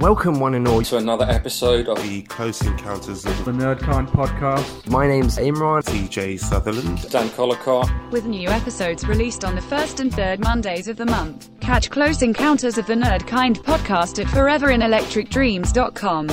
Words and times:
Welcome, 0.00 0.40
one 0.40 0.54
and 0.54 0.66
all. 0.66 0.80
to 0.82 0.96
another 0.96 1.26
episode 1.28 1.86
of 1.86 2.02
The 2.02 2.22
Close 2.22 2.62
Encounters 2.62 3.26
of 3.26 3.44
The 3.44 3.52
Nerdkind 3.52 4.08
Podcast. 4.08 4.88
My 4.88 5.06
name's 5.06 5.36
Imran. 5.36 5.82
TJ 5.82 6.40
Sutherland. 6.40 7.06
Dan 7.10 7.28
Collicott. 7.30 7.90
with 8.10 8.24
new 8.24 8.48
episodes 8.48 9.06
released 9.06 9.44
on 9.44 9.54
the 9.54 9.60
first 9.60 10.00
and 10.00 10.10
third 10.12 10.40
Mondays 10.40 10.88
of 10.88 10.96
the 10.96 11.04
month. 11.04 11.50
Catch 11.60 11.90
Close 11.90 12.22
Encounters 12.22 12.78
of 12.78 12.86
the 12.86 12.94
Nerd 12.94 13.26
Kind 13.26 13.58
podcast 13.58 14.18
at 14.18 14.26
foreverinelectricdreams.com. 14.28 16.26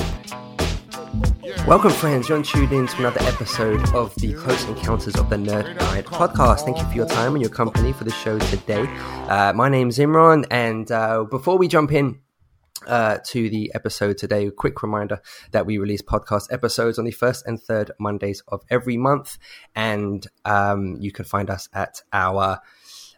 Welcome, 1.66 1.90
friends. 1.92 2.28
You're 2.30 2.42
tuned 2.42 2.72
in 2.72 2.86
to 2.86 2.96
another 3.00 3.20
episode 3.24 3.86
of 3.94 4.14
the 4.14 4.32
Close 4.32 4.64
Encounters 4.64 5.16
of 5.16 5.28
the 5.28 5.36
Nerd 5.36 5.78
Kind 5.78 6.06
podcast. 6.06 6.60
Thank 6.64 6.78
you 6.78 6.84
for 6.84 6.94
your 6.94 7.06
time 7.06 7.34
and 7.34 7.42
your 7.42 7.50
company 7.50 7.92
for 7.92 8.04
the 8.04 8.12
show 8.12 8.38
today. 8.38 8.86
Uh, 9.28 9.52
my 9.54 9.68
name's 9.68 9.98
Imran, 9.98 10.46
and 10.50 10.90
uh, 10.90 11.24
before 11.24 11.58
we 11.58 11.68
jump 11.68 11.92
in, 11.92 12.18
uh, 12.86 13.18
to 13.26 13.50
the 13.50 13.72
episode 13.74 14.18
today. 14.18 14.46
A 14.46 14.50
quick 14.50 14.82
reminder 14.82 15.20
that 15.52 15.66
we 15.66 15.78
release 15.78 16.02
podcast 16.02 16.52
episodes 16.52 16.98
on 16.98 17.04
the 17.04 17.10
first 17.10 17.46
and 17.46 17.60
third 17.60 17.90
Mondays 17.98 18.42
of 18.48 18.62
every 18.70 18.96
month, 18.96 19.38
and 19.74 20.26
um, 20.44 20.96
you 21.00 21.12
can 21.12 21.24
find 21.24 21.50
us 21.50 21.68
at 21.72 22.02
our 22.12 22.60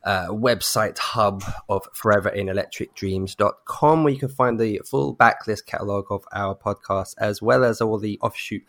uh, 0.05 0.29
website 0.29 0.99
hub 0.99 1.43
of 1.69 1.93
foreverinelectricdreams.com 1.93 4.05
where 4.05 4.13
you 4.13 4.19
can 4.19 4.29
find 4.29 4.59
the 4.59 4.81
full 4.85 5.15
backlist 5.15 5.67
catalog 5.67 6.07
of 6.11 6.25
our 6.33 6.55
podcast 6.55 7.15
as 7.19 7.43
well 7.43 7.63
as 7.65 7.83
all 7.83 7.99
the 7.99 8.19
offshoot 8.23 8.63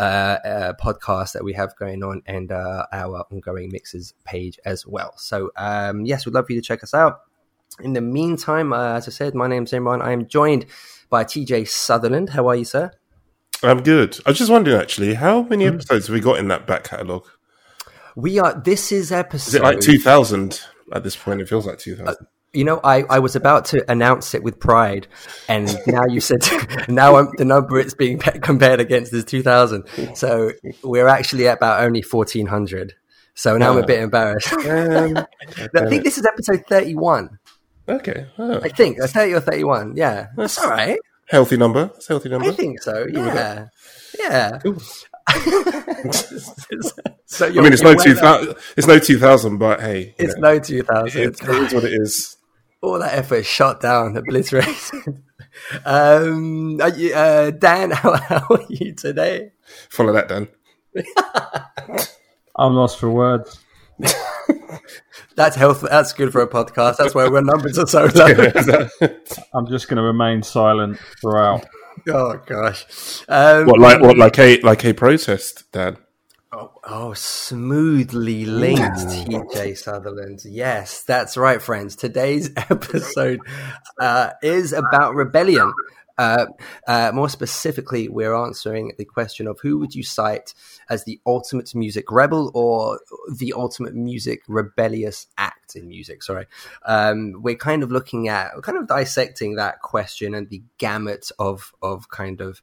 uh, 0.00 0.38
uh, 0.44 0.72
podcasts 0.74 1.32
that 1.32 1.44
we 1.44 1.52
have 1.52 1.76
going 1.76 2.02
on 2.02 2.22
and 2.26 2.50
uh, 2.50 2.86
our 2.92 3.24
ongoing 3.30 3.70
mixes 3.70 4.14
page 4.24 4.58
as 4.64 4.84
well. 4.86 5.12
So, 5.16 5.52
um, 5.56 6.04
yes, 6.04 6.26
we'd 6.26 6.34
love 6.34 6.46
for 6.46 6.52
you 6.52 6.60
to 6.60 6.66
check 6.66 6.82
us 6.82 6.94
out. 6.94 7.20
In 7.80 7.92
the 7.92 8.00
meantime, 8.00 8.72
uh, 8.72 8.94
as 8.94 9.08
I 9.08 9.10
said, 9.10 9.34
my 9.34 9.46
name's 9.46 9.72
Imran. 9.72 10.02
I 10.02 10.12
am 10.12 10.26
joined 10.26 10.66
by 11.10 11.24
TJ 11.24 11.68
Sutherland. 11.68 12.30
How 12.30 12.48
are 12.48 12.56
you, 12.56 12.64
sir? 12.64 12.90
I'm 13.62 13.82
good. 13.82 14.18
I 14.26 14.30
was 14.30 14.38
just 14.38 14.50
wondering, 14.50 14.80
actually, 14.80 15.14
how 15.14 15.42
many 15.42 15.66
episodes 15.66 16.08
have 16.08 16.14
we 16.14 16.20
got 16.20 16.38
in 16.38 16.48
that 16.48 16.66
back 16.66 16.84
catalogue? 16.84 17.28
We 18.16 18.38
are. 18.38 18.60
This 18.60 18.92
is 18.92 19.12
episode. 19.12 19.48
Is 19.48 19.54
it 19.54 19.62
like 19.62 19.80
2000 19.80 20.60
at 20.92 21.04
this 21.04 21.16
point? 21.16 21.40
It 21.40 21.48
feels 21.48 21.66
like 21.66 21.78
2000. 21.78 22.26
You 22.54 22.64
know, 22.64 22.80
I, 22.84 23.04
I 23.08 23.18
was 23.20 23.34
about 23.34 23.64
to 23.66 23.90
announce 23.90 24.34
it 24.34 24.42
with 24.42 24.60
pride, 24.60 25.06
and 25.48 25.74
now 25.86 26.04
you 26.06 26.20
said 26.20 26.44
now 26.88 27.16
I'm, 27.16 27.30
the 27.38 27.46
number 27.46 27.78
it's 27.78 27.94
being 27.94 28.18
compared 28.18 28.80
against 28.80 29.14
is 29.14 29.24
2000. 29.24 29.84
So 30.14 30.52
we're 30.82 31.08
actually 31.08 31.48
at 31.48 31.56
about 31.56 31.82
only 31.82 32.02
1400. 32.02 32.94
So 33.34 33.56
now 33.56 33.72
I'm 33.72 33.78
a 33.78 33.86
bit 33.86 34.00
embarrassed. 34.00 34.52
Um, 34.52 35.16
I 35.74 35.86
think 35.88 36.04
this 36.04 36.18
is 36.18 36.26
episode 36.26 36.64
31. 36.68 37.38
Okay. 37.92 38.26
Oh, 38.38 38.60
I 38.62 38.68
think 38.68 38.98
that's 38.98 39.12
30 39.12 39.34
or 39.34 39.40
31. 39.40 39.94
Yeah, 39.96 40.28
that's 40.36 40.58
all 40.58 40.70
right. 40.70 40.98
healthy 41.28 41.56
number. 41.56 41.86
That's 41.86 42.08
a 42.10 42.12
healthy 42.14 42.28
number. 42.28 42.48
I 42.48 42.52
think 42.52 42.80
so. 42.82 43.06
Yeah, 43.10 43.68
yeah. 44.18 44.58
Cool. 44.62 44.80
so 47.26 47.46
I 47.46 47.48
you're- 47.48 47.62
mean, 47.62 47.72
it's 47.72 47.82
you're 47.82 47.94
no 47.94 48.02
2000. 48.02 48.54
It's 48.76 48.86
no 48.86 48.98
2000, 48.98 49.58
but 49.58 49.80
hey, 49.80 50.14
It's 50.18 50.36
know, 50.36 50.54
no 50.54 50.58
2000. 50.58 51.20
it, 51.22 51.28
it 51.42 51.48
is 51.48 51.74
what 51.74 51.84
it 51.84 51.92
is. 51.92 52.36
all 52.82 52.98
that 52.98 53.14
effort 53.14 53.44
shot 53.46 53.80
down, 53.80 54.16
obliterated. 54.16 55.22
um, 55.84 56.80
are 56.80 56.88
you, 56.90 57.14
uh, 57.14 57.50
Dan, 57.50 57.90
how, 57.92 58.16
how 58.16 58.46
are 58.50 58.64
you 58.68 58.94
today? 58.94 59.52
Follow 59.90 60.12
that, 60.12 60.28
Dan. 60.28 60.48
I'm 62.56 62.74
lost 62.74 62.98
for 62.98 63.08
words. 63.10 63.58
That's 65.36 65.56
health. 65.56 65.82
That's 65.82 66.12
good 66.12 66.32
for 66.32 66.42
a 66.42 66.48
podcast. 66.48 66.96
That's 66.98 67.14
why 67.14 67.26
our 67.26 67.42
numbers 67.42 67.78
are 67.78 67.86
so 67.86 68.06
low. 68.14 68.88
I'm 69.54 69.66
just 69.68 69.88
going 69.88 69.96
to 69.96 70.02
remain 70.02 70.42
silent 70.42 70.98
throughout. 71.20 71.64
oh 72.08 72.40
gosh. 72.46 73.24
Um, 73.28 73.66
what 73.66 73.78
like 73.78 74.00
what 74.00 74.16
like 74.16 74.38
a 74.38 74.60
like 74.60 74.84
a 74.84 74.92
protest, 74.92 75.70
Dan? 75.72 75.96
Oh, 76.84 77.14
smoothly 77.14 78.44
linked, 78.44 78.82
TJ 78.82 79.78
Sutherland. 79.78 80.40
Yes, 80.44 81.02
that's 81.04 81.36
right, 81.36 81.62
friends. 81.62 81.96
Today's 81.96 82.50
episode 82.56 83.40
uh, 83.98 84.30
is 84.42 84.72
about 84.72 85.14
rebellion. 85.14 85.72
Uh, 86.18 86.46
uh, 86.86 87.10
more 87.14 87.28
specifically, 87.28 88.08
we're 88.08 88.34
answering 88.34 88.92
the 88.98 89.04
question 89.04 89.46
of 89.46 89.58
who 89.60 89.78
would 89.78 89.94
you 89.94 90.02
cite 90.02 90.54
as 90.88 91.04
the 91.04 91.20
ultimate 91.26 91.74
music 91.74 92.10
rebel 92.10 92.50
or 92.54 93.00
the 93.38 93.52
ultimate 93.54 93.94
music 93.94 94.42
rebellious 94.48 95.26
act 95.38 95.76
in 95.76 95.88
music. 95.88 96.22
Sorry, 96.22 96.46
um, 96.84 97.42
we're 97.42 97.56
kind 97.56 97.82
of 97.82 97.90
looking 97.90 98.28
at, 98.28 98.50
kind 98.62 98.78
of 98.78 98.86
dissecting 98.86 99.56
that 99.56 99.80
question 99.80 100.34
and 100.34 100.48
the 100.48 100.62
gamut 100.78 101.30
of 101.38 101.72
of 101.82 102.08
kind 102.08 102.40
of 102.40 102.62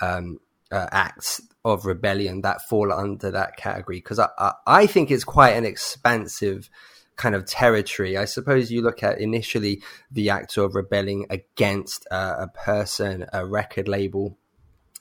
um, 0.00 0.38
uh, 0.70 0.88
acts 0.92 1.40
of 1.64 1.86
rebellion 1.86 2.42
that 2.42 2.62
fall 2.68 2.92
under 2.92 3.30
that 3.30 3.56
category 3.56 3.98
because 3.98 4.18
I, 4.18 4.28
I, 4.38 4.52
I 4.66 4.86
think 4.86 5.10
it's 5.10 5.24
quite 5.24 5.52
an 5.52 5.64
expansive 5.64 6.68
kind 7.16 7.34
of 7.34 7.46
territory. 7.46 8.16
I 8.16 8.24
suppose 8.24 8.70
you 8.70 8.82
look 8.82 9.02
at 9.02 9.20
initially 9.20 9.82
the 10.10 10.30
act 10.30 10.56
of 10.56 10.74
rebelling 10.74 11.26
against 11.30 12.06
uh, 12.10 12.36
a 12.38 12.48
person, 12.48 13.26
a 13.32 13.46
record 13.46 13.88
label, 13.88 14.36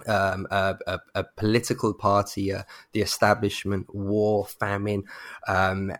um, 0.07 0.47
a, 0.51 0.75
a, 0.87 0.99
a 1.15 1.23
political 1.37 1.93
party, 1.93 2.51
uh, 2.53 2.63
the 2.91 3.01
establishment, 3.01 3.93
war, 3.93 4.45
famine, 4.45 5.03
um, 5.47 5.93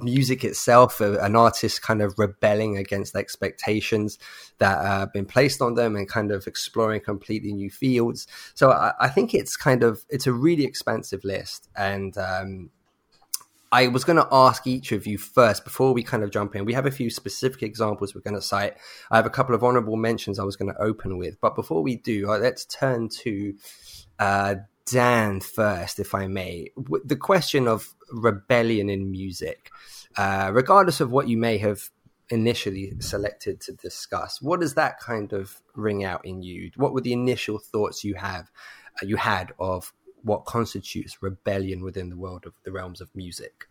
music 0.00 0.44
itself, 0.44 1.00
an 1.00 1.36
artist 1.36 1.82
kind 1.82 2.02
of 2.02 2.18
rebelling 2.18 2.76
against 2.76 3.14
expectations 3.16 4.18
that 4.58 4.78
uh, 4.78 5.00
have 5.00 5.12
been 5.12 5.26
placed 5.26 5.60
on 5.60 5.74
them 5.74 5.94
and 5.94 6.08
kind 6.08 6.32
of 6.32 6.46
exploring 6.46 7.00
completely 7.00 7.52
new 7.52 7.70
fields. 7.70 8.26
So 8.54 8.70
I, 8.70 8.92
I 8.98 9.08
think 9.08 9.34
it's 9.34 9.56
kind 9.56 9.82
of 9.82 10.04
it's 10.08 10.26
a 10.26 10.32
really 10.32 10.64
expansive 10.64 11.22
list, 11.22 11.68
and 11.76 12.16
um, 12.18 12.70
I 13.72 13.88
was 13.88 14.04
going 14.04 14.16
to 14.16 14.28
ask 14.30 14.66
each 14.66 14.92
of 14.92 15.06
you 15.06 15.18
first 15.18 15.64
before 15.64 15.92
we 15.92 16.02
kind 16.02 16.22
of 16.22 16.30
jump 16.30 16.54
in. 16.54 16.64
We 16.64 16.74
have 16.74 16.86
a 16.86 16.90
few 16.90 17.10
specific 17.10 17.62
examples 17.62 18.14
we're 18.14 18.20
going 18.20 18.34
to 18.34 18.42
cite. 18.42 18.76
I 19.10 19.16
have 19.16 19.26
a 19.26 19.30
couple 19.30 19.54
of 19.54 19.64
honorable 19.64 19.96
mentions 19.96 20.38
I 20.38 20.44
was 20.44 20.56
going 20.56 20.72
to 20.72 20.80
open 20.80 21.18
with, 21.18 21.40
but 21.40 21.54
before 21.54 21.82
we 21.82 21.96
do, 21.96 22.30
uh, 22.30 22.38
let's 22.38 22.64
turn 22.64 23.08
to 23.22 23.54
uh, 24.18 24.54
Dan 24.86 25.40
first, 25.40 25.98
if 25.98 26.14
I 26.14 26.26
may. 26.28 26.70
The 27.04 27.16
question 27.16 27.66
of 27.66 27.94
rebellion 28.10 28.88
in 28.88 29.10
music, 29.10 29.70
uh, 30.16 30.50
regardless 30.52 31.00
of 31.00 31.10
what 31.10 31.28
you 31.28 31.36
may 31.36 31.58
have 31.58 31.90
initially 32.30 32.92
selected 33.00 33.60
to 33.62 33.72
discuss, 33.72 34.40
what 34.40 34.60
does 34.60 34.74
that 34.74 35.00
kind 35.00 35.32
of 35.32 35.60
ring 35.74 36.04
out 36.04 36.24
in 36.24 36.42
you? 36.42 36.70
What 36.76 36.92
were 36.92 37.00
the 37.00 37.12
initial 37.12 37.58
thoughts 37.58 38.04
you 38.04 38.14
have 38.14 38.50
uh, 39.02 39.06
you 39.06 39.16
had 39.16 39.52
of 39.58 39.92
what 40.26 40.44
constitutes 40.44 41.22
rebellion 41.22 41.84
within 41.84 42.10
the 42.10 42.16
world 42.16 42.44
of 42.46 42.52
the 42.64 42.72
realms 42.72 43.00
of 43.00 43.08
music? 43.14 43.68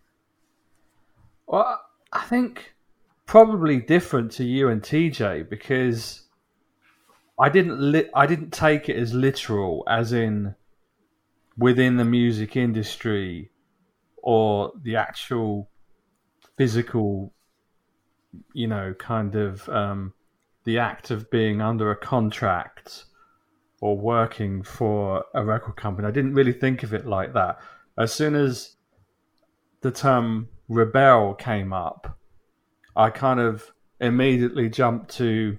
Well, 1.48 1.82
I 2.14 2.22
think 2.24 2.74
probably 3.26 3.82
different 3.82 4.32
to 4.32 4.46
you 4.46 4.70
and 4.70 4.82
TJ 4.82 5.50
because 5.50 6.24
I 7.38 7.50
didn't 7.50 7.80
li- 7.80 8.10
I 8.14 8.26
didn't 8.26 8.52
take 8.52 8.88
it 8.88 8.96
as 8.96 9.14
literal 9.14 9.84
as 9.88 10.14
in 10.14 10.56
within 11.58 11.98
the 11.98 12.06
music 12.06 12.56
industry 12.56 13.52
or 14.18 14.72
the 14.82 14.96
actual 14.96 15.70
physical 16.58 17.34
you 18.54 18.68
know 18.68 18.94
kind 18.98 19.36
of 19.36 19.68
um, 19.68 20.14
the 20.64 20.80
act 20.80 21.12
of 21.12 21.30
being 21.30 21.62
under 21.62 21.92
a 21.92 21.98
contract 21.98 23.06
or 23.82 23.98
working 23.98 24.64
for 24.64 25.26
a 25.34 25.44
record 25.44 25.76
company. 25.76 26.08
I 26.08 26.12
didn't 26.12 26.34
really 26.34 26.54
think 26.54 26.84
of 26.84 26.94
it 26.94 27.06
like 27.06 27.34
that. 27.34 27.60
As 27.98 28.14
soon 28.14 28.36
as 28.36 28.76
the 29.82 29.92
term 29.92 30.48
rebel 30.70 31.34
came 31.34 31.74
up, 31.74 32.18
I 32.96 33.10
kind 33.10 33.40
of 33.40 33.72
immediately 34.00 34.70
jumped 34.70 35.12
to 35.18 35.58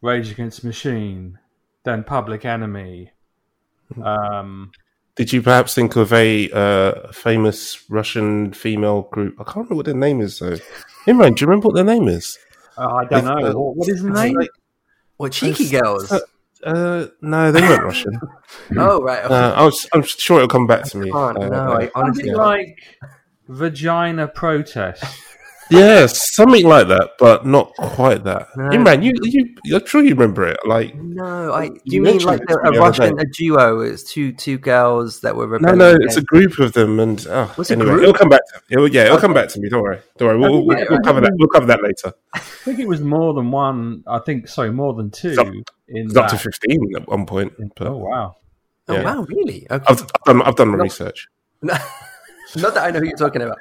Rage 0.00 0.30
Against 0.30 0.62
the 0.62 0.68
Machine, 0.68 1.38
then 1.84 2.04
Public 2.04 2.44
Enemy. 2.44 3.10
Um, 4.02 4.72
Did 5.16 5.32
you 5.32 5.42
perhaps 5.42 5.74
think 5.74 5.96
of 5.96 6.12
a 6.12 6.50
uh, 6.50 7.12
famous 7.12 7.84
Russian 7.90 8.52
female 8.52 9.02
group? 9.02 9.34
I 9.38 9.44
can't 9.44 9.56
remember 9.56 9.74
what 9.76 9.86
their 9.86 9.94
name 9.94 10.20
is 10.20 10.38
though. 10.38 10.56
Imran, 11.06 11.36
do 11.36 11.42
you 11.42 11.46
remember 11.46 11.68
what 11.68 11.74
their 11.74 11.84
name 11.84 12.08
is? 12.08 12.38
uh, 12.78 12.86
I 12.88 13.04
don't 13.04 13.24
Like, 13.26 13.42
know 13.44 13.50
uh, 13.50 13.54
what, 13.54 13.76
what 13.76 13.88
is 13.88 14.02
the 14.02 14.10
name. 14.10 14.36
Like, 14.36 14.48
What 15.18 15.32
cheeky 15.32 15.64
It's- 15.64 15.80
girls? 15.82 16.12
Uh, 16.64 17.06
no, 17.20 17.52
they 17.52 17.60
weren't 17.60 17.84
Russian. 17.84 18.20
oh 18.76 19.00
right, 19.02 19.24
okay. 19.24 19.34
Uh, 19.34 19.52
I 19.52 19.64
was, 19.64 19.86
I'm 19.92 20.02
sure 20.02 20.38
it'll 20.38 20.48
come 20.48 20.66
back 20.66 20.84
to 20.84 20.98
me. 20.98 21.10
can't, 21.10 21.38
Uh, 21.38 21.48
no, 21.48 21.72
I 21.72 21.90
honestly 21.94 22.24
Something 22.24 22.36
like 22.36 22.78
Vagina 23.48 24.28
Protest. 24.28 25.04
Yes, 25.70 26.34
something 26.34 26.66
like 26.66 26.88
that, 26.88 27.12
but 27.18 27.46
not 27.46 27.72
quite 27.76 28.24
that. 28.24 28.48
No. 28.56 28.64
Imran, 28.70 29.02
you, 29.02 29.12
you, 29.22 29.76
I'm 29.76 29.86
sure 29.86 30.02
you 30.02 30.10
remember 30.10 30.46
it. 30.46 30.58
Like, 30.66 30.94
No, 30.96 31.52
I. 31.52 31.68
Do 31.68 31.74
You 31.74 31.80
you 31.84 32.02
mean 32.02 32.18
like 32.18 32.42
a, 32.50 32.54
a 32.68 32.70
Russian 32.78 33.18
a 33.18 33.24
duo? 33.24 33.80
It's 33.80 34.02
two 34.02 34.32
two 34.32 34.58
girls 34.58 35.20
that 35.20 35.34
were 35.34 35.46
no, 35.46 35.70
rebelling. 35.70 35.78
no, 35.78 35.96
it's 36.00 36.16
a 36.18 36.22
group 36.22 36.58
of 36.58 36.74
them, 36.74 37.00
and 37.00 37.24
oh, 37.30 37.54
Was 37.56 37.70
it 37.70 37.74
anyway, 37.78 37.90
group? 37.92 38.02
it'll 38.02 38.14
come 38.14 38.28
back. 38.28 38.40
To, 38.52 38.60
it'll, 38.70 38.88
yeah, 38.88 39.04
it'll 39.06 39.18
come 39.18 39.32
back 39.32 39.48
to 39.50 39.60
me. 39.60 39.68
Don't 39.70 39.82
worry, 39.82 40.00
don't 40.18 40.28
worry. 40.28 40.38
We'll, 40.38 40.66
we'll, 40.66 40.76
we'll 40.90 41.00
cover 41.00 41.20
that. 41.22 41.32
We'll 41.36 41.48
cover 41.48 41.66
that 41.66 41.82
later. 41.82 42.12
I 42.34 42.38
think 42.40 42.78
it 42.78 42.88
was 42.88 43.00
more 43.00 43.32
than 43.32 43.50
one. 43.50 44.04
I 44.06 44.18
think 44.18 44.48
sorry, 44.48 44.72
more 44.72 44.92
than 44.94 45.10
two. 45.10 45.30
It's 45.30 45.38
up- 45.38 45.46
in 45.88 46.06
up 46.18 46.28
to 46.28 46.34
that. 46.36 46.40
fifteen 46.42 46.80
at 46.96 47.08
one 47.08 47.24
point. 47.24 47.52
But 47.76 47.86
Oh 47.86 47.96
wow! 47.96 48.36
Oh 48.88 49.02
wow, 49.02 49.22
really? 49.28 49.66
Okay. 49.70 49.84
I've, 49.88 50.02
I've 50.02 50.24
done. 50.26 50.42
I've 50.42 50.56
done 50.56 50.68
my 50.68 50.76
No. 50.78 50.82
research. 50.84 51.28
Not 52.56 52.74
that 52.74 52.84
I 52.84 52.90
know 52.90 53.00
who 53.00 53.06
you're 53.06 53.16
talking 53.16 53.42
about. 53.42 53.58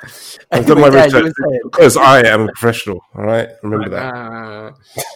I've 0.52 0.66
done 0.66 0.82
my 0.82 0.88
Anyway, 0.88 1.10
Dad, 1.10 1.14
research 1.14 1.34
because 1.64 1.98
I 1.98 2.22
am 2.28 2.42
a 2.42 2.48
professional. 2.48 3.04
All 3.16 3.24
right, 3.24 3.50
remember 3.64 3.90
that. 3.90 4.14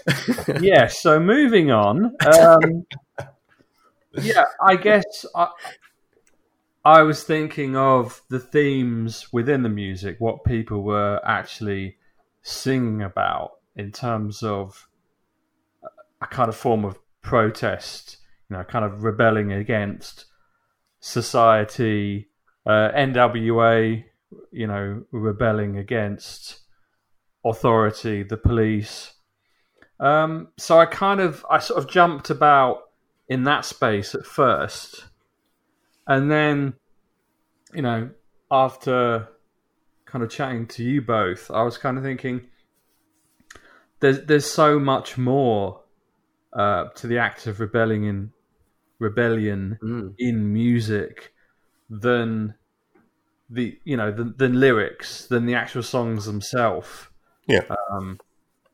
Ah. 0.07 0.59
yeah. 0.61 0.87
So 0.87 1.19
moving 1.19 1.71
on. 1.71 2.15
Um, 2.25 2.85
yeah, 4.21 4.45
I 4.61 4.75
guess 4.75 5.25
I, 5.35 5.49
I 6.83 7.01
was 7.01 7.23
thinking 7.23 7.75
of 7.75 8.21
the 8.29 8.39
themes 8.39 9.31
within 9.33 9.63
the 9.63 9.69
music, 9.69 10.17
what 10.19 10.43
people 10.43 10.83
were 10.83 11.19
actually 11.25 11.97
singing 12.41 13.01
about 13.01 13.53
in 13.75 13.91
terms 13.91 14.43
of 14.43 14.87
a 16.21 16.27
kind 16.27 16.47
of 16.49 16.55
form 16.55 16.85
of 16.85 16.99
protest, 17.21 18.17
you 18.49 18.55
know, 18.55 18.63
kind 18.63 18.85
of 18.85 19.03
rebelling 19.03 19.51
against 19.51 20.25
society, 20.99 22.29
uh, 22.65 22.91
NWA, 22.95 24.03
you 24.51 24.67
know, 24.67 25.03
rebelling 25.11 25.77
against 25.77 26.59
authority, 27.43 28.23
the 28.23 28.37
police. 28.37 29.13
Um, 29.99 30.49
so 30.57 30.79
I 30.79 30.85
kind 30.85 31.19
of, 31.21 31.45
I 31.49 31.59
sort 31.59 31.81
of 31.83 31.89
jumped 31.89 32.29
about 32.29 32.89
in 33.29 33.43
that 33.43 33.65
space 33.65 34.13
at 34.15 34.25
first, 34.25 35.05
and 36.07 36.29
then, 36.31 36.73
you 37.73 37.81
know, 37.81 38.09
after 38.51 39.27
kind 40.05 40.23
of 40.23 40.29
chatting 40.29 40.67
to 40.67 40.83
you 40.83 41.01
both, 41.01 41.49
I 41.51 41.63
was 41.63 41.77
kind 41.77 41.97
of 41.97 42.03
thinking, 42.03 42.41
there's 43.99 44.25
there's 44.25 44.45
so 44.45 44.79
much 44.79 45.17
more 45.17 45.81
uh, 46.53 46.89
to 46.95 47.07
the 47.07 47.17
act 47.17 47.47
of 47.47 47.59
rebelling 47.59 48.03
in 48.03 48.31
rebellion 48.99 49.77
Mm. 49.81 50.15
in 50.19 50.53
music 50.53 51.33
than 51.89 52.55
the 53.49 53.77
you 53.83 53.95
know 53.95 54.11
than, 54.11 54.33
than 54.37 54.59
lyrics 54.59 55.27
than 55.27 55.45
the 55.45 55.55
actual 55.55 55.83
songs 55.83 56.25
themselves. 56.25 57.07
Yeah. 57.47 57.63
Um, 57.91 58.19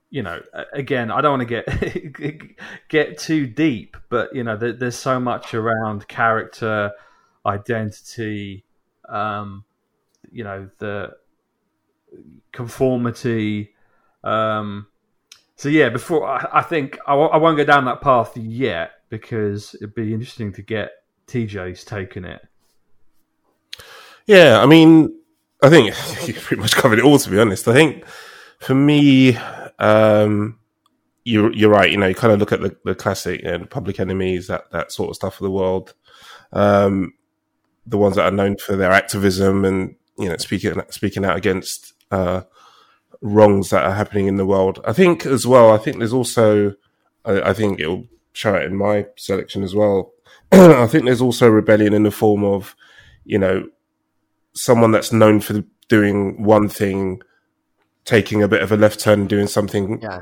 you 0.09 0.21
know, 0.21 0.41
again, 0.73 1.09
I 1.09 1.21
don't 1.21 1.39
want 1.39 1.47
to 1.47 1.63
get 1.63 2.57
get 2.89 3.17
too 3.17 3.47
deep, 3.47 3.95
but 4.09 4.35
you 4.35 4.43
know, 4.43 4.57
there, 4.57 4.73
there's 4.73 4.97
so 4.97 5.19
much 5.19 5.53
around 5.53 6.07
character, 6.09 6.91
identity, 7.45 8.65
um, 9.07 9.63
you 10.31 10.43
know, 10.43 10.69
the 10.79 11.11
conformity. 12.51 13.73
Um, 14.23 14.87
so 15.55 15.69
yeah, 15.69 15.87
before 15.87 16.27
I, 16.27 16.59
I 16.59 16.61
think 16.61 16.99
I, 17.07 17.11
w- 17.11 17.29
I 17.29 17.37
won't 17.37 17.55
go 17.55 17.63
down 17.63 17.85
that 17.85 18.01
path 18.01 18.35
yet 18.35 18.91
because 19.09 19.75
it'd 19.75 19.95
be 19.95 20.13
interesting 20.13 20.51
to 20.53 20.61
get 20.61 20.91
TJ's 21.27 21.85
take 21.85 22.17
on 22.17 22.25
it. 22.25 22.41
Yeah, 24.25 24.61
I 24.61 24.65
mean, 24.65 25.15
I 25.61 25.69
think 25.69 25.87
you 26.27 26.33
pretty 26.33 26.61
much 26.61 26.75
covered 26.75 26.99
it 26.99 27.05
all. 27.05 27.19
To 27.19 27.29
be 27.29 27.39
honest, 27.39 27.67
I 27.67 27.73
think 27.73 28.05
for 28.59 28.75
me, 28.75 29.37
um, 29.79 30.59
you're 31.23 31.53
you're 31.53 31.69
right. 31.69 31.91
You 31.91 31.97
know, 31.97 32.07
you 32.07 32.15
kind 32.15 32.33
of 32.33 32.39
look 32.39 32.51
at 32.51 32.61
the, 32.61 32.75
the 32.83 32.95
classic 32.95 33.41
and 33.43 33.69
Public 33.69 33.99
Enemies, 33.99 34.47
that 34.47 34.71
that 34.71 34.91
sort 34.91 35.09
of 35.09 35.15
stuff 35.15 35.39
of 35.39 35.43
the 35.43 35.51
world. 35.51 35.93
Um, 36.53 37.13
the 37.85 37.97
ones 37.97 38.15
that 38.15 38.25
are 38.25 38.35
known 38.35 38.57
for 38.57 38.75
their 38.75 38.91
activism 38.91 39.65
and 39.65 39.95
you 40.17 40.29
know 40.29 40.37
speaking 40.37 40.79
speaking 40.89 41.25
out 41.25 41.37
against 41.37 41.93
uh, 42.11 42.41
wrongs 43.21 43.69
that 43.69 43.85
are 43.85 43.93
happening 43.93 44.27
in 44.27 44.37
the 44.37 44.45
world. 44.45 44.79
I 44.85 44.93
think 44.93 45.25
as 45.25 45.45
well. 45.47 45.71
I 45.71 45.77
think 45.77 45.97
there's 45.97 46.13
also. 46.13 46.75
I, 47.25 47.41
I 47.41 47.53
think 47.53 47.79
it'll 47.79 48.07
show 48.33 48.55
it 48.55 48.63
in 48.65 48.75
my 48.75 49.07
selection 49.17 49.63
as 49.63 49.75
well. 49.75 50.13
I 50.51 50.87
think 50.87 51.05
there's 51.05 51.21
also 51.21 51.49
rebellion 51.49 51.93
in 51.93 52.03
the 52.03 52.11
form 52.11 52.43
of, 52.43 52.75
you 53.25 53.37
know, 53.37 53.67
someone 54.53 54.91
that's 54.91 55.11
known 55.11 55.39
for 55.39 55.63
doing 55.87 56.43
one 56.43 56.69
thing, 56.69 57.21
taking 58.05 58.41
a 58.43 58.47
bit 58.47 58.61
of 58.61 58.71
a 58.71 58.77
left 58.77 58.99
turn, 58.99 59.21
and 59.21 59.29
doing 59.29 59.47
something 59.47 59.99
Yeah. 60.01 60.19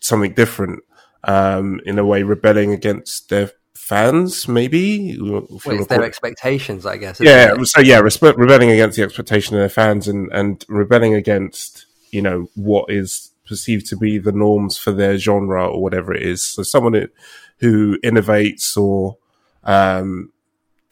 something 0.00 0.32
different. 0.34 0.82
Um, 1.24 1.80
in 1.86 1.98
a 1.98 2.04
way, 2.04 2.24
rebelling 2.24 2.72
against 2.72 3.28
their 3.28 3.52
fans, 3.74 4.48
maybe. 4.48 5.16
Well, 5.20 5.46
it's 5.66 5.86
their 5.86 6.02
expectations, 6.02 6.84
I 6.86 6.96
guess. 6.96 7.20
yeah, 7.20 7.54
it? 7.54 7.66
so 7.66 7.80
yeah, 7.80 8.00
respe- 8.00 8.36
rebelling 8.36 8.70
against 8.70 8.96
the 8.96 9.02
expectation 9.04 9.54
of 9.54 9.60
their 9.60 9.68
fans 9.68 10.08
and, 10.08 10.28
and 10.32 10.64
rebelling 10.68 11.14
against, 11.14 11.86
you 12.10 12.22
know, 12.22 12.48
what 12.56 12.90
is 12.90 13.30
perceived 13.46 13.86
to 13.86 13.96
be 13.96 14.18
the 14.18 14.32
norms 14.32 14.78
for 14.78 14.92
their 14.92 15.16
genre 15.18 15.68
or 15.68 15.82
whatever 15.82 16.12
it 16.14 16.22
is. 16.22 16.42
So 16.42 16.62
someone 16.62 16.94
who, 16.94 17.08
who 17.58 17.98
innovates 18.00 18.76
or, 18.76 19.18
um, 19.64 20.31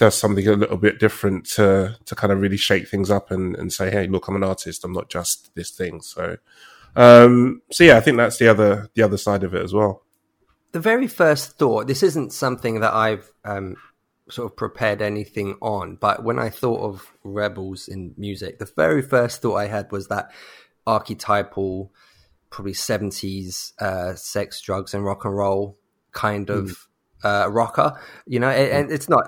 does 0.00 0.17
something 0.17 0.49
a 0.49 0.56
little 0.56 0.76
bit 0.76 0.99
different 0.99 1.44
to, 1.50 1.97
to 2.06 2.14
kind 2.17 2.32
of 2.32 2.41
really 2.41 2.56
shake 2.56 2.88
things 2.88 3.11
up 3.11 3.31
and, 3.31 3.55
and 3.55 3.73
say, 3.73 3.91
Hey, 3.91 4.08
look, 4.08 4.26
I'm 4.26 4.35
an 4.35 4.43
artist. 4.43 4.85
I'm 4.85 4.93
not 4.93 5.08
just 5.08 5.55
this 5.55 5.70
thing. 5.70 6.00
So, 6.00 6.38
um, 6.97 7.62
so 7.70 7.85
yeah, 7.85 7.97
I 7.97 8.00
think 8.00 8.17
that's 8.17 8.38
the 8.38 8.49
other, 8.49 8.91
the 8.94 9.02
other 9.02 9.17
side 9.17 9.44
of 9.44 9.55
it 9.55 9.62
as 9.62 9.73
well. 9.73 10.02
the 10.73 10.81
very 10.81 11.06
first 11.08 11.58
thought 11.58 11.87
this 11.87 12.02
isn't 12.02 12.32
something 12.32 12.81
that 12.81 12.94
i've 12.94 13.32
um, 13.44 13.76
sort 14.29 14.50
of 14.50 14.56
prepared 14.56 15.02
anything 15.02 15.56
on 15.61 15.97
but 15.97 16.23
when 16.23 16.38
i 16.38 16.49
thought 16.49 16.81
of 16.81 17.12
rebels 17.25 17.88
in 17.88 18.14
music 18.17 18.58
the 18.58 18.70
very 18.76 19.02
first 19.02 19.43
thought 19.43 19.56
i 19.56 19.67
had 19.67 19.91
was 19.91 20.08
that 20.08 20.31
archetypal 20.87 21.93
probably 22.50 22.73
70s 22.73 23.73
uh, 23.81 24.14
sex 24.14 24.61
drugs 24.61 24.94
and 24.94 25.05
rock 25.05 25.25
and 25.25 25.37
roll 25.37 25.76
kind 26.12 26.50
of 26.50 26.88
uh, 27.23 27.47
rocker 27.50 27.99
you 28.26 28.41
know 28.41 28.49
and, 28.49 28.70
and 28.73 28.93
it's 28.93 29.08
not 29.08 29.25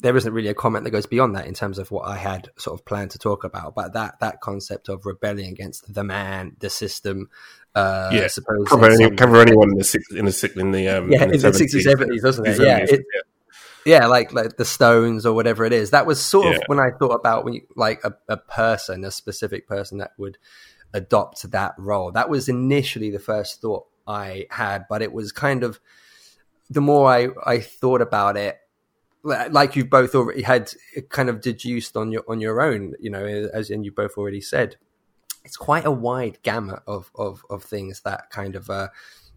there 0.00 0.16
isn't 0.16 0.32
really 0.32 0.48
a 0.48 0.54
comment 0.54 0.84
that 0.84 0.90
goes 0.90 1.06
beyond 1.06 1.34
that 1.34 1.46
in 1.46 1.54
terms 1.54 1.78
of 1.78 1.90
what 1.90 2.06
I 2.06 2.16
had 2.16 2.50
sort 2.56 2.78
of 2.78 2.86
planned 2.86 3.10
to 3.12 3.18
talk 3.18 3.44
about, 3.44 3.74
but 3.74 3.94
that 3.94 4.20
that 4.20 4.40
concept 4.40 4.88
of 4.88 5.04
rebelling 5.06 5.46
against 5.46 5.92
the 5.92 6.04
man, 6.04 6.56
the 6.60 6.70
system, 6.70 7.28
uh, 7.74 8.10
Yeah. 8.12 8.24
I 8.24 8.26
suppose 8.28 8.68
Cover, 8.68 8.90
any, 8.90 9.10
cover 9.16 9.40
anyone 9.40 9.70
in 9.70 9.78
the 9.78 9.84
six, 9.84 10.10
in 10.12 10.24
the 10.24 10.32
six, 10.32 10.56
in 10.56 10.70
the, 10.70 10.88
um, 10.88 11.10
yeah, 11.10 11.24
in 11.24 11.34
in 11.34 11.40
the 11.40 11.52
sixties, 11.52 11.84
seventies, 11.84 12.22
doesn't 12.22 12.46
it? 12.46 12.60
Yeah, 12.60 12.78
it, 12.88 13.04
yeah, 13.84 14.06
like 14.06 14.32
like 14.32 14.56
the 14.56 14.64
Stones 14.64 15.24
or 15.26 15.34
whatever 15.34 15.64
it 15.64 15.72
is. 15.72 15.90
That 15.90 16.06
was 16.06 16.20
sort 16.20 16.46
Yeah. 16.46 16.56
of 16.56 16.62
when 16.66 16.78
I 16.78 16.90
thought 16.98 17.14
about 17.14 17.44
when 17.44 17.54
you, 17.54 17.62
like 17.74 18.04
a, 18.04 18.14
a 18.28 18.36
person, 18.36 19.04
a 19.04 19.10
specific 19.10 19.66
person 19.66 19.98
that 19.98 20.12
would 20.18 20.38
adopt 20.94 21.50
that 21.50 21.74
role. 21.78 22.12
That 22.12 22.28
was 22.28 22.48
initially 22.48 23.10
the 23.10 23.18
first 23.18 23.60
thought 23.60 23.86
I 24.06 24.46
had, 24.50 24.84
but 24.88 25.02
it 25.02 25.12
was 25.12 25.32
kind 25.32 25.62
of 25.64 25.80
the 26.70 26.80
more 26.80 27.10
I 27.10 27.28
I 27.44 27.60
thought 27.60 28.00
about 28.02 28.36
it, 28.36 28.58
like 29.50 29.76
you've 29.76 29.90
both 29.90 30.14
already 30.14 30.42
had 30.42 30.72
kind 31.08 31.28
of 31.28 31.40
deduced 31.40 31.96
on 31.96 32.12
your 32.12 32.24
on 32.28 32.40
your 32.40 32.60
own, 32.60 32.94
you 33.00 33.10
know, 33.10 33.24
as 33.24 33.70
and 33.70 33.84
you 33.84 33.92
both 33.92 34.16
already 34.16 34.40
said. 34.40 34.76
It's 35.44 35.56
quite 35.56 35.86
a 35.86 35.90
wide 35.90 36.38
gamut 36.42 36.82
of 36.86 37.10
of, 37.14 37.44
of 37.48 37.62
things 37.62 38.02
that 38.02 38.30
kind 38.30 38.56
of 38.56 38.68
uh, 38.68 38.88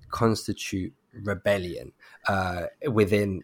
constitute 0.09 0.93
rebellion 1.13 1.93
uh, 2.27 2.65
within 2.89 3.43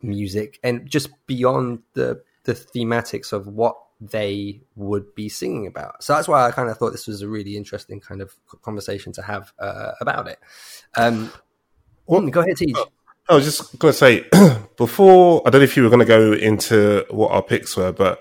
music 0.00 0.60
and 0.62 0.88
just 0.88 1.10
beyond 1.26 1.80
the 1.94 2.22
the 2.44 2.54
thematics 2.54 3.32
of 3.32 3.46
what 3.46 3.76
they 4.00 4.60
would 4.76 5.14
be 5.14 5.28
singing 5.28 5.66
about. 5.66 6.02
So 6.02 6.14
that's 6.14 6.28
why 6.28 6.46
I 6.46 6.52
kind 6.52 6.70
of 6.70 6.78
thought 6.78 6.92
this 6.92 7.06
was 7.06 7.20
a 7.20 7.28
really 7.28 7.56
interesting 7.56 8.00
kind 8.00 8.22
of 8.22 8.34
conversation 8.62 9.12
to 9.14 9.22
have 9.22 9.52
uh, 9.58 9.92
about 10.00 10.28
it. 10.28 10.38
Um, 10.96 11.32
mm, 12.08 12.30
go 12.30 12.40
ahead, 12.40 12.56
Tej. 12.56 12.72
I 13.28 13.34
was 13.34 13.44
just 13.44 13.78
going 13.78 13.92
to 13.92 13.98
say 13.98 14.24
before. 14.76 15.42
I 15.46 15.50
don't 15.50 15.60
know 15.60 15.64
if 15.64 15.76
you 15.76 15.82
were 15.82 15.90
going 15.90 16.00
to 16.00 16.06
go 16.06 16.32
into 16.32 17.04
what 17.10 17.30
our 17.30 17.42
picks 17.42 17.76
were, 17.76 17.92
but 17.92 18.20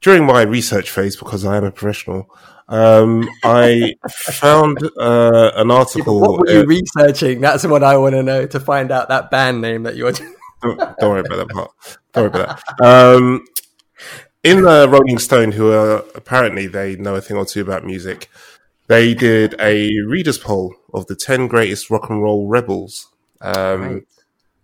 during 0.00 0.26
my 0.26 0.42
research 0.42 0.90
phase, 0.90 1.16
because 1.16 1.44
I 1.44 1.56
am 1.56 1.64
a 1.64 1.70
professional, 1.70 2.28
um, 2.68 3.28
I 3.44 3.94
found 4.10 4.78
uh, 4.98 5.52
an 5.54 5.70
article. 5.70 6.20
what 6.20 6.40
were 6.40 6.48
uh, 6.48 6.52
you 6.52 6.64
researching? 6.64 7.40
That's 7.40 7.64
what 7.64 7.84
I 7.84 7.96
want 7.96 8.14
to 8.14 8.22
know 8.22 8.46
to 8.46 8.60
find 8.60 8.90
out 8.90 9.08
that 9.08 9.30
band 9.30 9.60
name 9.60 9.84
that 9.84 9.96
you 9.96 10.04
were. 10.04 10.12
don't, 10.62 10.78
don't 10.98 11.10
worry 11.10 11.20
about 11.20 11.36
that 11.36 11.48
part. 11.50 11.70
Don't 12.12 12.32
worry 12.32 12.42
about 12.42 12.60
that. 12.78 12.84
Um, 12.84 13.44
in 14.42 14.62
the 14.62 14.88
Rolling 14.88 15.18
Stone, 15.18 15.52
who 15.52 15.72
are 15.72 16.04
apparently 16.14 16.66
they 16.66 16.96
know 16.96 17.14
a 17.14 17.20
thing 17.20 17.36
or 17.36 17.46
two 17.46 17.62
about 17.62 17.84
music, 17.84 18.28
they 18.88 19.14
did 19.14 19.54
a 19.60 19.90
readers 20.06 20.38
poll 20.38 20.74
of 20.92 21.06
the 21.06 21.14
ten 21.14 21.46
greatest 21.46 21.88
rock 21.88 22.10
and 22.10 22.22
roll 22.22 22.48
rebels, 22.48 23.08
um, 23.40 23.80
Right. 23.80 24.02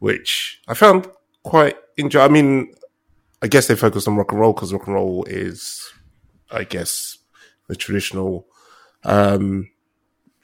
Which 0.01 0.61
I 0.69 0.75
found 0.75 1.09
quite 1.45 1.77
enjoy. 1.97 2.21
I 2.23 2.29
mean, 2.29 2.75
I 3.41 3.47
guess 3.47 3.69
they 3.69 3.77
focused 3.77 4.07
on 4.09 4.17
rock 4.17 4.33
and 4.33 4.41
roll 4.41 4.53
because 4.53 4.73
rock 4.73 4.87
and 4.87 4.95
roll 4.97 5.25
is, 5.25 5.91
I 6.51 6.65
guess, 6.65 7.17
the 7.69 7.77
traditional 7.77 8.47
um, 9.05 9.71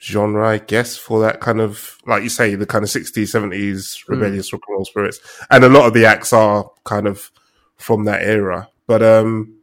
genre, 0.01 0.47
I 0.49 0.57
guess, 0.59 0.97
for 0.97 1.19
that 1.21 1.39
kind 1.41 1.59
of, 1.61 1.97
like 2.07 2.23
you 2.23 2.29
say, 2.29 2.55
the 2.55 2.65
kind 2.65 2.83
of 2.83 2.89
60s, 2.89 3.13
70s 3.13 4.07
rebellious 4.07 4.51
rock 4.53 4.61
and 4.67 4.75
roll 4.75 4.85
spirits. 4.85 5.19
And 5.51 5.63
a 5.63 5.69
lot 5.69 5.85
of 5.85 5.93
the 5.93 6.05
acts 6.05 6.33
are 6.33 6.69
kind 6.85 7.05
of 7.07 7.31
from 7.75 8.05
that 8.05 8.21
era. 8.23 8.69
But, 8.87 9.03
um, 9.03 9.55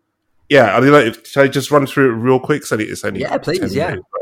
yeah, 0.48 0.76
I 0.76 0.80
mean, 0.80 0.92
like, 0.92 1.24
should 1.26 1.42
I 1.42 1.48
just 1.48 1.70
run 1.70 1.86
through 1.86 2.10
it 2.12 2.16
real 2.16 2.38
quick? 2.38 2.66
So 2.66 2.76
it's 2.78 3.04
only 3.04 3.20
Yeah, 3.20 3.38
please, 3.38 3.58
10 3.60 3.70
yeah. 3.70 3.90
minutes, 3.90 4.06
but- 4.12 4.20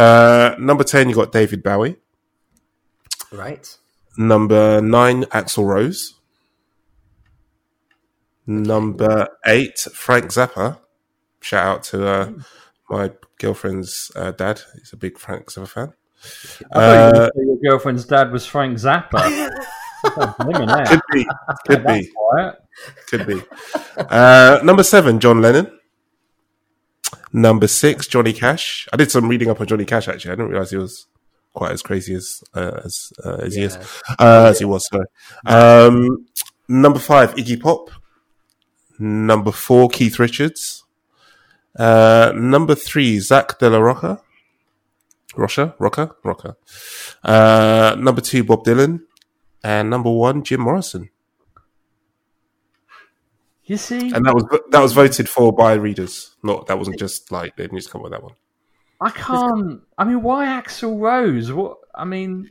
Uh, 0.00 0.54
number 0.58 0.84
10, 0.84 1.08
you 1.08 1.14
got 1.16 1.32
David 1.32 1.62
Bowie. 1.64 1.96
Right. 3.32 3.76
Number 4.16 4.80
nine, 4.80 5.24
Axl 5.24 5.64
Rose. 5.66 6.14
Number 8.46 9.28
eight, 9.46 9.78
Frank 9.78 10.26
Zappa. 10.26 10.78
Shout 11.40 11.66
out 11.66 11.82
to 11.84 12.06
uh, 12.06 12.32
my 12.88 13.12
girlfriend's 13.38 14.10
uh, 14.16 14.32
dad. 14.32 14.60
He's 14.74 14.92
a 14.92 14.96
big 14.96 15.18
Frank 15.18 15.46
Zappa 15.46 15.68
fan. 15.68 15.92
I 16.72 16.78
thought 16.80 17.14
you 17.14 17.18
were 17.20 17.24
Uh, 17.24 17.30
say 17.36 17.44
your 17.46 17.56
girlfriend's 17.70 18.04
dad 18.04 18.32
was 18.32 18.44
Frank 18.46 18.76
Zappa. 18.78 19.50
Could 20.02 21.00
be, 21.12 21.26
could 21.66 21.84
be, 21.86 22.10
quiet. 22.16 22.54
could 23.08 23.26
be. 23.26 23.42
Uh, 23.98 24.58
number 24.64 24.82
seven, 24.82 25.20
John 25.20 25.42
Lennon. 25.42 25.78
Number 27.34 27.68
six, 27.68 28.06
Johnny 28.06 28.32
Cash. 28.32 28.88
I 28.94 28.96
did 28.96 29.10
some 29.10 29.28
reading 29.28 29.50
up 29.50 29.60
on 29.60 29.66
Johnny 29.66 29.84
Cash 29.84 30.08
actually. 30.08 30.30
I 30.32 30.36
didn't 30.36 30.50
realize 30.52 30.70
he 30.70 30.78
was 30.78 31.06
quite 31.54 31.72
as 31.72 31.82
crazy 31.82 32.14
as 32.14 32.42
uh, 32.54 32.80
as 32.84 33.12
uh, 33.24 33.36
as 33.36 33.54
he 33.54 33.62
is. 33.62 33.76
Yeah. 33.76 34.14
uh, 34.18 34.46
as 34.50 34.58
he 34.58 34.64
was. 34.64 34.86
Sorry. 34.86 35.06
Um, 35.46 36.26
number 36.68 36.98
five, 36.98 37.34
Iggy 37.34 37.60
Pop. 37.60 37.90
Number 38.98 39.50
four, 39.52 39.88
Keith 39.88 40.18
Richards. 40.18 40.84
Uh, 41.78 42.32
number 42.34 42.74
three, 42.74 43.18
Zach 43.20 43.58
De 43.58 43.70
La 43.70 43.78
Rocca. 43.78 44.20
Rocha, 45.36 45.74
Rocker, 45.78 46.16
Rocker. 46.24 46.56
Uh, 47.22 47.94
number 47.98 48.20
two, 48.20 48.42
Bob 48.42 48.64
Dylan, 48.64 49.02
and 49.62 49.88
number 49.88 50.10
one, 50.10 50.42
Jim 50.42 50.60
Morrison. 50.60 51.10
You 53.64 53.76
see, 53.76 54.12
And 54.12 54.26
that 54.26 54.34
was 54.34 54.44
that 54.70 54.80
was 54.80 54.92
voted 54.92 55.28
for 55.28 55.52
by 55.52 55.74
readers. 55.74 56.34
Not 56.42 56.66
that 56.66 56.76
wasn't 56.76 56.98
just 56.98 57.30
like 57.30 57.54
they 57.56 57.62
didn't 57.62 57.78
just 57.78 57.90
come 57.90 58.00
up 58.00 58.04
with 58.04 58.12
that 58.12 58.22
one. 58.24 58.34
I 59.00 59.10
can't. 59.10 59.80
I 59.96 60.04
mean, 60.04 60.22
why 60.22 60.46
Axl 60.46 61.00
Rose? 61.00 61.52
What? 61.52 61.78
I 61.94 62.04
mean, 62.04 62.50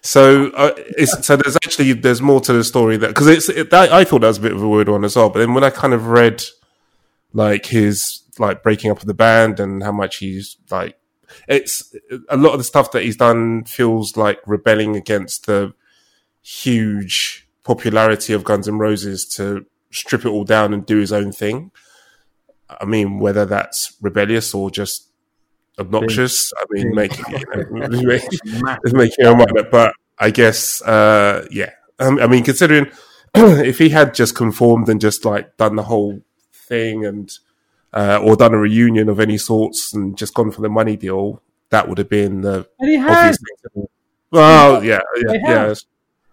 So, 0.00 0.50
uh, 0.50 0.72
it's, 0.76 1.24
so 1.24 1.36
there's 1.36 1.56
actually 1.56 1.92
there's 1.92 2.20
more 2.20 2.40
to 2.40 2.52
the 2.52 2.64
story 2.64 2.96
that 2.96 3.08
because 3.08 3.28
it's 3.28 3.48
it, 3.48 3.72
I, 3.72 4.00
I 4.00 4.04
thought 4.04 4.22
that 4.22 4.28
was 4.28 4.38
a 4.38 4.42
bit 4.42 4.52
of 4.52 4.62
a 4.62 4.68
weird 4.68 4.88
one 4.88 5.04
as 5.04 5.14
well. 5.14 5.30
But 5.30 5.38
then 5.40 5.54
when 5.54 5.62
I 5.62 5.70
kind 5.70 5.94
of 5.94 6.08
read 6.08 6.42
like 7.32 7.66
his 7.66 8.22
like 8.38 8.62
breaking 8.62 8.90
up 8.90 8.98
of 8.98 9.06
the 9.06 9.14
band 9.14 9.60
and 9.60 9.82
how 9.82 9.92
much 9.92 10.16
he's 10.16 10.56
like, 10.70 10.98
it's 11.46 11.94
a 12.28 12.36
lot 12.36 12.52
of 12.52 12.58
the 12.58 12.64
stuff 12.64 12.90
that 12.92 13.04
he's 13.04 13.16
done 13.16 13.64
feels 13.64 14.16
like 14.16 14.40
rebelling 14.44 14.96
against 14.96 15.46
the 15.46 15.72
huge 16.42 17.46
popularity 17.62 18.32
of 18.32 18.42
Guns 18.42 18.66
N' 18.66 18.78
Roses 18.78 19.24
to 19.36 19.64
strip 19.92 20.24
it 20.24 20.30
all 20.30 20.44
down 20.44 20.74
and 20.74 20.84
do 20.84 20.98
his 20.98 21.12
own 21.12 21.30
thing. 21.30 21.70
I 22.68 22.86
mean, 22.86 23.20
whether 23.20 23.44
that's 23.46 23.96
rebellious 24.00 24.52
or 24.52 24.68
just 24.70 25.11
obnoxious, 25.78 26.52
I 26.56 26.64
mean, 26.70 26.94
making 26.94 27.24
you 27.28 27.44
know, 27.54 27.88
making 28.92 29.38
mind. 29.38 29.68
But 29.70 29.94
I 30.18 30.30
guess, 30.30 30.82
uh, 30.82 31.46
yeah. 31.50 31.70
Um, 31.98 32.18
I 32.18 32.26
mean, 32.26 32.44
considering 32.44 32.90
if 33.34 33.78
he 33.78 33.90
had 33.90 34.14
just 34.14 34.34
conformed 34.34 34.88
and 34.88 35.00
just 35.00 35.24
like 35.24 35.56
done 35.56 35.76
the 35.76 35.84
whole 35.84 36.20
thing 36.52 37.04
and 37.04 37.30
uh, 37.92 38.20
or 38.22 38.36
done 38.36 38.54
a 38.54 38.58
reunion 38.58 39.08
of 39.08 39.20
any 39.20 39.38
sorts 39.38 39.92
and 39.92 40.16
just 40.16 40.34
gone 40.34 40.50
for 40.50 40.62
the 40.62 40.68
money 40.68 40.96
deal, 40.96 41.42
that 41.70 41.88
would 41.88 41.98
have 41.98 42.08
been 42.08 42.40
the 42.42 42.66
and 42.78 42.90
he 42.90 42.96
obvious 42.96 43.16
has. 43.16 43.38
thing. 43.38 43.56
to 43.62 43.70
do. 43.74 43.88
Well, 44.30 44.82
yeah, 44.82 45.00
yeah, 45.16 45.32
yeah, 45.32 45.74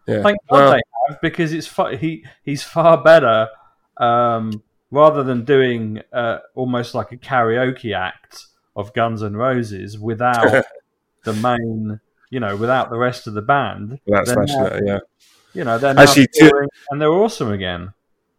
yeah. 0.08 0.24
Thank 0.24 0.38
God 0.50 0.56
Well, 0.56 0.72
they 0.72 0.82
have 1.08 1.22
because 1.22 1.54
it's 1.54 1.72
he 2.00 2.26
he's 2.44 2.64
far 2.64 3.02
better 3.04 3.50
um, 3.98 4.64
rather 4.90 5.24
than 5.24 5.44
doing 5.44 6.02
uh, 6.14 6.40
almost 6.56 6.96
like 6.96 7.12
a 7.12 7.18
karaoke 7.18 7.96
act 7.96 8.48
of 8.76 8.94
Guns 8.94 9.24
N' 9.24 9.36
Roses 9.36 9.98
without 10.00 10.66
the 11.24 11.34
main, 11.34 12.00
you 12.30 12.40
know, 12.40 12.56
without 12.56 12.90
the 12.90 12.98
rest 12.98 13.28
of 13.28 13.34
the 13.34 13.42
band. 13.42 14.00
that's 14.08 14.34
They're 14.34 14.44
actually, 14.44 14.88
yeah. 14.88 15.00
You 15.54 15.64
know, 15.64 15.78
they're 15.78 15.94
now 15.94 16.04
Actually, 16.04 16.28
to- 16.34 16.68
and 16.92 17.02
they're 17.02 17.12
awesome 17.12 17.52
again. 17.52 17.94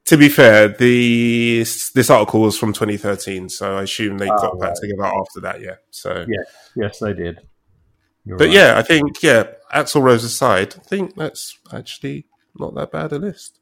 To 0.06 0.16
be 0.16 0.28
fair, 0.28 0.68
the 0.68 1.58
this 1.94 2.10
article 2.10 2.40
was 2.40 2.58
from 2.58 2.72
2013, 2.72 3.48
so 3.48 3.76
I 3.76 3.82
assume 3.82 4.18
they 4.18 4.26
got 4.26 4.54
oh, 4.54 4.58
back 4.58 4.74
together 4.74 5.04
after 5.04 5.40
that. 5.42 5.60
Yeah. 5.60 5.76
So, 5.90 6.24
Yeah. 6.26 6.42
Yes, 6.74 6.98
they 6.98 7.12
did. 7.12 7.40
You're 8.24 8.36
but 8.36 8.48
right. 8.48 8.54
yeah, 8.54 8.78
I 8.78 8.82
think 8.82 9.22
yeah, 9.22 9.44
Axl 9.72 10.02
Rose 10.02 10.24
aside, 10.24 10.74
I 10.76 10.80
think 10.80 11.14
that's 11.16 11.58
actually 11.72 12.26
not 12.58 12.74
that 12.74 12.90
bad 12.90 13.12
a 13.12 13.18
list. 13.18 13.60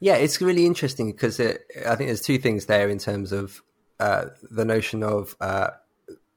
Yeah, 0.00 0.16
it's 0.16 0.40
really 0.40 0.66
interesting 0.66 1.12
because 1.12 1.40
it, 1.40 1.64
I 1.86 1.94
think 1.96 2.08
there's 2.08 2.20
two 2.20 2.38
things 2.38 2.66
there 2.66 2.88
in 2.88 2.98
terms 2.98 3.32
of 3.32 3.62
uh, 4.00 4.26
the 4.50 4.64
notion 4.64 5.02
of 5.02 5.36
uh, 5.40 5.70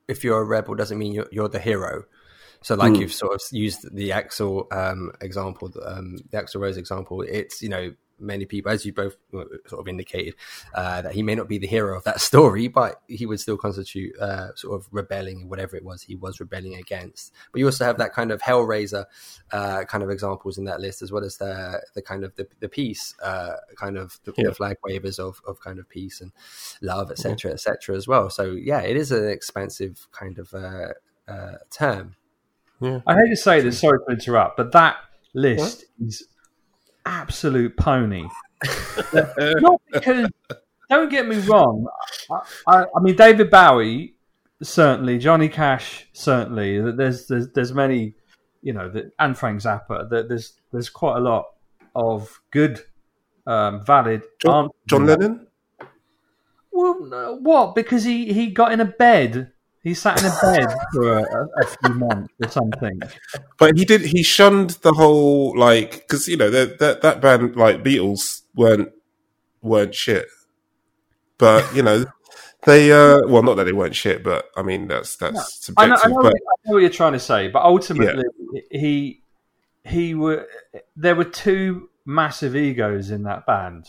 if 0.08 0.24
you're 0.24 0.42
a 0.42 0.46
rebel 0.46 0.76
doesn't 0.76 0.98
mean 0.98 1.14
you're, 1.14 1.28
you're 1.32 1.50
the 1.50 1.60
hero. 1.60 2.04
So, 2.62 2.76
like 2.76 2.98
you've 2.98 3.14
sort 3.14 3.36
of 3.36 3.42
used 3.52 3.88
the 3.94 4.10
Axl 4.10 4.72
um, 4.74 5.12
example, 5.22 5.72
um, 5.86 6.18
the 6.32 6.38
Axl 6.38 6.60
Rose 6.60 6.78
example. 6.78 7.22
It's 7.22 7.62
you 7.62 7.70
know 7.70 7.94
many 8.20 8.46
people, 8.46 8.72
as 8.72 8.86
you 8.86 8.94
both 8.94 9.16
sort 9.32 9.80
of 9.80 9.88
indicated, 9.88 10.36
uh, 10.74 11.02
that 11.02 11.14
he 11.14 11.24
may 11.24 11.36
not 11.36 11.48
be 11.48 11.58
the 11.58 11.68
hero 11.68 11.96
of 11.98 12.04
that 12.06 12.22
story, 12.30 12.68
but 12.68 13.02
he 13.08 13.26
would 13.26 13.40
still 13.40 13.58
constitute 13.58 14.18
uh, 14.20 14.56
sort 14.56 14.80
of 14.80 14.88
rebelling, 14.92 15.50
whatever 15.50 15.76
it 15.76 15.84
was 15.84 16.02
he 16.02 16.16
was 16.16 16.40
rebelling 16.40 16.76
against. 16.76 17.34
But 17.52 17.60
you 17.60 17.66
also 17.66 17.86
have 17.86 17.98
that 18.00 18.14
kind 18.14 18.32
of 18.32 18.42
Hellraiser 18.42 19.06
uh, 19.52 19.84
kind 19.86 20.04
of 20.04 20.10
examples 20.10 20.58
in 20.58 20.66
that 20.66 20.80
list, 20.80 21.02
as 21.02 21.12
well 21.12 21.24
as 21.24 21.38
the 21.38 21.82
the 21.94 22.02
kind 22.02 22.24
of 22.24 22.36
the, 22.36 22.48
the 22.60 22.70
peace 22.70 23.14
uh, 23.24 23.54
kind 23.76 23.98
of 23.98 24.20
the, 24.24 24.34
Yeah. 24.38 24.50
the 24.50 24.54
flag 24.56 24.78
wavers 24.84 25.20
of, 25.20 25.42
of 25.48 25.60
kind 25.60 25.80
of 25.80 25.88
peace 25.90 26.22
and 26.22 26.32
love, 26.82 27.12
etc., 27.12 27.52
etc. 27.52 27.96
as 27.96 28.08
well. 28.08 28.30
So 28.30 28.52
yeah, 28.52 28.82
it 28.82 28.96
is 28.98 29.12
an 29.12 29.28
expansive 29.30 30.08
kind 30.12 30.38
of 30.40 30.54
uh, 30.54 30.90
uh, 31.28 31.58
term. 31.70 32.16
I 33.08 33.16
hate 33.16 33.30
to 33.32 33.36
say 33.36 33.62
this, 33.62 33.80
sorry 33.80 34.00
to 34.08 34.14
interrupt, 34.14 34.58
but 34.58 34.72
that 34.74 34.98
list 35.34 35.86
is 36.00 36.28
absolute 37.08 37.76
pony. 37.78 38.28
Not 39.38 39.82
because, 39.92 40.30
don't 40.90 41.10
get 41.10 41.28
me 41.28 41.38
wrong. 41.40 41.88
I, 42.32 42.40
I, 42.68 42.86
I 42.96 43.00
mean, 43.02 43.16
David 43.16 43.50
Bowie 43.50 44.16
certainly, 44.62 45.18
Johnny 45.18 45.50
Cash 45.50 46.08
certainly. 46.14 46.80
There's 46.92 47.28
there's 47.28 47.50
there's 47.54 47.74
many, 47.74 48.16
you 48.62 48.74
know, 48.74 48.90
that, 48.90 49.12
and 49.20 49.38
Frank 49.38 49.62
Zappa. 49.62 50.10
That 50.10 50.30
there's 50.30 50.54
there's 50.72 50.90
quite 50.90 51.18
a 51.18 51.22
lot 51.22 51.46
of 51.96 52.40
good, 52.52 52.82
um, 53.46 53.86
valid. 53.86 54.24
John. 54.42 54.70
John 54.88 55.06
Lennon. 55.06 55.48
Well, 56.72 57.40
what? 57.42 57.76
Because 57.76 58.04
he 58.04 58.34
he 58.34 58.48
got 58.48 58.72
in 58.72 58.80
a 58.80 58.86
bed. 58.86 59.52
He 59.88 59.94
sat 59.94 60.20
in 60.22 60.26
a 60.26 60.36
bed 60.42 60.78
for 60.92 61.20
a, 61.20 61.48
a 61.62 61.66
few 61.66 61.94
months 61.96 62.34
or 62.44 62.50
something. 62.50 63.00
But 63.58 63.78
he 63.78 63.86
did. 63.86 64.02
He 64.02 64.22
shunned 64.22 64.72
the 64.82 64.92
whole 64.92 65.58
like 65.58 65.92
because 66.02 66.28
you 66.28 66.36
know 66.36 66.50
that 66.50 66.80
that 66.80 67.02
that 67.04 67.22
band 67.22 67.56
like 67.56 67.86
Beatles 67.86 68.42
weren't 68.54 68.92
weren't 69.62 69.96
shit. 69.96 70.26
But 71.38 71.74
you 71.74 71.84
know 71.84 72.04
they 72.66 72.92
uh 72.92 73.20
well 73.28 73.44
not 73.44 73.56
that 73.56 73.64
they 73.64 73.72
weren't 73.72 73.96
shit, 73.96 74.26
but 74.26 74.50
I 74.58 74.62
mean 74.62 74.90
that's 74.90 75.16
that's 75.16 75.72
I 75.78 75.88
know, 75.88 75.96
subjective. 75.96 76.02
I, 76.04 76.10
know, 76.10 76.16
but 76.16 76.24
what- 76.24 76.34
I 76.34 76.70
know 76.70 76.74
what 76.74 76.80
you're 76.80 76.90
trying 76.90 77.14
to 77.14 77.20
say, 77.20 77.48
but 77.48 77.64
ultimately, 77.64 78.26
he 78.70 79.24
he 79.86 80.14
were 80.16 80.50
there 80.98 81.16
were 81.16 81.24
two 81.24 81.90
massive 82.06 82.58
egos 82.58 83.10
in 83.10 83.24
that 83.24 83.46
band, 83.46 83.88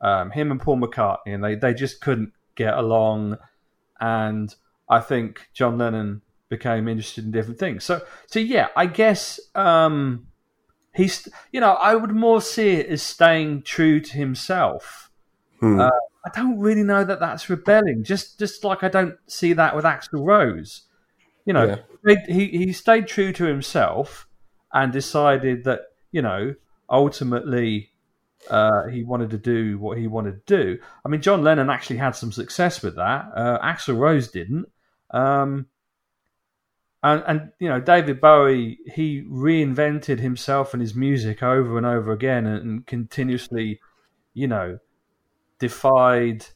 um, 0.00 0.32
him 0.32 0.50
and 0.50 0.60
Paul 0.60 0.78
McCartney, 0.78 1.18
and 1.34 1.44
they 1.44 1.54
they 1.54 1.72
just 1.72 2.00
couldn't 2.00 2.32
get 2.56 2.74
along, 2.74 3.36
and 4.00 4.52
I 4.88 5.00
think 5.00 5.48
John 5.52 5.78
Lennon 5.78 6.22
became 6.48 6.86
interested 6.88 7.24
in 7.24 7.30
different 7.32 7.58
things. 7.58 7.84
So 7.84 8.02
so 8.26 8.38
yeah, 8.38 8.68
I 8.76 8.86
guess 8.86 9.40
um, 9.54 10.26
he's 10.94 11.28
you 11.52 11.60
know 11.60 11.72
I 11.72 11.94
would 11.94 12.12
more 12.12 12.40
see 12.40 12.70
it 12.70 12.86
as 12.86 13.02
staying 13.02 13.62
true 13.62 14.00
to 14.00 14.12
himself. 14.12 15.10
Hmm. 15.60 15.80
Uh, 15.80 15.90
I 16.24 16.30
don't 16.34 16.58
really 16.58 16.82
know 16.82 17.04
that 17.04 17.20
that's 17.20 17.48
rebelling. 17.48 18.04
Just 18.04 18.38
just 18.38 18.64
like 18.64 18.82
I 18.84 18.88
don't 18.88 19.16
see 19.26 19.52
that 19.54 19.74
with 19.74 19.84
Axl 19.84 20.24
Rose. 20.24 20.82
You 21.44 21.52
know, 21.52 21.78
Yeah. 22.04 22.16
he 22.28 22.46
he 22.48 22.72
stayed 22.72 23.06
true 23.06 23.32
to 23.32 23.44
himself 23.44 24.28
and 24.72 24.92
decided 24.92 25.64
that 25.64 25.80
you 26.12 26.22
know 26.22 26.54
ultimately 26.90 27.90
uh, 28.50 28.86
he 28.88 29.02
wanted 29.02 29.30
to 29.30 29.38
do 29.38 29.78
what 29.78 29.98
he 29.98 30.06
wanted 30.06 30.46
to 30.46 30.56
do. 30.56 30.78
I 31.04 31.08
mean, 31.08 31.22
John 31.22 31.42
Lennon 31.42 31.70
actually 31.70 31.96
had 31.96 32.14
some 32.16 32.32
success 32.32 32.82
with 32.82 32.96
that. 32.96 33.26
Uh, 33.34 33.58
Axl 33.60 33.96
Rose 33.98 34.28
didn't. 34.28 34.66
Um, 35.10 35.66
and, 37.02 37.22
and 37.26 37.52
you 37.58 37.68
know, 37.68 37.80
David 37.80 38.20
Bowie 38.20 38.78
he 38.86 39.22
reinvented 39.22 40.18
himself 40.20 40.72
and 40.72 40.80
his 40.80 40.94
music 40.94 41.42
over 41.42 41.76
and 41.76 41.86
over 41.86 42.12
again, 42.12 42.46
and, 42.46 42.62
and 42.62 42.86
continuously, 42.86 43.80
you 44.34 44.48
know, 44.48 44.78
defied 45.58 46.46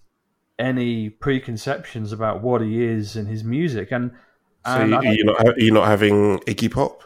any 0.59 1.09
preconceptions 1.09 2.13
about 2.13 2.43
what 2.43 2.61
he 2.61 2.83
is 2.83 3.17
and 3.17 3.29
his 3.29 3.45
music. 3.45 3.93
And, 3.93 4.13
So 4.67 4.73
and 4.73 4.91
you, 4.91 5.13
you're 5.13 5.27
not 5.27 5.59
you're 5.59 5.75
not 5.75 5.87
having 5.87 6.39
Iggy 6.41 6.71
Pop. 6.71 7.03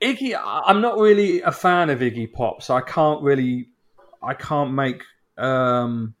Iggy, 0.00 0.38
I'm 0.40 0.80
not 0.80 0.98
really 0.98 1.40
a 1.40 1.50
fan 1.50 1.90
of 1.90 1.98
Iggy 1.98 2.32
Pop, 2.32 2.62
so 2.62 2.76
I 2.76 2.80
can't 2.80 3.20
really, 3.22 3.70
I 4.22 4.34
can't 4.34 4.72
make, 4.72 5.02
um, 5.36 6.14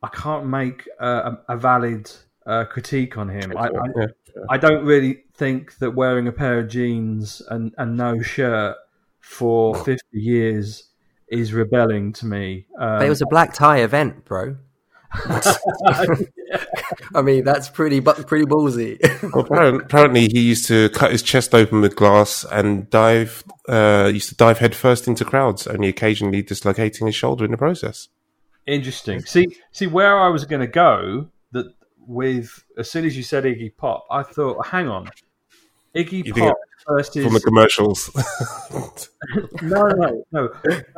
I 0.00 0.08
can't 0.08 0.46
make 0.46 0.88
a, 1.00 1.38
a 1.48 1.56
valid 1.56 2.12
uh, 2.46 2.64
critique 2.64 3.16
on 3.16 3.28
him. 3.28 3.56
I, 3.56 3.68
I, 3.68 4.06
I 4.50 4.58
don't 4.58 4.84
really 4.84 5.24
think 5.34 5.78
that 5.78 5.92
wearing 5.92 6.28
a 6.28 6.32
pair 6.32 6.58
of 6.58 6.68
jeans 6.68 7.42
and, 7.48 7.74
and 7.78 7.96
no 7.96 8.20
shirt 8.22 8.76
for 9.20 9.74
50 9.74 10.02
years 10.12 10.90
is 11.28 11.52
rebelling 11.52 12.12
to 12.14 12.26
me. 12.26 12.66
Um, 12.78 12.98
But 12.98 13.06
it 13.06 13.08
was 13.08 13.22
a 13.22 13.26
black 13.26 13.54
tie 13.54 13.78
event, 13.78 14.24
bro. 14.24 14.56
I 17.14 17.22
mean, 17.22 17.44
that's 17.44 17.68
pretty 17.68 18.00
bu- 18.00 18.24
pretty 18.24 18.46
ballsy. 18.46 18.98
Well, 19.32 19.44
apparently, 19.44 19.84
apparently, 19.84 20.20
he 20.28 20.40
used 20.40 20.66
to 20.68 20.88
cut 20.90 21.12
his 21.12 21.22
chest 21.22 21.54
open 21.54 21.80
with 21.80 21.94
glass 21.94 22.44
and 22.50 22.90
dive. 22.90 23.44
Uh, 23.68 24.10
used 24.12 24.28
to 24.30 24.34
dive 24.34 24.58
headfirst 24.58 25.06
into 25.06 25.24
crowds, 25.24 25.68
only 25.68 25.88
occasionally 25.88 26.42
dislocating 26.42 27.06
his 27.06 27.14
shoulder 27.14 27.44
in 27.44 27.52
the 27.52 27.56
process. 27.56 28.08
Interesting. 28.66 29.20
See, 29.20 29.56
see 29.72 29.86
where 29.86 30.18
I 30.18 30.28
was 30.28 30.44
going 30.46 30.60
to 30.60 30.66
go. 30.66 31.28
With 32.06 32.64
as 32.76 32.90
soon 32.90 33.04
as 33.04 33.16
you 33.16 33.22
said 33.22 33.44
Iggy 33.44 33.76
Pop, 33.76 34.06
I 34.10 34.22
thought, 34.22 34.66
hang 34.66 34.88
on, 34.88 35.08
Iggy 35.94 36.26
You 36.26 36.34
Pop 36.34 36.56
first 36.86 37.16
is 37.16 37.24
From 37.24 37.34
the 37.34 37.40
commercials, 37.40 38.10
no, 39.62 39.86
no, 39.88 40.24
no. 40.32 40.48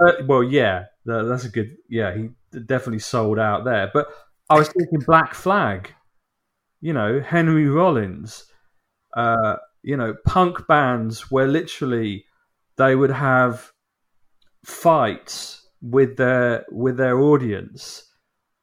Uh, 0.00 0.12
well, 0.26 0.42
yeah, 0.42 0.86
that's 1.04 1.44
a 1.44 1.48
good. 1.48 1.76
Yeah, 1.88 2.14
he 2.14 2.30
definitely 2.58 3.00
sold 3.00 3.38
out 3.38 3.64
there. 3.64 3.90
But 3.92 4.08
I 4.48 4.58
was 4.58 4.68
thinking 4.68 5.00
Black 5.00 5.34
Flag. 5.34 5.92
You 6.80 6.92
know, 6.92 7.20
Henry 7.20 7.68
Rollins. 7.68 8.46
Uh, 9.14 9.56
you 9.82 9.96
know, 9.96 10.14
punk 10.26 10.66
bands 10.66 11.30
where 11.30 11.46
literally 11.46 12.24
they 12.76 12.94
would 12.94 13.10
have 13.10 13.72
fights 14.64 15.66
with 15.80 16.16
their 16.16 16.64
with 16.70 16.96
their 16.96 17.20
audience. 17.20 18.04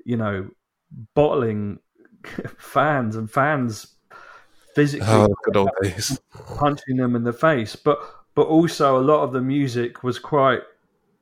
You 0.06 0.18
know, 0.18 0.50
bottling 1.16 1.80
fans 2.58 3.16
and 3.16 3.30
fans 3.30 3.88
physically 4.76 5.08
oh, 5.10 5.34
good 5.44 5.58
old 5.58 5.70
days. 5.82 6.20
punching 6.58 6.98
them 6.98 7.16
in 7.16 7.24
the 7.24 7.34
face. 7.34 7.76
But 7.76 8.00
but 8.36 8.48
also 8.48 8.98
a 8.98 9.02
lot 9.02 9.24
of 9.24 9.32
the 9.32 9.42
music 9.42 10.04
was 10.04 10.20
quite, 10.20 10.62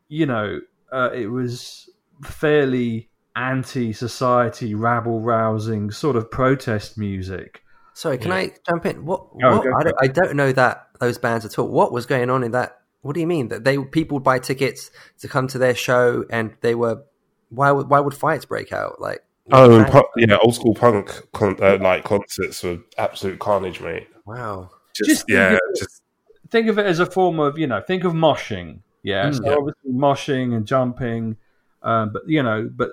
you 0.08 0.25
know, 0.25 0.62
uh, 0.91 1.10
it 1.13 1.27
was 1.27 1.89
fairly 2.24 3.10
anti-society, 3.36 4.75
rabble-rousing 4.75 5.91
sort 5.91 6.15
of 6.15 6.29
protest 6.29 6.98
music. 6.98 7.63
Sorry, 7.93 8.17
can 8.17 8.31
I 8.31 8.51
jump 8.67 8.86
in? 8.86 9.05
What? 9.05 9.27
No, 9.36 9.58
what 9.58 9.67
I, 9.67 9.84
don't, 9.84 9.96
I 10.01 10.08
don't 10.08 10.36
know 10.36 10.51
that 10.53 10.88
those 11.00 11.17
bands 11.17 11.46
at 11.46 11.60
all. 11.60 11.67
What 11.67 11.91
was 11.91 12.05
going 12.05 12.29
on 12.29 12.43
in 12.43 12.51
that? 12.51 12.79
What 13.01 13.15
do 13.15 13.20
you 13.20 13.27
mean 13.27 13.50
that 13.50 13.63
they 13.63 13.77
people 13.77 14.15
would 14.15 14.24
buy 14.24 14.39
tickets 14.39 14.91
to 15.20 15.27
come 15.27 15.48
to 15.50 15.58
their 15.58 15.75
show 15.75 16.24
and 16.29 16.53
they 16.62 16.75
were? 16.75 17.03
Why 17.50 17.72
would 17.72 17.89
why 17.89 18.00
would 18.00 18.13
fights 18.13 18.46
break 18.46 18.72
out? 18.72 19.01
Like 19.01 19.24
Oh, 19.53 19.77
and 19.79 19.86
bands- 19.91 20.08
yeah, 20.17 20.38
old 20.41 20.55
school 20.55 20.74
punk 20.74 21.12
con- 21.34 21.58
uh, 21.62 21.77
like 21.81 22.03
concerts 22.03 22.63
were 22.63 22.79
absolute 22.98 23.39
carnage, 23.39 23.81
mate. 23.81 24.08
wow. 24.25 24.70
Just, 24.93 25.10
Just 25.10 25.27
think 25.27 25.38
yeah, 25.38 25.53
of- 25.53 25.60
just 25.77 26.01
Think 26.50 26.67
of 26.67 26.77
it 26.77 26.86
as 26.86 27.00
a 27.00 27.05
form 27.05 27.39
of, 27.39 27.58
you 27.58 27.65
know, 27.65 27.79
think 27.79 28.03
of 28.03 28.12
moshing. 28.12 28.79
Yeah, 29.03 29.29
Mm. 29.29 29.36
so 29.38 29.46
Yeah. 29.46 29.55
obviously 29.55 29.91
moshing 29.93 30.53
and 30.53 30.65
jumping, 30.67 31.38
um, 31.81 32.12
but 32.12 32.24
you 32.27 32.43
know, 32.43 32.70
but 32.75 32.91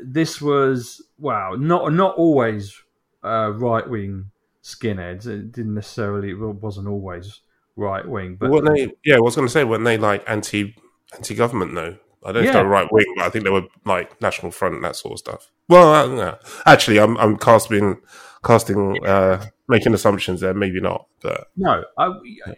this 0.00 0.40
was 0.40 1.02
wow, 1.18 1.56
not 1.58 1.92
not 1.92 2.14
always 2.16 2.80
uh, 3.24 3.52
right 3.54 3.88
wing 3.88 4.30
skinheads. 4.62 5.26
It 5.26 5.52
didn't 5.52 5.74
necessarily, 5.74 6.30
it 6.30 6.38
wasn't 6.38 6.88
always 6.88 7.40
right 7.76 8.06
wing, 8.06 8.36
but 8.38 8.50
when 8.50 8.64
they 8.64 8.92
yeah, 9.04 9.16
I 9.16 9.20
was 9.20 9.34
going 9.34 9.46
to 9.48 9.52
say 9.52 9.64
when 9.64 9.84
they 9.84 9.98
like 9.98 10.22
anti 10.28 10.74
anti 11.14 11.34
government 11.34 11.74
though. 11.74 11.96
I 12.24 12.32
don't 12.32 12.42
know 12.44 12.48
if 12.48 12.52
they're 12.52 12.66
right 12.66 12.86
wing, 12.92 13.06
but 13.16 13.24
I 13.24 13.30
think 13.30 13.44
they 13.44 13.50
were 13.50 13.66
like 13.86 14.20
National 14.20 14.52
Front 14.52 14.74
and 14.76 14.84
that 14.84 14.94
sort 14.94 15.12
of 15.14 15.18
stuff. 15.18 15.50
Well, 15.70 16.20
uh, 16.20 16.34
actually, 16.66 16.98
I'm 16.98 17.16
I'm 17.18 17.38
casting 17.38 18.00
casting 18.44 19.06
uh, 19.06 19.46
making 19.68 19.94
assumptions 19.94 20.40
there. 20.40 20.52
Maybe 20.52 20.80
not, 20.80 21.06
but 21.22 21.46
No, 21.56 21.84
I, 21.96 22.08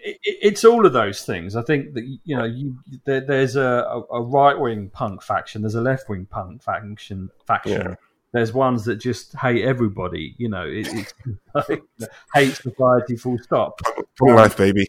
it, 0.02 0.18
it's 0.22 0.64
all 0.64 0.86
of 0.86 0.94
those 0.94 1.22
things. 1.22 1.54
I 1.54 1.60
think 1.62 1.92
that 1.92 2.04
you 2.24 2.36
know, 2.36 2.44
you 2.44 2.78
there, 3.04 3.20
there's 3.20 3.54
a, 3.54 4.02
a 4.10 4.22
right 4.22 4.58
wing 4.58 4.88
punk 4.88 5.22
faction, 5.22 5.60
there's 5.60 5.74
a 5.74 5.82
left 5.82 6.08
wing 6.08 6.24
punk 6.24 6.62
faction. 6.62 7.30
Faction. 7.46 7.72
Yeah. 7.72 7.94
There's 8.32 8.54
ones 8.54 8.86
that 8.86 8.96
just 8.96 9.34
hate 9.34 9.62
everybody. 9.62 10.34
You 10.38 10.48
know, 10.48 10.66
it, 10.66 10.88
it's 10.90 11.12
like, 11.68 11.82
hate 12.32 12.54
society. 12.54 13.16
Full 13.16 13.36
stop. 13.40 13.82
Full 14.16 14.34
life, 14.34 14.56
baby. 14.56 14.86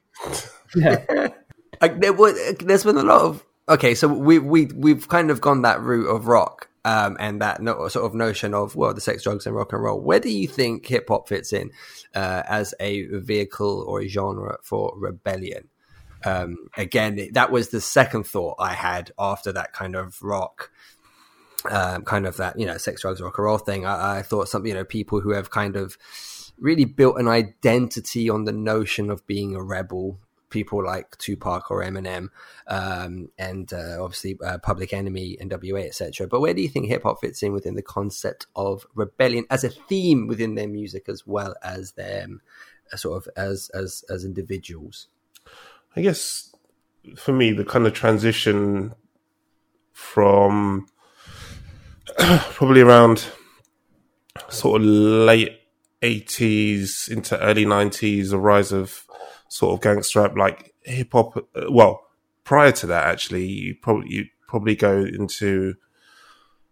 Yeah, 0.73 1.27
Like, 1.81 1.99
there 1.99 2.13
was, 2.13 2.55
there's 2.59 2.85
been 2.85 2.95
a 2.95 3.03
lot 3.03 3.19
of 3.19 3.45
okay. 3.67 3.95
So 3.95 4.07
we 4.07 4.39
we 4.39 4.67
we've 4.67 5.09
kind 5.09 5.29
of 5.29 5.41
gone 5.41 5.63
that 5.63 5.81
route 5.81 6.07
of 6.07 6.27
rock. 6.27 6.69
Um, 6.85 7.15
and 7.17 7.41
that 7.41 7.61
no, 7.61 7.87
sort 7.87 8.05
of 8.05 8.13
notion 8.13 8.53
of 8.53 8.75
well, 8.75 8.93
the 8.93 8.99
sex, 8.99 9.23
drugs, 9.23 9.45
and 9.45 9.55
rock 9.55 9.71
and 9.71 9.81
roll. 9.81 10.01
Where 10.01 10.19
do 10.19 10.29
you 10.29 10.47
think 10.47 10.85
hip 10.85 11.07
hop 11.07 11.29
fits 11.29 11.53
in 11.53 11.71
uh, 12.13 12.43
as 12.45 12.73
a 12.79 13.05
vehicle 13.05 13.85
or 13.87 14.01
a 14.01 14.07
genre 14.07 14.57
for 14.63 14.93
rebellion? 14.97 15.69
Um, 16.25 16.57
again, 16.77 17.29
that 17.33 17.51
was 17.51 17.69
the 17.69 17.81
second 17.81 18.25
thought 18.25 18.55
I 18.59 18.73
had 18.73 19.11
after 19.17 19.51
that 19.53 19.73
kind 19.73 19.95
of 19.95 20.21
rock, 20.21 20.71
um, 21.69 22.03
kind 22.03 22.25
of 22.25 22.37
that 22.37 22.59
you 22.59 22.65
know, 22.65 22.77
sex, 22.77 23.01
drugs, 23.01 23.21
rock 23.21 23.37
and 23.37 23.45
roll 23.45 23.57
thing. 23.57 23.85
I, 23.85 24.19
I 24.19 24.21
thought 24.21 24.49
something 24.49 24.69
you 24.69 24.75
know 24.75 24.85
people 24.85 25.21
who 25.21 25.31
have 25.31 25.51
kind 25.51 25.75
of 25.75 25.97
really 26.57 26.85
built 26.85 27.17
an 27.17 27.27
identity 27.27 28.29
on 28.29 28.45
the 28.45 28.51
notion 28.51 29.09
of 29.09 29.25
being 29.27 29.55
a 29.55 29.63
rebel. 29.63 30.19
People 30.53 30.85
like 30.85 31.17
Tupac 31.17 31.71
or 31.71 31.81
Eminem, 31.83 32.29
um, 32.67 33.29
and 33.39 33.73
uh, 33.73 33.97
obviously 33.99 34.37
uh, 34.45 34.59
Public 34.59 34.93
Enemy, 34.93 35.37
NWA, 35.41 35.87
etc. 35.87 36.27
But 36.27 36.41
where 36.41 36.53
do 36.53 36.61
you 36.61 36.69
think 36.69 36.85
hip 36.85 37.01
hop 37.01 37.21
fits 37.21 37.41
in 37.41 37.53
within 37.53 37.73
the 37.73 37.81
concept 37.81 38.45
of 38.55 38.85
rebellion 38.93 39.45
as 39.49 39.63
a 39.63 39.69
theme 39.69 40.27
within 40.27 40.53
their 40.53 40.67
music, 40.67 41.09
as 41.09 41.25
well 41.25 41.55
as 41.63 41.93
them, 41.93 42.41
uh, 42.93 42.97
sort 42.97 43.17
of 43.17 43.33
as 43.35 43.71
as 43.73 44.05
as 44.11 44.23
individuals? 44.23 45.07
I 45.95 46.01
guess 46.01 46.55
for 47.15 47.33
me, 47.33 47.51
the 47.51 47.65
kind 47.65 47.87
of 47.87 47.93
transition 47.93 48.93
from 49.91 50.85
probably 52.17 52.81
around 52.81 53.25
sort 54.49 54.81
of 54.81 54.87
late 54.87 55.59
80s 56.03 57.09
into 57.09 57.39
early 57.39 57.65
90s, 57.65 58.29
the 58.29 58.37
rise 58.37 58.71
of 58.71 59.05
sort 59.53 59.75
of 59.75 59.81
gangster 59.81 60.19
rap, 60.21 60.35
like 60.35 60.73
hip 60.81 61.09
hop. 61.11 61.37
uh, 61.37 61.65
Well, 61.69 62.01
prior 62.43 62.71
to 62.71 62.87
that, 62.87 63.05
actually, 63.05 63.45
you 63.45 63.75
probably 63.79 64.11
you 64.11 64.25
probably 64.47 64.75
go 64.75 64.97
into 65.01 65.75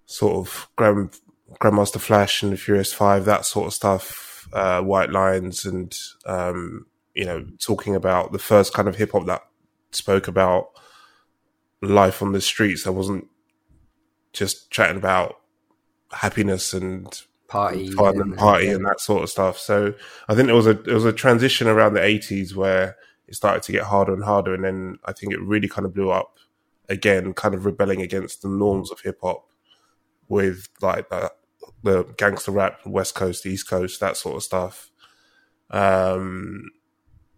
sort 0.07 0.35
of 0.35 0.67
Grand 0.75 1.15
Grandmaster 1.61 1.99
Flash 1.99 2.41
and 2.41 2.51
the 2.51 2.57
Furious 2.57 2.91
Five, 2.91 3.25
that 3.25 3.45
sort 3.45 3.67
of 3.67 3.73
stuff, 3.73 4.47
uh, 4.51 4.81
White 4.81 5.11
Lines, 5.11 5.63
and 5.63 5.95
um, 6.25 6.87
you 7.13 7.23
know, 7.23 7.45
talking 7.59 7.95
about 7.95 8.31
the 8.31 8.39
first 8.39 8.73
kind 8.73 8.87
of 8.87 8.95
hip 8.95 9.11
hop 9.11 9.27
that 9.27 9.43
spoke 9.91 10.27
about 10.27 10.69
life 11.83 12.23
on 12.23 12.31
the 12.31 12.41
streets. 12.41 12.83
That 12.83 12.93
wasn't 12.93 13.27
just 14.33 14.71
chatting 14.71 14.97
about 14.97 15.35
happiness 16.11 16.73
and 16.73 17.21
Party, 17.51 18.21
and 18.21 18.37
party 18.37 18.69
and 18.69 18.85
that 18.85 19.01
sort 19.01 19.23
of 19.23 19.29
stuff. 19.29 19.57
So 19.57 19.93
I 20.29 20.35
think 20.35 20.45
there 20.45 20.55
was 20.55 20.67
a 20.67 20.73
there 20.73 20.95
was 20.95 21.03
a 21.03 21.11
transition 21.11 21.67
around 21.67 21.95
the 21.95 22.01
eighties 22.03 22.55
where 22.55 22.95
it 23.27 23.35
started 23.35 23.61
to 23.63 23.73
get 23.73 23.83
harder 23.83 24.13
and 24.13 24.23
harder, 24.23 24.53
and 24.53 24.63
then 24.63 24.99
I 25.03 25.11
think 25.11 25.33
it 25.33 25.41
really 25.41 25.67
kind 25.67 25.85
of 25.85 25.93
blew 25.93 26.11
up 26.11 26.37
again, 26.87 27.33
kind 27.33 27.53
of 27.53 27.65
rebelling 27.65 28.01
against 28.01 28.41
the 28.41 28.47
norms 28.47 28.89
of 28.89 29.01
hip 29.01 29.19
hop 29.21 29.49
with 30.29 30.69
like 30.81 31.09
the, 31.09 31.33
the 31.83 32.03
gangster 32.17 32.51
rap, 32.51 32.79
West 32.85 33.15
Coast, 33.15 33.45
East 33.45 33.69
Coast, 33.69 33.99
that 33.99 34.15
sort 34.15 34.37
of 34.37 34.43
stuff. 34.43 34.89
Um, 35.69 36.71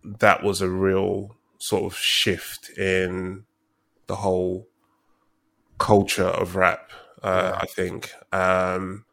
that 0.03 0.43
was 0.43 0.61
a 0.61 0.69
real 0.69 1.37
sort 1.57 1.91
of 1.91 1.97
shift 1.97 2.69
in 2.77 3.45
the 4.05 4.17
whole 4.17 4.67
culture 5.79 6.23
of 6.23 6.55
rap. 6.55 6.91
Uh, 7.23 7.57
I 7.59 7.65
think. 7.65 8.11
Um, 8.31 9.05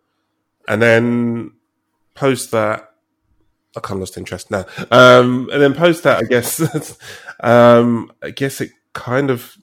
and 0.69 0.81
then 0.81 1.53
post 2.15 2.51
that, 2.51 2.91
I 3.77 3.81
kind 3.81 3.97
of 3.97 4.01
lost 4.01 4.17
interest 4.17 4.51
now. 4.51 4.67
Um, 4.91 5.49
and 5.53 5.63
then 5.63 5.75
post 5.75 6.03
that, 6.03 6.19
I 6.19 6.23
guess, 6.25 6.99
um, 7.41 8.13
I 8.23 8.31
guess 8.31 8.61
it 8.61 8.71
kind 8.93 9.31
of 9.31 9.57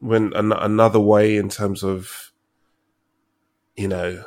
went 0.00 0.34
an- 0.34 0.52
another 0.52 1.00
way 1.00 1.36
in 1.36 1.48
terms 1.48 1.82
of, 1.82 2.32
you 3.76 3.88
know, 3.88 4.24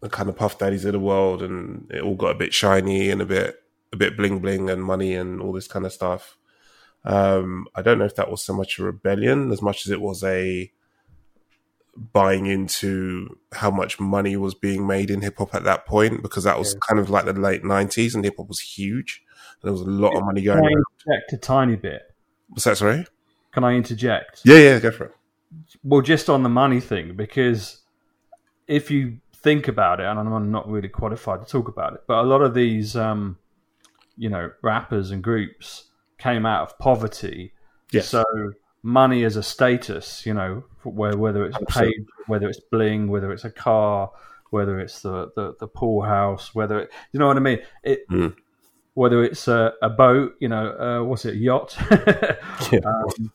the 0.00 0.08
kind 0.08 0.28
of 0.28 0.36
puff 0.36 0.58
daddies 0.58 0.84
of 0.84 0.92
the 0.92 1.00
world, 1.00 1.42
and 1.42 1.90
it 1.90 2.02
all 2.02 2.14
got 2.14 2.34
a 2.34 2.38
bit 2.38 2.52
shiny 2.52 3.10
and 3.10 3.22
a 3.22 3.26
bit, 3.26 3.56
a 3.92 3.96
bit 3.96 4.16
bling 4.16 4.40
bling 4.40 4.68
and 4.68 4.82
money 4.82 5.14
and 5.14 5.40
all 5.40 5.52
this 5.52 5.68
kind 5.68 5.86
of 5.86 5.92
stuff. 5.92 6.36
Um, 7.04 7.66
I 7.74 7.82
don't 7.82 7.98
know 7.98 8.04
if 8.04 8.16
that 8.16 8.30
was 8.30 8.44
so 8.44 8.52
much 8.52 8.78
a 8.78 8.82
rebellion 8.82 9.52
as 9.52 9.62
much 9.62 9.86
as 9.86 9.92
it 9.92 10.00
was 10.00 10.24
a 10.24 10.72
buying 12.12 12.46
into 12.46 13.38
how 13.52 13.70
much 13.70 13.98
money 13.98 14.36
was 14.36 14.54
being 14.54 14.86
made 14.86 15.10
in 15.10 15.22
hip 15.22 15.38
hop 15.38 15.54
at 15.54 15.64
that 15.64 15.86
point 15.86 16.22
because 16.22 16.44
that 16.44 16.58
was 16.58 16.74
Yeah. 16.74 16.80
kind 16.88 17.00
of 17.00 17.08
like 17.10 17.24
the 17.24 17.32
late 17.32 17.64
nineties 17.64 18.14
and 18.14 18.24
hip 18.24 18.36
hop 18.36 18.48
was 18.48 18.60
huge. 18.60 19.22
There 19.62 19.72
was 19.72 19.80
a 19.80 19.84
lot 19.84 20.14
of 20.16 20.22
money 20.24 20.42
Can 20.42 20.54
going. 20.54 20.58
I 20.58 20.66
around. 20.66 20.84
interject 21.06 21.32
a 21.32 21.36
tiny 21.38 21.76
bit? 21.76 22.02
What's 22.48 22.64
that? 22.64 22.76
Sorry. 22.76 23.06
Can 23.52 23.64
I 23.64 23.72
interject? 23.72 24.42
Yeah, 24.44 24.58
yeah, 24.58 24.78
go 24.78 24.90
for 24.90 25.04
it. 25.06 25.12
Well, 25.82 26.02
just 26.02 26.28
on 26.28 26.42
the 26.42 26.48
money 26.48 26.80
thing, 26.80 27.16
because 27.16 27.82
if 28.68 28.90
you 28.90 29.18
think 29.34 29.68
about 29.68 30.00
it, 30.00 30.06
and 30.06 30.18
I'm 30.18 30.50
not 30.50 30.68
really 30.68 30.88
qualified 30.88 31.40
to 31.40 31.46
talk 31.50 31.68
about 31.68 31.94
it, 31.94 32.00
but 32.06 32.18
a 32.18 32.26
lot 32.26 32.42
of 32.42 32.52
these, 32.54 32.94
um, 32.96 33.38
you 34.16 34.28
know, 34.28 34.50
rappers 34.62 35.10
and 35.10 35.22
groups 35.22 35.84
came 36.18 36.44
out 36.44 36.62
of 36.68 36.78
poverty. 36.78 37.52
Yes. 37.92 38.08
So 38.08 38.24
money 38.86 39.24
as 39.24 39.36
a 39.36 39.42
status, 39.42 40.24
you 40.24 40.32
know, 40.32 40.62
where 40.84 41.16
whether 41.16 41.44
it's 41.44 41.56
Absolutely. 41.56 41.94
paid, 41.94 42.06
whether 42.28 42.48
it's 42.48 42.60
bling, 42.70 43.08
whether 43.08 43.32
it's 43.32 43.44
a 43.44 43.50
car, 43.50 44.12
whether 44.50 44.78
it's 44.78 45.02
the 45.02 45.32
the, 45.34 45.54
the 45.58 45.66
pool 45.66 46.02
house, 46.02 46.54
whether 46.54 46.78
it, 46.80 46.90
you 47.12 47.18
know 47.18 47.26
what 47.26 47.36
I 47.36 47.40
mean. 47.40 47.58
It, 47.82 48.08
Mm. 48.08 48.34
Whether 48.94 49.22
it's 49.24 49.46
a, 49.46 49.74
a 49.82 49.90
boat, 49.90 50.36
you 50.40 50.48
know, 50.48 50.72
uh, 50.72 51.04
what's 51.04 51.26
it, 51.26 51.34
a 51.34 51.36
yacht? 51.36 51.76
Yeah. 52.72 52.78
um, 52.86 53.30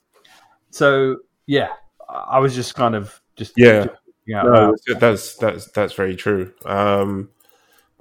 so 0.72 1.18
yeah, 1.46 1.74
I 2.10 2.38
I 2.38 2.40
was 2.40 2.56
just 2.56 2.74
kind 2.74 2.96
of 2.96 3.22
just 3.36 3.54
Yeah. 3.58 3.88
yeah, 4.26 4.42
No, 4.42 4.76
that's 5.00 5.36
that's 5.36 5.70
that's 5.72 5.94
very 5.94 6.16
true. 6.16 6.54
Um, 6.66 7.30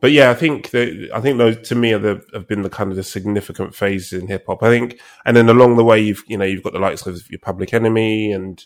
but 0.01 0.13
yeah, 0.13 0.31
I 0.31 0.35
think 0.35 0.71
that 0.71 1.11
I 1.15 1.21
think 1.21 1.39
those 1.39 1.69
to 1.69 1.75
me 1.75 1.93
the 1.95 2.25
have 2.33 2.49
been 2.49 2.63
the 2.63 2.71
kind 2.71 2.91
of 2.91 2.97
the 2.97 3.03
significant 3.03 3.75
phases 3.75 4.21
in 4.21 4.29
hip 4.29 4.45
hop. 4.47 4.63
I 4.63 4.69
think, 4.69 5.01
and 5.25 5.37
then 5.37 5.49
along 5.49 5.77
the 5.77 5.85
way, 5.85 6.01
you've 6.01 6.25
you 6.27 6.39
know 6.39 6.45
you've 6.45 6.63
got 6.63 6.73
the 6.73 6.79
likes 6.79 7.07
of 7.07 7.31
your 7.31 7.41
Public 7.41 7.75
Enemy 7.75 8.33
and 8.33 8.65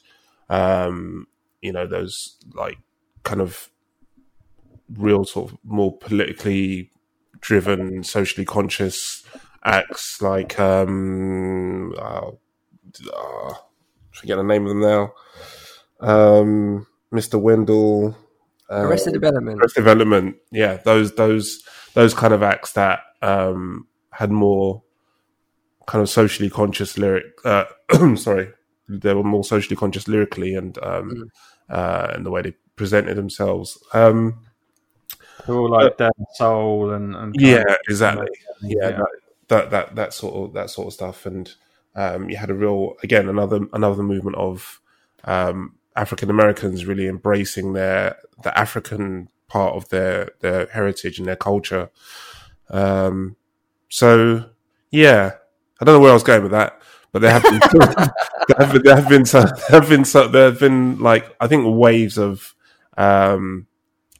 um, 0.48 1.26
you 1.60 1.72
know 1.72 1.86
those 1.86 2.36
like 2.54 2.78
kind 3.24 3.40
of 3.40 3.70
real 4.92 5.24
sort 5.24 5.50
of 5.50 5.58
more 5.64 5.96
politically 5.96 6.90
driven, 7.40 8.04
socially 8.04 8.44
conscious 8.44 9.24
acts 9.64 10.20
like 10.20 10.58
um, 10.60 11.94
uh, 11.98 12.30
uh, 13.12 13.54
forget 14.12 14.36
the 14.36 14.42
name 14.42 14.62
of 14.66 14.68
them 14.68 14.80
now. 14.80 15.12
Um, 16.00 16.86
Mr. 17.12 17.40
Wendal, 17.40 18.16
uh, 18.70 18.86
Arrested 18.86 19.12
Development. 19.12 19.60
Arrested 19.60 19.80
Development, 19.80 20.36
yeah, 20.50 20.76
those 20.76 21.14
those 21.14 21.62
those 21.94 22.14
kind 22.14 22.32
of 22.32 22.42
acts 22.42 22.72
that 22.72 23.00
um, 23.22 23.86
had 24.10 24.30
more 24.30 24.82
kind 25.86 26.02
of 26.02 26.08
socially 26.08 26.50
conscious 26.50 26.96
lyric. 26.96 27.24
Uh, 27.44 27.64
sorry, 28.16 28.50
they 28.88 29.14
were 29.14 29.24
more 29.24 29.44
socially 29.44 29.76
conscious 29.76 30.08
lyrically 30.08 30.54
and 30.54 30.78
um, 30.82 31.30
uh, 31.68 32.08
and 32.14 32.24
the 32.24 32.30
way 32.30 32.42
they 32.42 32.54
presented 32.76 33.16
themselves. 33.16 33.78
Um, 33.92 34.40
all 35.48 35.70
like 35.70 35.96
De 35.98 36.04
La 36.04 36.24
Soul 36.34 36.92
and, 36.92 37.14
and 37.14 37.34
yeah, 37.38 37.64
exactly. 37.88 38.28
Yeah, 38.62 38.88
Yeah. 38.88 38.90
That, 38.90 39.06
that 39.48 39.70
that 39.70 39.94
that 39.96 40.14
sort 40.14 40.34
of 40.34 40.54
that 40.54 40.70
sort 40.70 40.88
of 40.88 40.94
stuff, 40.94 41.26
and 41.26 41.52
um, 41.94 42.30
you 42.30 42.36
had 42.36 42.50
a 42.50 42.54
real 42.54 42.94
again 43.02 43.28
another 43.28 43.60
another 43.72 44.02
movement 44.02 44.36
of 44.36 44.80
um, 45.24 45.74
African 45.96 46.30
Americans 46.30 46.86
really 46.86 47.06
embracing 47.06 47.72
their 47.72 48.16
the 48.42 48.56
African 48.58 49.28
part 49.48 49.74
of 49.74 49.88
their 49.88 50.30
their 50.40 50.66
heritage 50.66 51.18
and 51.18 51.28
their 51.28 51.36
culture. 51.36 51.90
Um, 52.70 53.36
so 53.88 54.50
yeah, 54.90 55.32
I 55.80 55.84
don't 55.84 55.94
know 55.94 56.00
where 56.00 56.10
I 56.10 56.14
was 56.14 56.22
going 56.22 56.42
with 56.42 56.52
that, 56.52 56.80
but 57.12 57.22
there 57.22 57.30
have 57.30 57.42
been 57.42 57.60
there 58.48 58.66
have 58.66 58.72
been 58.72 58.82
there 58.82 58.96
have 58.96 59.08
been 59.08 59.24
some, 59.24 59.46
there 59.68 59.80
have 59.80 59.88
been 59.88 60.04
some, 60.04 60.32
there 60.32 60.46
have 60.46 60.60
been 60.60 60.98
like 60.98 61.34
I 61.40 61.46
think 61.46 61.64
waves 61.66 62.18
of 62.18 62.54
um, 62.96 63.66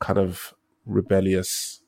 kind 0.01 0.19
of 0.19 0.55
rebellious 0.87 1.81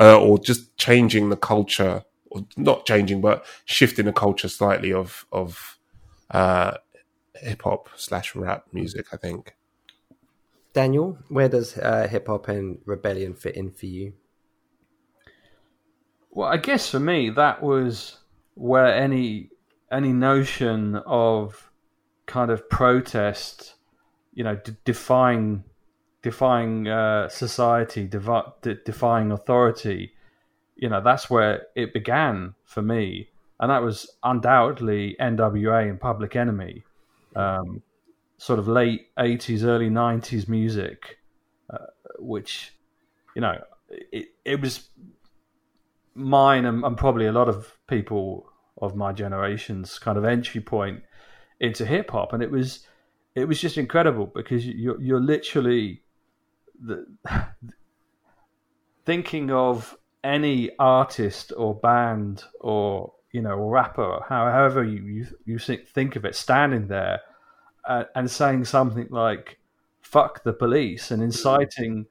uh, 0.00 0.18
or 0.20 0.38
just 0.38 0.76
changing 0.76 1.30
the 1.30 1.36
culture, 1.36 2.04
or 2.26 2.44
not 2.56 2.84
changing, 2.86 3.20
but 3.20 3.44
shifting 3.64 4.06
the 4.06 4.12
culture 4.12 4.48
slightly 4.48 4.92
of 4.92 5.26
of 5.32 5.78
uh, 6.30 6.78
hip 7.34 7.62
hop 7.62 7.88
slash 7.96 8.34
rap 8.34 8.66
music. 8.72 9.06
I 9.12 9.16
think. 9.16 9.54
Daniel, 10.72 11.18
where 11.28 11.48
does 11.48 11.78
uh, 11.78 12.08
hip 12.10 12.26
hop 12.26 12.48
and 12.48 12.78
rebellion 12.84 13.34
fit 13.34 13.54
in 13.54 13.70
for 13.70 13.86
you? 13.86 14.12
Well, 16.30 16.48
I 16.48 16.56
guess 16.56 16.90
for 16.90 16.98
me 16.98 17.30
that 17.30 17.62
was 17.62 18.18
where 18.54 18.92
any 18.92 19.50
any 19.92 20.12
notion 20.12 20.96
of 21.06 21.70
kind 22.26 22.50
of 22.50 22.68
protest, 22.68 23.74
you 24.32 24.42
know, 24.42 24.56
d- 24.56 24.76
defying 24.84 25.62
defying 26.22 26.88
uh, 26.88 27.28
society, 27.28 28.06
devi- 28.06 28.50
de- 28.62 28.74
defying 28.74 29.30
authority, 29.30 30.12
you 30.74 30.88
know, 30.88 31.00
that's 31.00 31.30
where 31.30 31.66
it 31.76 31.92
began 31.92 32.54
for 32.64 32.82
me, 32.82 33.28
and 33.60 33.70
that 33.70 33.82
was 33.82 34.10
undoubtedly 34.24 35.16
NWA 35.20 35.88
and 35.88 36.00
Public 36.00 36.34
Enemy, 36.34 36.82
um, 37.36 37.82
sort 38.38 38.58
of 38.58 38.68
late 38.68 39.08
'80s, 39.18 39.64
early 39.64 39.90
'90s 39.90 40.48
music, 40.48 41.18
uh, 41.70 41.86
which, 42.18 42.74
you 43.34 43.42
know, 43.42 43.62
it 43.88 44.28
it 44.44 44.60
was 44.60 44.88
mine 46.14 46.64
and, 46.64 46.84
and 46.84 46.96
probably 46.96 47.26
a 47.26 47.32
lot 47.32 47.48
of 47.48 47.76
people 47.88 48.46
of 48.80 48.94
my 48.94 49.12
generation's 49.12 49.98
kind 49.98 50.16
of 50.18 50.24
entry 50.24 50.60
point 50.60 51.02
into 51.60 51.84
hip 51.84 52.10
hop, 52.10 52.32
and 52.32 52.42
it 52.42 52.50
was 52.50 52.86
it 53.34 53.46
was 53.46 53.60
just 53.60 53.78
incredible 53.78 54.26
because 54.26 54.66
you're 54.66 55.00
you're 55.00 55.20
literally 55.20 56.02
the, 56.80 57.06
thinking 59.04 59.50
of 59.50 59.96
any 60.22 60.70
artist 60.78 61.52
or 61.56 61.74
band 61.74 62.44
or 62.60 63.12
you 63.34 63.42
know 63.42 63.50
or 63.50 63.70
rapper, 63.72 64.24
however 64.28 64.84
you 64.84 65.02
you, 65.02 65.26
you 65.44 65.58
think 65.58 66.14
of 66.14 66.24
it, 66.24 66.36
standing 66.36 66.86
there 66.86 67.20
uh, 67.84 68.04
and 68.14 68.30
saying 68.30 68.64
something 68.64 69.08
like 69.10 69.58
"fuck 70.02 70.44
the 70.44 70.52
police" 70.52 71.10
and 71.10 71.20
inciting 71.20 72.06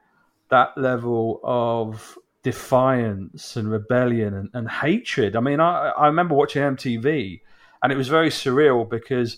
that 0.49 0.77
level 0.77 1.39
of 1.41 2.17
defiance 2.43 3.55
and 3.55 3.71
rebellion 3.71 4.33
and, 4.33 4.49
and 4.53 4.69
hatred. 4.69 5.37
I 5.37 5.39
mean, 5.39 5.61
I, 5.61 5.91
I 5.91 6.07
remember 6.07 6.35
watching 6.35 6.61
MTV, 6.61 7.39
and 7.81 7.93
it 7.93 7.95
was 7.97 8.09
very 8.09 8.29
surreal 8.29 8.87
because 8.87 9.37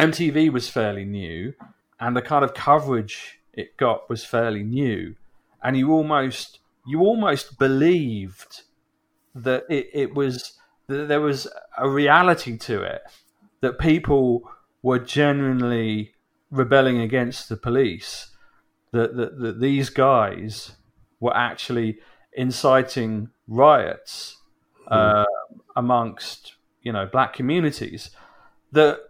MTV 0.00 0.52
was 0.52 0.68
fairly 0.68 1.04
new, 1.04 1.54
and 2.00 2.16
the 2.16 2.22
kind 2.22 2.44
of 2.44 2.54
coverage 2.54 3.38
it 3.52 3.76
got 3.76 4.10
was 4.10 4.24
fairly 4.24 4.64
new, 4.64 5.14
and 5.62 5.76
you 5.76 5.92
almost 5.92 6.58
you 6.88 7.02
almost 7.02 7.56
believed 7.56 8.62
that 9.32 9.62
it, 9.70 9.88
it 9.94 10.14
was 10.14 10.58
that 10.88 11.08
there 11.08 11.20
was 11.20 11.46
a 11.78 11.88
reality 11.88 12.56
to 12.56 12.82
it 12.82 13.02
that 13.60 13.78
people 13.78 14.50
were 14.82 14.98
genuinely 14.98 16.14
rebelling 16.50 16.98
against 16.98 17.48
the 17.48 17.56
police 17.56 18.32
that, 18.92 19.16
that, 19.16 19.38
that 19.40 19.60
these 19.60 19.90
guys 19.90 20.72
were 21.20 21.34
actually 21.36 21.98
inciting 22.34 23.30
riots 23.46 24.36
uh, 24.88 25.24
amongst 25.76 26.54
you 26.82 26.92
know 26.92 27.06
black 27.06 27.32
communities. 27.32 28.10
That 28.72 29.00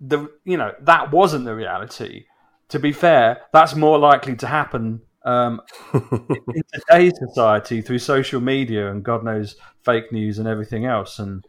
the 0.00 0.30
you 0.44 0.56
know 0.56 0.72
that 0.80 1.10
wasn't 1.10 1.44
the 1.44 1.54
reality. 1.54 2.26
To 2.70 2.78
be 2.78 2.92
fair 2.92 3.42
that's 3.52 3.74
more 3.74 3.98
likely 3.98 4.34
to 4.36 4.46
happen 4.46 5.02
um, 5.24 5.60
in 5.92 6.62
today's 6.72 7.12
society 7.18 7.80
through 7.80 7.98
social 7.98 8.40
media 8.40 8.90
and 8.90 9.02
god 9.02 9.24
knows 9.24 9.56
fake 9.82 10.12
news 10.12 10.38
and 10.38 10.46
everything 10.46 10.84
else 10.84 11.18
and 11.18 11.44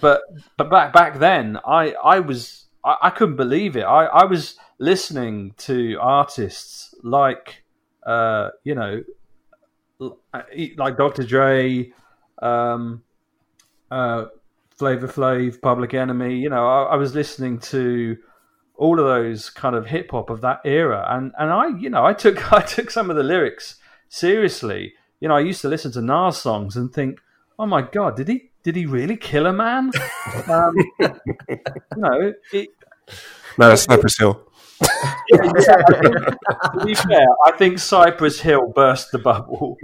but 0.00 0.22
but 0.56 0.70
back 0.70 0.92
back 0.92 1.18
then 1.18 1.58
i 1.66 1.92
i 2.04 2.20
was 2.20 2.66
i, 2.84 2.96
I 3.02 3.10
couldn't 3.10 3.36
believe 3.36 3.76
it. 3.76 3.82
I, 3.82 4.06
I 4.06 4.24
was 4.24 4.56
listening 4.78 5.54
to 5.58 5.98
artists 6.00 6.94
like 7.02 7.64
uh 8.06 8.50
you 8.64 8.74
know 8.74 9.02
like 10.78 10.96
dr 10.96 11.22
dre 11.24 11.92
um 12.40 13.02
uh 13.90 14.26
flavor 14.70 15.06
flav 15.06 15.60
public 15.60 15.92
enemy 15.92 16.36
you 16.36 16.48
know 16.48 16.66
I, 16.66 16.94
I 16.94 16.96
was 16.96 17.14
listening 17.14 17.58
to 17.58 18.16
all 18.80 18.98
of 18.98 19.04
those 19.04 19.50
kind 19.50 19.76
of 19.76 19.86
hip 19.86 20.10
hop 20.10 20.30
of 20.30 20.40
that 20.40 20.58
era 20.64 21.06
and 21.10 21.32
and 21.38 21.52
i 21.52 21.68
you 21.78 21.90
know 21.90 22.04
i 22.04 22.12
took 22.12 22.52
i 22.52 22.62
took 22.62 22.90
some 22.90 23.10
of 23.10 23.16
the 23.16 23.22
lyrics 23.22 23.76
seriously 24.08 24.94
you 25.20 25.28
know 25.28 25.36
i 25.36 25.40
used 25.40 25.60
to 25.60 25.68
listen 25.68 25.92
to 25.92 26.00
nas 26.00 26.38
songs 26.38 26.76
and 26.76 26.92
think 26.92 27.20
oh 27.58 27.66
my 27.66 27.82
god 27.82 28.16
did 28.16 28.26
he 28.26 28.50
did 28.62 28.74
he 28.74 28.86
really 28.86 29.16
kill 29.16 29.46
a 29.46 29.52
man 29.52 29.90
um, 30.48 30.74
you 30.98 31.08
know 31.96 32.32
it, 32.52 32.68
No, 33.58 33.68
that's 33.68 33.82
Cypress 33.82 34.18
Hill. 34.18 34.46
to 34.80 36.84
be 36.84 36.94
fair, 36.94 37.26
I 37.44 37.52
think 37.58 37.78
Cypress 37.78 38.40
Hill 38.40 38.72
burst 38.74 39.12
the 39.12 39.18
bubble. 39.18 39.76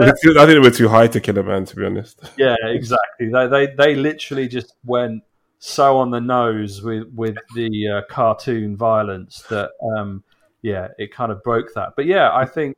I 0.00 0.12
think 0.12 0.34
they 0.34 0.58
were 0.58 0.70
too 0.70 0.88
high 0.88 1.08
to 1.08 1.20
kill 1.20 1.36
a 1.38 1.42
man, 1.42 1.64
to 1.66 1.76
be 1.76 1.84
honest. 1.84 2.20
yeah, 2.38 2.56
exactly. 2.64 3.28
They, 3.30 3.46
they 3.48 3.66
they 3.76 3.94
literally 3.94 4.48
just 4.48 4.74
went 4.84 5.22
so 5.64 5.96
on 5.98 6.10
the 6.10 6.20
nose 6.20 6.82
with 6.82 7.04
with 7.14 7.36
the 7.54 7.88
uh, 7.88 8.02
cartoon 8.12 8.76
violence 8.76 9.44
that 9.48 9.70
um, 9.96 10.24
yeah, 10.60 10.88
it 10.98 11.14
kind 11.14 11.30
of 11.30 11.40
broke 11.44 11.72
that. 11.74 11.90
But 11.94 12.06
yeah, 12.06 12.34
I 12.34 12.46
think 12.46 12.76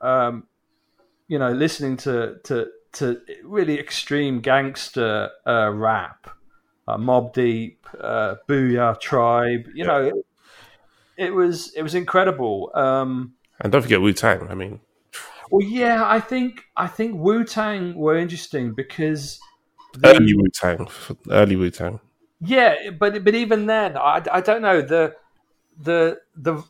um, 0.00 0.46
you 1.28 1.38
know, 1.38 1.52
listening 1.52 1.98
to 1.98 2.36
to 2.44 2.68
to 2.92 3.20
really 3.44 3.78
extreme 3.78 4.40
gangster 4.40 5.28
uh, 5.46 5.70
rap, 5.74 6.30
uh, 6.88 6.96
Mobb 6.96 7.34
Deep, 7.34 7.86
uh, 8.00 8.36
Booyah 8.48 8.98
Tribe, 8.98 9.66
you 9.74 9.84
yeah. 9.84 9.86
know, 9.86 10.04
it, 10.06 10.14
it, 11.18 11.34
was 11.34 11.74
it 11.74 11.82
was 11.82 11.94
incredible. 11.94 12.70
Um, 12.74 13.34
and 13.60 13.70
don't 13.70 13.82
forget 13.82 14.00
Wu 14.00 14.14
Tang. 14.14 14.48
I 14.48 14.54
mean, 14.54 14.80
well, 15.50 15.68
yeah, 15.68 16.02
I 16.02 16.18
think 16.18 16.62
I 16.78 16.86
think 16.86 17.14
Wu 17.16 17.44
Tang 17.44 17.94
were 17.94 18.16
interesting 18.16 18.72
because 18.72 19.38
the, 19.94 20.16
early 20.16 20.34
Wu 20.34 20.48
Tang, 20.52 20.88
early 21.30 21.56
Wu 21.56 21.70
Tang. 21.70 22.00
Yeah, 22.40 22.90
but 22.98 23.24
but 23.24 23.34
even 23.34 23.66
then, 23.66 23.96
I, 23.96 24.22
I 24.30 24.40
don't 24.40 24.62
know 24.62 24.80
the 24.80 25.14
the 25.78 26.20
the 26.36 26.62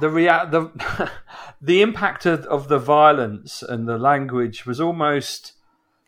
the 0.00 0.08
rea- 0.08 0.46
the 0.50 1.10
the 1.60 1.82
impact 1.82 2.26
of, 2.26 2.44
of 2.46 2.68
the 2.68 2.78
violence 2.78 3.62
and 3.62 3.88
the 3.88 3.98
language 3.98 4.66
was 4.66 4.80
almost 4.80 5.52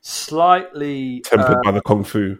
slightly 0.03 1.21
tempered 1.21 1.57
uh, 1.57 1.61
by 1.63 1.71
the 1.73 1.81
kung 1.83 2.05
fu. 2.05 2.39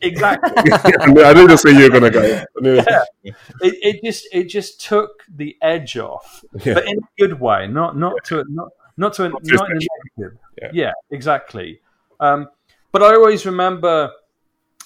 Exactly. 0.00 0.72
I 0.72 1.32
knew 1.34 1.46
that's 1.46 1.64
where 1.64 1.74
you 1.74 1.84
were 1.84 2.00
going 2.00 2.04
to 2.04 2.10
go. 2.10 2.22
Yeah. 2.62 3.04
It, 3.24 3.34
it, 3.60 4.00
just 4.04 4.26
it 4.32 4.44
just 4.44 4.80
took 4.80 5.22
the 5.28 5.56
edge 5.60 5.96
off, 5.96 6.44
yeah. 6.64 6.74
but 6.74 6.86
in 6.86 6.98
a 6.98 7.08
good 7.18 7.40
way, 7.40 7.66
not 7.66 7.96
not 7.96 8.14
yeah. 8.16 8.42
to 8.42 8.44
not 8.48 8.68
not 8.96 9.14
to 9.14 9.28
not, 9.28 9.44
not 9.44 9.70
in 9.70 9.76
a 9.76 9.80
negative. 9.80 10.38
Yeah, 10.60 10.70
yeah 10.72 10.92
exactly. 11.10 11.80
Um, 12.18 12.48
but 12.98 13.12
I 13.12 13.14
always 13.14 13.44
remember 13.44 14.10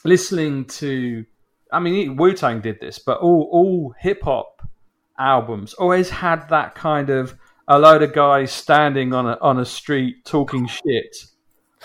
listening 0.02 0.64
to. 0.64 1.24
I 1.70 1.78
mean, 1.78 2.16
Wu 2.16 2.32
Tang 2.32 2.60
did 2.60 2.80
this, 2.80 2.98
but 2.98 3.20
all 3.20 3.48
all 3.52 3.94
hip 4.00 4.22
hop 4.22 4.68
albums 5.16 5.74
always 5.74 6.10
had 6.10 6.48
that 6.48 6.74
kind 6.74 7.08
of 7.08 7.38
a 7.68 7.78
load 7.78 8.02
of 8.02 8.12
guys 8.12 8.50
standing 8.50 9.14
on 9.14 9.26
a 9.26 9.38
on 9.40 9.60
a 9.60 9.64
street 9.64 10.24
talking 10.24 10.66
shit. 10.66 11.16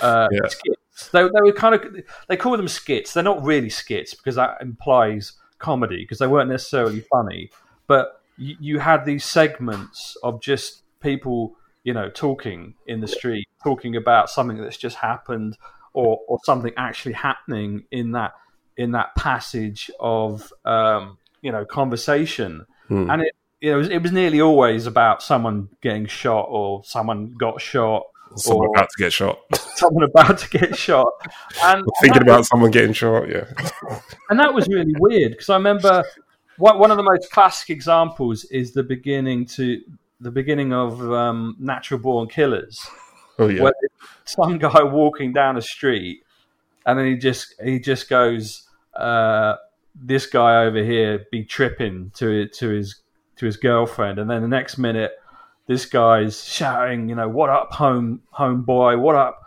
Uh, 0.01 0.27
yeah. 0.31 0.47
skits. 0.47 1.09
They, 1.09 1.21
they 1.21 1.41
were 1.43 1.53
kind 1.53 1.75
of 1.75 1.95
they 2.27 2.37
call 2.37 2.57
them 2.57 2.69
skits. 2.69 3.13
They're 3.13 3.21
not 3.21 3.43
really 3.43 3.69
skits 3.69 4.15
because 4.15 4.33
that 4.33 4.57
implies 4.61 5.33
comedy 5.59 6.05
because 6.05 6.17
they 6.17 6.25
weren't 6.25 6.49
necessarily 6.49 7.01
funny. 7.01 7.51
But 7.85 8.19
you, 8.35 8.55
you 8.59 8.79
had 8.79 9.05
these 9.05 9.25
segments 9.25 10.17
of 10.23 10.41
just 10.41 10.81
people, 11.01 11.55
you 11.83 11.93
know, 11.93 12.09
talking 12.09 12.73
in 12.87 12.99
the 12.99 13.07
street, 13.07 13.47
talking 13.63 13.95
about 13.95 14.31
something 14.31 14.57
that's 14.57 14.77
just 14.77 14.95
happened 14.95 15.55
or 15.95 16.19
or 16.27 16.39
something 16.43 16.73
actually 16.77 17.13
happening 17.13 17.85
in 17.91 18.11
that 18.11 18.33
in 18.77 18.91
that 18.91 19.15
passage 19.15 19.89
of 19.99 20.51
um, 20.65 21.17
you 21.41 21.51
know 21.51 21.65
conversation, 21.65 22.65
hmm. 22.87 23.09
and 23.09 23.21
it 23.23 23.35
it 23.61 23.73
was, 23.73 23.89
it 23.89 24.01
was 24.03 24.11
nearly 24.11 24.41
always 24.41 24.85
about 24.85 25.23
someone 25.23 25.69
getting 25.81 26.05
shot 26.05 26.45
or 26.49 26.83
someone 26.83 27.33
got 27.33 27.61
shot. 27.61 28.03
Someone 28.35 28.69
about 28.75 28.89
to 28.89 29.03
get 29.03 29.13
shot. 29.13 29.39
Someone 29.75 30.03
about 30.03 30.39
to 30.39 30.49
get 30.49 30.75
shot. 30.75 31.07
And 31.63 31.85
thinking 32.01 32.21
about 32.23 32.39
was, 32.39 32.47
someone 32.49 32.71
getting 32.71 32.91
shot, 32.91 33.29
yeah. 33.29 33.45
And 34.29 34.39
that 34.39 34.53
was 34.53 34.67
really 34.67 34.93
weird 34.99 35.33
because 35.33 35.49
I 35.49 35.55
remember 35.55 36.03
one, 36.57 36.79
one 36.79 36.91
of 36.91 36.97
the 36.97 37.03
most 37.03 37.31
classic 37.31 37.69
examples 37.69 38.45
is 38.45 38.73
the 38.73 38.83
beginning 38.83 39.45
to 39.47 39.81
the 40.19 40.31
beginning 40.31 40.73
of 40.73 41.01
um, 41.11 41.55
Natural 41.59 41.99
Born 41.99 42.27
Killers. 42.27 42.85
Oh 43.37 43.47
yeah. 43.47 43.69
some 44.23 44.57
guy 44.57 44.83
walking 44.83 45.33
down 45.33 45.57
a 45.57 45.61
street, 45.61 46.23
and 46.85 46.97
then 46.97 47.05
he 47.05 47.17
just 47.17 47.53
he 47.63 47.79
just 47.79 48.09
goes, 48.09 48.63
uh, 48.95 49.55
"This 49.93 50.25
guy 50.25 50.63
over 50.65 50.83
here 50.83 51.25
be 51.31 51.43
tripping 51.43 52.11
to 52.15 52.47
to 52.47 52.69
his 52.69 53.01
to 53.37 53.45
his 53.45 53.57
girlfriend, 53.57 54.19
and 54.19 54.29
then 54.29 54.41
the 54.41 54.47
next 54.47 54.77
minute, 54.77 55.11
this 55.67 55.85
guy's 55.85 56.43
shouting, 56.43 57.09
you 57.09 57.15
know, 57.15 57.27
"What 57.27 57.49
up, 57.49 57.73
home 57.73 58.21
home 58.31 58.61
boy? 58.63 58.97
What 58.97 59.15
up?" 59.15 59.41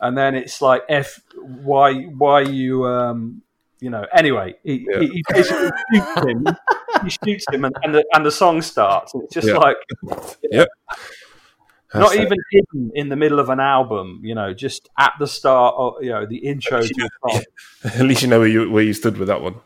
And 0.00 0.16
then 0.16 0.34
it's 0.34 0.62
like, 0.62 0.82
"F, 0.88 1.20
why 1.36 2.04
why 2.04 2.40
you 2.42 2.86
um." 2.86 3.42
You 3.80 3.90
know. 3.90 4.06
Anyway, 4.16 4.54
he, 4.62 4.86
yeah. 4.88 5.00
he, 5.00 5.08
he 5.08 5.22
basically 5.28 5.68
shoots 5.92 6.26
him. 6.26 6.46
he 7.04 7.10
shoots 7.10 7.44
him, 7.52 7.66
and, 7.66 7.74
and, 7.82 7.94
the, 7.94 8.04
and 8.14 8.24
the 8.24 8.30
song 8.30 8.62
starts. 8.62 9.12
And 9.12 9.24
it's 9.24 9.34
just 9.34 9.48
yeah. 9.48 9.58
like, 9.58 9.76
yep. 10.50 10.68
Not 11.94 12.14
even 12.14 12.38
hidden 12.50 12.90
in 12.94 13.08
the 13.08 13.16
middle 13.16 13.38
of 13.38 13.50
an 13.50 13.60
album, 13.60 14.20
you 14.24 14.34
know, 14.34 14.52
just 14.52 14.88
at 14.98 15.12
the 15.18 15.26
start 15.26 15.74
of 15.76 15.94
you 16.02 16.10
know 16.10 16.26
the 16.26 16.38
intro 16.38 16.82
to 16.82 16.88
the 16.88 17.10
song. 17.28 17.42
At 17.84 18.00
least 18.00 18.22
you 18.22 18.28
know 18.28 18.40
where 18.40 18.48
you 18.48 18.70
where 18.70 18.82
you 18.82 18.92
stood 18.92 19.16
with 19.16 19.28
that 19.28 19.42
one. 19.42 19.56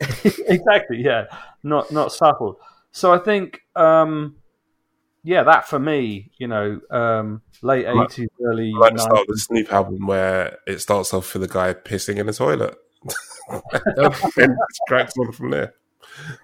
exactly, 0.24 1.02
yeah. 1.02 1.26
Not 1.62 1.92
not 1.92 2.12
subtle. 2.12 2.58
So 2.92 3.12
I 3.12 3.18
think, 3.18 3.60
um, 3.74 4.36
yeah, 5.22 5.42
that 5.42 5.68
for 5.68 5.78
me, 5.78 6.30
you 6.38 6.46
know, 6.46 6.80
um, 6.90 7.42
late 7.62 7.86
eighties, 7.86 8.28
early. 8.42 8.72
I 8.74 8.78
like 8.78 8.94
the 8.94 9.00
start 9.00 9.20
of 9.20 9.26
the 9.26 9.38
Snoop 9.38 9.72
album 9.72 10.06
where 10.06 10.58
it 10.66 10.80
starts 10.80 11.12
off 11.12 11.34
with 11.34 11.42
a 11.42 11.48
guy 11.48 11.74
pissing 11.74 12.18
in 12.18 12.28
a 12.28 12.32
toilet, 12.32 12.76
and 14.36 14.56
cracks 14.88 15.14
on 15.18 15.32
from 15.32 15.50
there. 15.50 15.74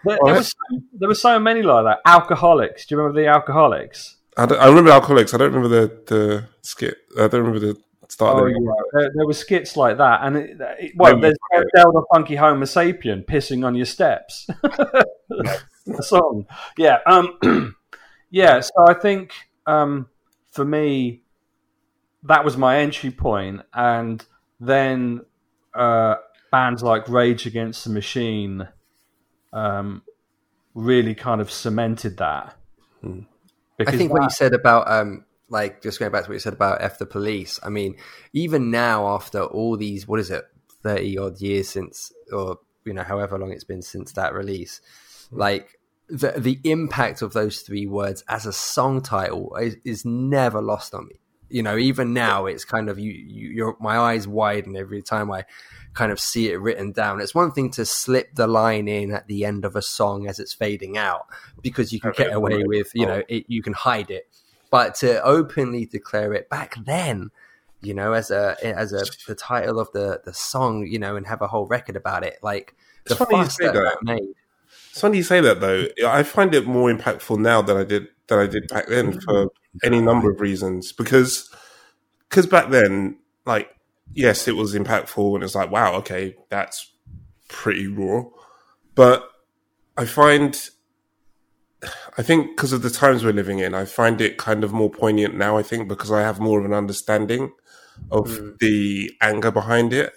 There, 0.04 0.18
there, 0.24 0.34
was 0.34 0.48
so, 0.48 0.80
there 0.94 1.08
were 1.08 1.14
so 1.14 1.38
many 1.38 1.62
like 1.62 1.84
that. 1.84 1.98
Alkaholiks. 2.06 2.86
Do 2.86 2.94
you 2.94 3.00
remember 3.00 3.20
the 3.20 3.28
Alkaholiks? 3.28 4.16
I, 4.40 4.54
I, 4.54 4.68
remember 4.68 4.90
Alkaholiks. 4.90 5.34
I 5.34 5.38
don't 5.38 5.52
remember 5.52 5.68
the, 5.68 6.02
the 6.06 6.48
skit. 6.62 6.96
I 7.16 7.28
don't 7.28 7.42
remember 7.42 7.58
the 7.58 7.76
start. 8.08 8.36
Oh, 8.36 8.46
yeah. 8.46 8.56
There, 8.92 9.12
there, 9.14 9.26
were 9.26 9.34
skits 9.34 9.76
like 9.76 9.98
that, 9.98 10.20
and 10.22 10.36
it, 10.36 10.56
it, 10.78 10.92
well, 10.96 11.18
there's 11.20 11.36
Del 11.74 11.92
the 11.92 12.04
Funky 12.12 12.36
Homosapien 12.36 13.26
pissing 13.26 13.64
on 13.64 13.74
your 13.74 13.86
steps. 13.86 14.46
the 14.62 16.02
song. 16.02 16.46
Yeah. 16.78 16.98
Um, 17.06 17.76
yeah. 18.30 18.60
So 18.60 18.72
I 18.88 18.94
think 18.94 19.32
um, 19.66 20.08
for 20.50 20.64
me, 20.64 21.22
that 22.22 22.44
was 22.44 22.56
my 22.56 22.78
entry 22.78 23.10
point, 23.10 23.62
and 23.74 24.24
then 24.58 25.22
uh, 25.74 26.16
bands 26.50 26.82
like 26.82 27.08
Rage 27.08 27.46
Against 27.46 27.84
the 27.84 27.90
Machine 27.90 28.68
um, 29.52 30.02
really 30.74 31.14
kind 31.14 31.40
of 31.40 31.50
cemented 31.50 32.16
that. 32.18 32.56
Hmm. 33.88 33.94
I 33.94 33.96
think 33.96 34.10
that, 34.10 34.14
what 34.14 34.22
you 34.22 34.30
said 34.30 34.54
about 34.54 34.90
um, 34.90 35.24
like 35.48 35.82
just 35.82 35.98
going 35.98 36.12
back 36.12 36.24
to 36.24 36.30
what 36.30 36.34
you 36.34 36.40
said 36.40 36.52
about 36.52 36.82
F 36.82 36.98
the 36.98 37.06
Police. 37.06 37.58
I 37.62 37.68
mean, 37.68 37.96
even 38.32 38.70
now 38.70 39.08
after 39.08 39.42
all 39.42 39.76
these, 39.76 40.06
what 40.06 40.20
is 40.20 40.30
it, 40.30 40.44
thirty 40.82 41.18
odd 41.18 41.40
years 41.40 41.68
since, 41.68 42.12
or 42.32 42.58
you 42.84 42.94
know, 42.94 43.02
however 43.02 43.38
long 43.38 43.52
it's 43.52 43.64
been 43.64 43.82
since 43.82 44.12
that 44.12 44.34
release, 44.34 44.80
like 45.30 45.78
the 46.08 46.32
the 46.36 46.58
impact 46.64 47.22
of 47.22 47.32
those 47.32 47.60
three 47.60 47.86
words 47.86 48.24
as 48.28 48.46
a 48.46 48.52
song 48.52 49.00
title 49.00 49.54
is, 49.56 49.76
is 49.84 50.04
never 50.04 50.60
lost 50.60 50.94
on 50.94 51.06
me. 51.06 51.20
You 51.50 51.62
know, 51.62 51.76
even 51.76 52.12
now 52.14 52.46
it's 52.46 52.64
kind 52.64 52.88
of 52.88 52.98
you, 52.98 53.12
you 53.12 53.76
my 53.80 53.98
eyes 53.98 54.26
widen 54.26 54.76
every 54.76 55.02
time 55.02 55.30
I 55.30 55.44
kind 55.94 56.12
of 56.12 56.20
see 56.20 56.50
it 56.50 56.60
written 56.60 56.92
down. 56.92 57.20
It's 57.20 57.34
one 57.34 57.52
thing 57.52 57.70
to 57.72 57.84
slip 57.84 58.34
the 58.34 58.46
line 58.46 58.88
in 58.88 59.12
at 59.12 59.26
the 59.26 59.44
end 59.44 59.64
of 59.64 59.76
a 59.76 59.82
song 59.82 60.28
as 60.28 60.38
it's 60.38 60.52
fading 60.52 60.96
out 60.96 61.26
because 61.62 61.92
you 61.92 62.00
can 62.00 62.12
get 62.12 62.32
away 62.32 62.62
with, 62.64 62.92
you 62.94 63.06
know, 63.06 63.20
oh. 63.20 63.28
it, 63.28 63.44
you 63.48 63.62
can 63.62 63.72
hide 63.72 64.10
it. 64.10 64.28
But 64.70 64.94
to 64.96 65.22
openly 65.24 65.84
declare 65.86 66.32
it 66.32 66.48
back 66.48 66.76
then, 66.84 67.30
you 67.82 67.94
know, 67.94 68.12
as 68.12 68.30
a 68.30 68.56
as 68.62 68.92
a 68.92 69.04
the 69.26 69.34
title 69.34 69.80
of 69.80 69.90
the 69.92 70.20
the 70.24 70.34
song, 70.34 70.86
you 70.86 70.98
know, 70.98 71.16
and 71.16 71.26
have 71.26 71.42
a 71.42 71.48
whole 71.48 71.66
record 71.66 71.96
about 71.96 72.24
it, 72.24 72.38
like 72.42 72.74
the 73.06 73.16
fuss 73.16 73.56
that, 73.58 73.74
that 73.74 73.98
made. 74.02 74.34
It's 74.90 75.00
funny 75.00 75.18
you 75.18 75.22
say 75.22 75.40
that 75.40 75.60
though. 75.60 75.86
I 76.06 76.22
find 76.22 76.54
it 76.54 76.66
more 76.66 76.92
impactful 76.92 77.38
now 77.38 77.62
than 77.62 77.76
I 77.76 77.84
did 77.84 78.08
than 78.30 78.38
I 78.38 78.46
did 78.46 78.68
back 78.68 78.86
then 78.86 79.20
for 79.20 79.48
any 79.84 80.00
number 80.00 80.30
of 80.30 80.40
reasons. 80.40 80.92
Because 80.92 81.50
because 82.28 82.46
back 82.46 82.70
then, 82.70 83.18
like, 83.44 83.68
yes, 84.14 84.48
it 84.48 84.56
was 84.56 84.74
impactful, 84.74 85.34
and 85.34 85.44
it's 85.44 85.54
like, 85.54 85.70
wow, 85.70 85.94
okay, 85.96 86.36
that's 86.48 86.90
pretty 87.48 87.86
raw. 87.86 88.24
But 88.94 89.28
I 89.96 90.06
find, 90.06 90.58
I 92.16 92.22
think, 92.22 92.56
because 92.56 92.72
of 92.72 92.82
the 92.82 92.90
times 92.90 93.24
we're 93.24 93.32
living 93.32 93.58
in, 93.58 93.74
I 93.74 93.84
find 93.84 94.20
it 94.20 94.38
kind 94.38 94.64
of 94.64 94.72
more 94.72 94.90
poignant 94.90 95.36
now. 95.36 95.58
I 95.58 95.62
think 95.62 95.88
because 95.88 96.10
I 96.10 96.22
have 96.22 96.40
more 96.40 96.58
of 96.58 96.64
an 96.64 96.72
understanding 96.72 97.52
of 98.10 98.28
mm. 98.28 98.58
the 98.58 99.12
anger 99.20 99.50
behind 99.50 99.92
it. 99.92 100.12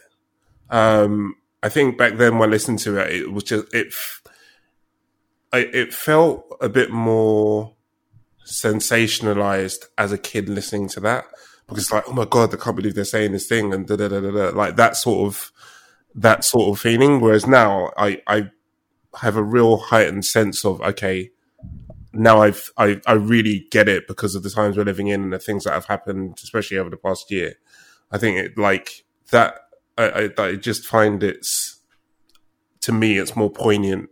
Um, 0.70 1.36
I 1.62 1.70
think 1.70 1.98
back 1.98 2.18
then 2.18 2.38
when 2.38 2.50
I 2.50 2.52
listened 2.52 2.80
to 2.80 2.98
it, 2.98 3.12
it 3.14 3.32
was 3.32 3.44
just 3.44 3.74
it 3.74 3.94
I, 5.52 5.60
it 5.60 5.94
felt 5.94 6.46
a 6.62 6.68
bit 6.68 6.92
more 6.92 7.73
sensationalized 8.46 9.86
as 9.98 10.12
a 10.12 10.18
kid 10.18 10.50
listening 10.50 10.88
to 10.90 11.00
that 11.02 11.26
because 11.68 11.92
like, 11.92 12.04
oh 12.08 12.14
my 12.14 12.26
god, 12.26 12.54
I 12.54 12.58
can't 12.58 12.76
believe 12.76 12.96
they're 12.96 13.06
saying 13.06 13.32
this 13.32 13.48
thing 13.48 13.74
and 13.74 13.88
da 13.88 13.96
da 13.96 14.08
da 14.08 14.20
da, 14.20 14.50
like 14.50 14.76
that 14.76 14.96
sort 14.96 15.28
of 15.28 15.52
that 16.16 16.44
sort 16.44 16.76
of 16.76 16.82
feeling. 16.82 17.20
Whereas 17.20 17.48
now, 17.48 17.92
I 17.98 18.22
I 18.28 18.52
have 19.22 19.36
a 19.36 19.44
real 19.44 19.78
heightened 19.78 20.26
sense 20.26 20.66
of 20.66 20.82
okay, 20.82 21.32
now 22.12 22.42
I've 22.42 22.72
I 22.78 23.02
I 23.08 23.14
really 23.14 23.68
get 23.72 23.88
it 23.88 24.08
because 24.08 24.36
of 24.36 24.44
the 24.44 24.50
times 24.50 24.78
we're 24.78 24.84
living 24.84 25.08
in 25.08 25.24
and 25.24 25.34
the 25.34 25.40
things 25.40 25.64
that 25.64 25.74
have 25.74 25.86
happened, 25.86 26.40
especially 26.44 26.78
over 26.78 26.90
the 26.90 26.98
past 26.98 27.32
year. 27.32 27.56
I 28.12 28.18
think 28.18 28.38
it 28.38 28.58
like 28.58 29.06
that. 29.32 29.60
I, 29.98 30.32
I, 30.38 30.44
I 30.44 30.56
just 30.56 30.86
find 30.86 31.22
it's 31.24 31.80
to 32.82 32.92
me, 32.92 33.18
it's 33.18 33.36
more 33.36 33.50
poignant 33.50 34.10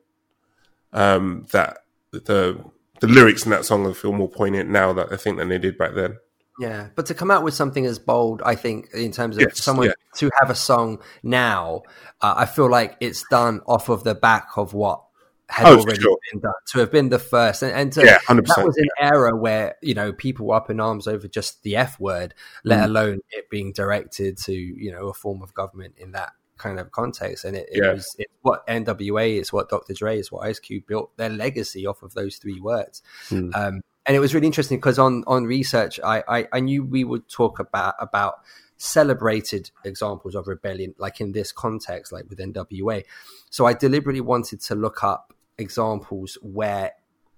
um, 0.94 1.46
that 1.52 1.80
the 2.12 2.64
the 3.02 3.08
lyrics 3.08 3.44
in 3.46 3.52
that 3.52 3.66
song 3.66 3.84
will 3.84 3.94
feel 3.94 4.14
more 4.14 4.30
poignant 4.30 4.70
now 4.70 4.94
that 4.94 5.12
I 5.12 5.18
think 5.18 5.38
than 5.38 5.50
they 5.50 5.58
did 5.58 5.78
back 5.78 5.94
then. 5.94 6.18
Yeah, 6.60 6.90
but 6.96 7.08
to 7.08 7.14
come 7.14 7.32
out 7.32 7.44
with 7.44 7.54
something 7.54 7.86
as 7.86 7.98
bold, 7.98 8.42
I 8.46 8.56
think, 8.56 8.90
in 8.94 9.12
terms 9.12 9.38
of 9.38 9.42
Yes, 9.42 9.64
someone 9.64 9.88
yeah. 9.88 9.94
to 10.18 10.30
have 10.40 10.50
a 10.50 10.56
song 10.56 11.02
now, 11.24 11.82
uh, 12.22 12.36
I 12.38 12.46
feel 12.46 12.70
like 12.70 12.98
it's 13.00 13.24
done 13.30 13.62
off 13.66 13.90
of 13.90 14.04
the 14.04 14.14
back 14.14 14.50
of 14.58 14.74
what 14.74 15.02
had 15.50 15.66
Oh, 15.66 15.78
already 15.80 16.02
sure. 16.02 16.18
been 16.32 16.42
done. 16.42 16.54
To 16.74 16.80
have 16.80 16.92
been 16.92 17.10
the 17.10 17.20
first, 17.20 17.64
and, 17.64 17.72
and 17.74 17.92
to, 17.94 18.06
Yeah, 18.06 18.20
100%, 18.20 18.46
that 18.46 18.64
was 18.66 18.78
an 18.78 18.90
era 19.00 19.36
where 19.36 19.76
you 19.82 19.94
know 19.96 20.14
people 20.14 20.48
were 20.48 20.56
up 20.56 20.70
in 20.70 20.80
arms 20.80 21.08
over 21.08 21.28
just 21.28 21.64
the 21.64 21.76
F 21.78 22.00
word, 22.00 22.36
let 22.64 22.82
Mm. 22.82 22.86
alone 22.86 23.20
it 23.32 23.50
being 23.50 23.72
directed 23.74 24.38
to 24.46 24.54
you 24.54 24.92
know 24.92 25.08
a 25.08 25.14
form 25.14 25.42
of 25.42 25.54
government 25.56 25.96
in 25.98 26.12
that 26.12 26.34
kind 26.62 26.80
of 26.80 26.92
context. 26.92 27.46
And 27.46 27.56
it, 27.58 27.68
it 27.72 27.84
Yeah. 27.84 27.94
was 27.94 28.16
it's 28.20 28.32
what 28.42 28.66
NWA 28.68 29.40
is, 29.40 29.52
what 29.52 29.70
Dr. 29.70 29.94
Dre 29.94 30.20
is, 30.20 30.32
what 30.32 30.46
Ice 30.48 30.60
Cube 30.60 30.86
built 30.88 31.16
their 31.18 31.30
legacy 31.30 31.86
off 31.86 32.04
of 32.04 32.14
those 32.14 32.38
three 32.38 32.60
words. 32.60 33.02
Mm. 33.30 33.56
Um, 33.56 33.82
and 34.06 34.16
it 34.16 34.20
was 34.20 34.34
really 34.34 34.48
interesting 34.48 34.78
because 34.78 35.00
on 35.00 35.24
on 35.28 35.46
research, 35.46 36.00
I, 36.04 36.24
I 36.28 36.48
I 36.54 36.60
knew 36.60 36.84
we 36.84 37.04
would 37.04 37.30
talk 37.30 37.60
about 37.60 37.96
about 38.00 38.36
celebrated 38.78 39.70
examples 39.86 40.34
of 40.34 40.48
rebellion, 40.48 40.96
like 40.98 41.22
in 41.22 41.34
this 41.34 41.52
context, 41.52 42.12
like 42.12 42.28
with 42.30 42.40
NWA. 42.40 43.04
So 43.52 43.68
I 43.68 43.74
deliberately 43.74 44.22
wanted 44.22 44.60
to 44.62 44.76
look 44.76 45.04
up 45.04 45.34
examples 45.58 46.38
where 46.42 46.94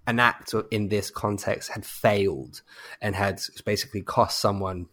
an 0.07 0.19
act 0.19 0.53
in 0.71 0.87
this 0.87 1.09
context 1.09 1.71
had 1.71 1.85
failed 1.85 2.61
and 3.01 3.15
had 3.15 3.41
basically 3.65 4.01
cost 4.01 4.39
someone 4.39 4.87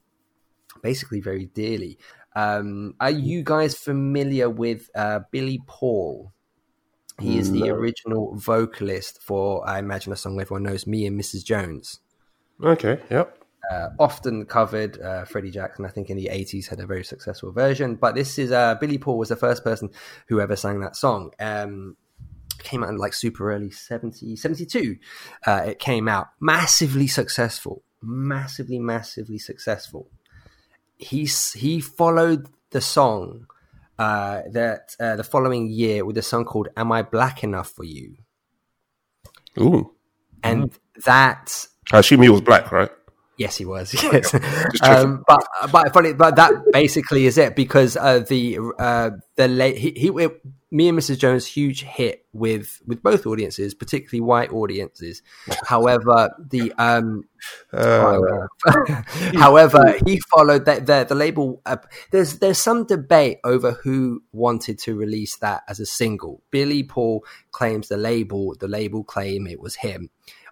basically 0.83 1.21
very 1.21 1.47
dearly. 1.47 1.99
Um, 2.35 2.95
are 3.01 3.11
you 3.11 3.43
guys 3.43 3.75
familiar 3.77 4.49
with 4.49 4.89
uh, 4.95 5.21
Billy 5.31 5.61
Paul? 5.67 6.33
He 7.19 7.37
is 7.39 7.51
the 7.53 7.69
No. 7.69 7.75
original 7.75 8.35
vocalist 8.37 9.23
for, 9.23 9.69
I 9.69 9.79
imagine, 9.79 10.13
a 10.13 10.17
song 10.17 10.41
everyone 10.41 10.63
knows, 10.63 10.87
"Me 10.87 11.07
and 11.07 11.21
Mrs. 11.21 11.45
Jones." 11.45 12.01
Okay, 12.63 13.01
yep. 13.11 13.37
Uh, 13.71 13.91
often 13.99 14.47
covered, 14.47 15.01
uh, 15.01 15.25
Freddie 15.27 15.51
Jackson, 15.51 15.85
I 15.85 15.91
think, 15.91 16.09
in 16.09 16.17
the 16.17 16.29
'80s 16.33 16.69
had 16.69 16.81
a 16.81 16.87
very 16.87 17.05
successful 17.05 17.53
version. 17.53 17.97
But 17.97 18.15
this 18.15 18.39
is 18.39 18.53
uh, 18.53 18.77
Billy 18.77 18.97
Paul 18.97 19.19
was 19.19 19.29
the 19.29 19.37
first 19.37 19.63
person 19.65 19.91
who 20.29 20.41
ever 20.41 20.57
sang 20.57 20.81
that 20.81 20.97
song. 20.97 21.33
Um, 21.39 21.97
came 22.59 22.83
out 22.83 22.91
in 22.91 22.97
like 22.97 23.15
super 23.15 23.53
early 23.53 23.71
70, 23.71 24.37
72. 24.37 24.97
Uh, 25.47 25.63
it 25.67 25.79
came 25.79 26.09
out 26.09 26.29
massively 26.41 27.07
successful, 27.07 27.83
massively, 28.03 28.79
massively 28.79 29.39
successful. 29.39 30.09
He 31.01 31.29
he 31.55 31.81
followed 31.81 32.49
the 32.71 32.81
song 32.81 33.47
uh, 33.99 34.43
that 34.53 34.95
uh, 35.01 35.17
the 35.17 35.25
following 35.25 35.69
year 35.69 36.05
with 36.05 36.19
a 36.19 36.23
song 36.23 36.45
called 36.45 36.69
"Am 36.77 36.93
I 36.93 37.03
Black 37.03 37.43
Enough 37.43 37.71
for 37.71 37.85
You," 37.85 38.17
Ooh. 39.59 39.93
and 40.43 40.71
that 41.05 41.67
I 41.93 41.99
assume 41.99 42.23
he 42.23 42.29
was 42.29 42.41
black, 42.41 42.71
right? 42.71 42.91
Yes, 43.41 43.57
he 43.57 43.65
was. 43.65 43.95
Yes, 44.05 44.35
um, 44.83 45.25
but 45.27 45.41
but 45.73 45.93
funny, 45.95 46.13
but 46.13 46.37
that 46.37 46.53
basically 46.73 47.25
is 47.27 47.39
it 47.39 47.57
because 47.57 47.97
uh, 47.97 48.19
the 48.21 48.59
uh, 48.79 49.11
the 49.37 49.49
late 49.49 49.79
he, 49.79 49.93
he 49.97 50.09
it- 50.09 50.41
me 50.73 50.89
and 50.89 50.97
Mrs. 50.97 51.19
Jones 51.19 51.47
huge 51.47 51.83
hit 51.83 52.27
with 52.33 52.81
with 52.87 53.03
both 53.03 53.27
audiences, 53.27 53.75
particularly 53.75 54.21
white 54.21 54.53
audiences. 54.53 55.23
However, 55.67 56.31
the 56.39 56.73
um, 56.79 57.25
Uh, 57.73 58.47
However, 59.35 59.97
he 60.07 60.21
followed 60.35 60.67
that 60.67 60.87
the, 60.87 61.05
the 61.09 61.15
label. 61.15 61.63
Uh, 61.67 61.79
there's 62.13 62.39
there's 62.41 62.59
some 62.59 62.85
debate 62.85 63.39
over 63.45 63.73
who 63.73 64.23
wanted 64.33 64.79
to 64.81 64.95
release 64.95 65.37
that 65.39 65.63
as 65.69 65.81
a 65.81 65.87
single. 65.87 66.43
Billy 66.51 66.83
Paul 66.83 67.25
claims 67.53 67.89
the 67.89 67.97
label. 67.97 68.55
The 68.59 68.69
label 68.69 69.03
claim 69.03 69.47
it 69.47 69.61
was 69.61 69.77
him. 69.77 70.11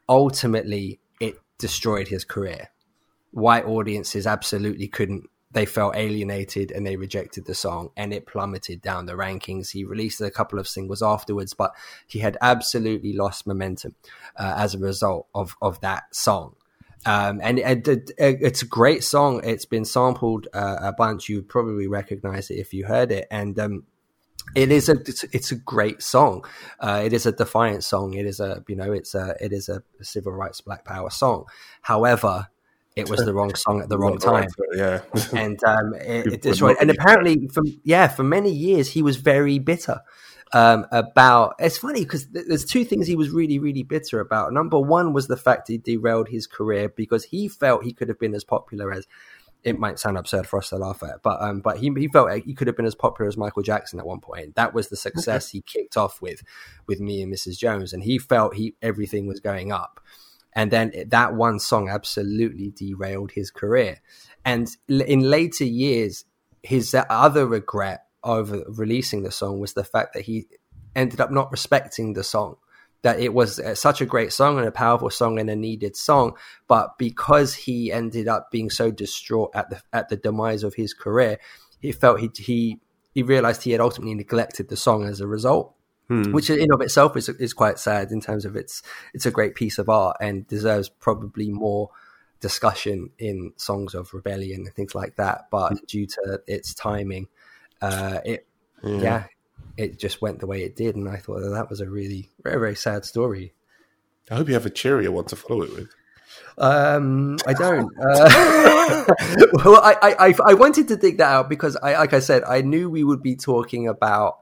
Ultimately, 0.09 1.01
it 1.21 1.37
destroyed 1.59 2.09
his 2.09 2.25
career. 2.25 2.71
White 3.39 3.65
audiences 3.67 4.27
absolutely 4.27 4.89
couldn't. 4.89 5.29
They 5.51 5.65
felt 5.65 5.97
alienated 5.97 6.71
and 6.73 6.87
they 6.87 6.97
rejected 6.97 7.47
the 7.47 7.55
song, 7.55 7.91
and 7.97 8.13
it 8.13 8.27
plummeted 8.27 8.83
down 8.83 9.07
the 9.07 9.15
rankings. 9.15 9.71
He 9.71 9.83
released 9.85 10.21
a 10.21 10.31
couple 10.31 10.59
of 10.59 10.69
singles 10.69 11.03
afterwards, 11.03 11.55
but 11.55 11.75
he 12.07 12.19
had 12.19 12.37
absolutely 12.43 13.15
lost 13.15 13.47
momentum 13.47 13.95
uh, 14.37 14.55
as 14.59 14.75
a 14.75 14.79
result 14.79 15.27
of 15.35 15.57
of 15.63 15.81
that 15.81 16.15
song. 16.15 16.55
Um, 17.07 17.41
and, 17.43 17.59
and 17.61 17.87
it- 17.89 18.11
it's 18.19 18.61
a 18.63 18.67
great 18.67 19.05
song. 19.05 19.41
It's 19.45 19.65
been 19.65 19.85
sampled 19.87 20.49
uh, 20.53 20.77
a 20.83 20.93
bunch. 20.93 21.29
You 21.29 21.43
probably 21.43 21.87
recognize 21.87 22.51
it 22.51 22.57
if 22.59 22.75
you 22.75 22.85
heard 22.87 23.11
it. 23.13 23.27
And 23.31 23.59
um, 23.59 23.85
it 24.55 24.71
is 24.71 24.89
a 24.89 24.97
it's, 25.07 25.25
it's 25.33 25.53
a 25.53 25.57
great 25.57 26.03
song. 26.03 26.45
Uh, 26.81 27.03
it 27.05 27.13
is 27.13 27.25
a 27.25 27.33
defiant 27.33 27.85
song. 27.85 28.15
It 28.15 28.27
is 28.27 28.41
a 28.41 28.63
you 28.69 28.77
know 28.77 28.93
it's 28.93 29.15
a 29.15 29.35
it 29.41 29.53
is 29.53 29.69
a 29.69 29.83
civil 30.03 30.33
rights 30.33 30.61
Black 30.61 30.85
Power 30.85 31.11
song. 31.11 31.47
However, 31.83 32.49
it 32.99 33.09
was 33.09 33.25
the 33.25 33.33
wrong 33.33 33.55
song 33.55 33.81
at 33.81 33.89
the 33.89 33.99
wrong 33.99 34.19
time 34.19 34.49
Yeah. 34.73 35.03
and 35.33 35.63
um, 35.65 35.95
it, 35.95 36.27
it 36.27 36.43
destroyed. 36.43 36.77
And 36.81 36.91
apparently, 36.91 37.49
for 37.49 37.63
yeah, 37.85 38.09
for 38.09 38.25
many 38.25 38.51
years 38.51 38.91
he 38.91 39.03
was 39.03 39.17
very 39.17 39.59
bitter 39.59 40.01
um, 40.53 40.87
about. 40.91 41.55
It's 41.59 41.79
funny 41.79 42.03
because 42.03 42.27
th- 42.27 42.47
there's 42.49 42.65
two 42.65 42.85
things 42.85 43.07
he 43.07 43.17
was 43.17 43.31
really, 43.31 43.59
really 43.59 43.83
bitter 43.83 44.21
about. 44.21 44.53
Number 44.53 44.79
one 44.79 45.13
was 45.13 45.29
the 45.29 45.37
fact 45.37 45.69
he 45.69 45.79
derailed 45.79 46.29
his 46.29 46.47
career 46.47 46.89
because 46.89 47.25
he 47.25 47.49
felt 47.49 47.85
he 47.85 47.93
could 47.93 48.09
have 48.09 48.19
been 48.19 48.35
as 48.35 48.45
popular 48.45 48.93
as. 48.93 49.07
It 49.65 49.77
might 49.77 49.99
sound 49.99 50.17
absurd 50.17 50.47
for 50.47 50.61
us 50.61 50.69
to 50.69 50.77
laugh 50.77 51.03
at, 51.03 51.21
but 51.21 51.43
um, 51.43 51.61
but 51.61 51.79
he 51.79 51.93
he 51.97 52.07
felt 52.07 52.29
like 52.29 52.45
he 52.45 52.55
could 52.55 52.69
have 52.69 52.77
been 52.77 52.87
as 52.87 52.95
popular 52.95 53.29
as 53.29 53.37
Michael 53.37 53.65
Jackson 53.65 53.99
at 53.99 54.07
one 54.07 54.21
point. 54.21 54.55
That 54.55 54.73
was 54.73 54.89
the 54.89 54.97
success 54.97 55.49
he 55.49 55.63
kicked 55.63 55.97
off 55.97 56.23
with, 56.23 56.45
with 56.87 57.01
me 57.01 57.23
and 57.23 57.35
Mrs. 57.35 57.59
Jones, 57.59 57.93
and 57.93 58.05
he 58.05 58.19
felt 58.19 58.55
he 58.55 58.77
everything 58.81 59.27
was 59.27 59.41
going 59.41 59.73
up 59.73 60.01
and 60.55 60.71
then 60.71 60.93
that 61.09 61.35
one 61.35 61.59
song 61.59 61.89
absolutely 61.89 62.71
derailed 62.71 63.33
his 63.33 63.51
career. 63.51 64.01
And 64.45 64.69
in 64.89 65.21
later 65.21 65.65
years, 65.65 66.25
his 66.63 66.95
other 66.95 67.47
regret 67.47 68.05
over 68.25 68.65
releasing 68.69 69.23
the 69.23 69.31
song 69.31 69.61
was 69.61 69.75
the 69.75 69.85
fact 69.85 70.15
that 70.15 70.25
he 70.25 70.47
ended 70.97 71.21
up 71.21 71.31
not 71.31 71.51
respecting 71.51 72.13
the 72.13 72.25
song. 72.25 72.57
That 73.03 73.21
it 73.21 73.33
was 73.33 73.61
uh, 73.61 73.77
such 73.77 74.01
a 74.01 74.07
great 74.07 74.33
song 74.33 74.59
and 74.59 74.67
a 74.67 74.73
powerful 74.73 75.11
song 75.11 75.39
and 75.39 75.49
a 75.49 75.55
needed 75.55 75.97
song, 75.97 76.33
but 76.67 76.99
because 76.99 77.55
he 77.55 77.93
ended 77.93 78.27
up 78.27 78.51
being 78.51 78.71
so 78.71 78.91
distraught 78.91 79.53
at 79.55 79.71
the 79.71 79.81
at 79.93 80.09
the 80.09 80.17
demise 80.17 80.65
of 80.65 80.75
his 80.75 80.95
career, 80.95 81.39
he 81.81 81.93
felt 81.93 82.19
he 82.19 82.31
he 82.37 82.81
he 83.15 83.23
realized 83.23 83.63
he 83.63 83.71
had 83.71 83.81
ultimately 83.81 84.17
neglected 84.17 84.69
the 84.69 84.77
song 84.77 85.05
as 85.05 85.21
a 85.21 85.29
result 85.29 85.77
Hmm. 86.09 86.33
which 86.33 86.49
in 86.49 86.73
of 86.73 86.81
itself 86.81 87.19
is 87.19 87.29
is 87.29 87.53
quite 87.53 87.79
sad 87.79 88.13
in 88.13 88.23
terms 88.23 88.47
of 88.47 88.57
its 88.57 88.83
it's 89.13 89.27
a 89.27 89.31
great 89.31 89.55
piece 89.55 89.79
of 89.79 89.91
art 89.91 90.17
and 90.23 90.47
deserves 90.47 90.89
probably 90.89 91.51
more 91.51 91.91
discussion 92.41 93.11
in 93.19 93.53
songs 93.57 93.95
of 93.95 94.15
rebellion 94.15 94.61
and 94.61 94.75
things 94.75 94.95
like 94.95 95.17
that. 95.17 95.49
But 95.51 95.87
due 95.87 96.07
to 96.07 96.41
its 96.47 96.73
timing, 96.73 97.29
uh, 97.83 98.21
it 98.25 98.47
yeah. 98.83 99.25
it 99.77 99.99
just 99.99 100.23
went 100.23 100.41
the 100.41 100.47
way 100.47 100.63
it 100.63 100.77
did, 100.77 100.97
and 100.97 101.09
I 101.09 101.17
thought 101.17 101.41
that, 101.41 101.51
that 101.51 101.69
was 101.69 101.81
a 101.81 101.91
really 101.91 102.31
very 102.43 102.59
very 102.59 102.77
sad 102.77 103.05
story. 103.05 103.53
I 104.31 104.37
hope 104.37 104.49
you 104.49 104.55
have 104.55 104.67
a 104.67 104.71
cheerier 104.71 105.11
one 105.11 105.25
to 105.27 105.37
follow 105.37 105.63
it 105.63 105.75
with. 105.75 105.89
Um, 106.59 107.39
I 107.47 107.53
don't. 107.55 107.91
Uh, 107.99 109.05
well, 109.65 109.77
I, 109.83 109.97
I, 110.03 110.29
I, 110.29 110.35
I 110.47 110.55
wanted 110.55 110.89
to 110.89 110.97
dig 110.97 111.19
that 111.19 111.31
out 111.31 111.49
because, 111.49 111.77
I, 111.77 111.95
like 111.95 112.13
I 112.13 112.19
said, 112.19 112.43
I 112.45 112.61
knew 112.61 112.91
we 112.91 113.05
would 113.05 113.23
be 113.23 113.37
talking 113.37 113.89
about 113.89 114.41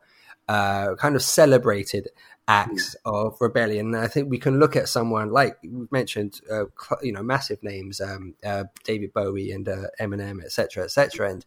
uh, 0.49 0.95
kind 0.97 1.17
of 1.17 1.23
celebrated 1.23 2.09
acts 2.49 2.95
of 3.05 3.37
rebellion. 3.41 3.87
And 3.95 3.97
I 3.97 4.07
think 4.07 4.31
we 4.31 4.39
can 4.39 4.59
look 4.59 4.77
at 4.77 4.89
someone 4.89 5.31
like 5.31 5.59
we've 5.63 5.91
mentioned, 5.91 6.41
uh, 6.51 6.65
cl- 6.81 7.01
you 7.03 7.13
know, 7.13 7.23
massive 7.23 7.63
names, 7.63 8.01
um, 8.01 8.35
uh, 8.45 8.65
David 8.85 9.13
Bowie 9.13 9.51
and 9.51 9.69
uh, 9.69 9.89
Eminem, 10.01 10.45
etc., 10.45 10.85
etc., 10.85 11.31
and 11.31 11.45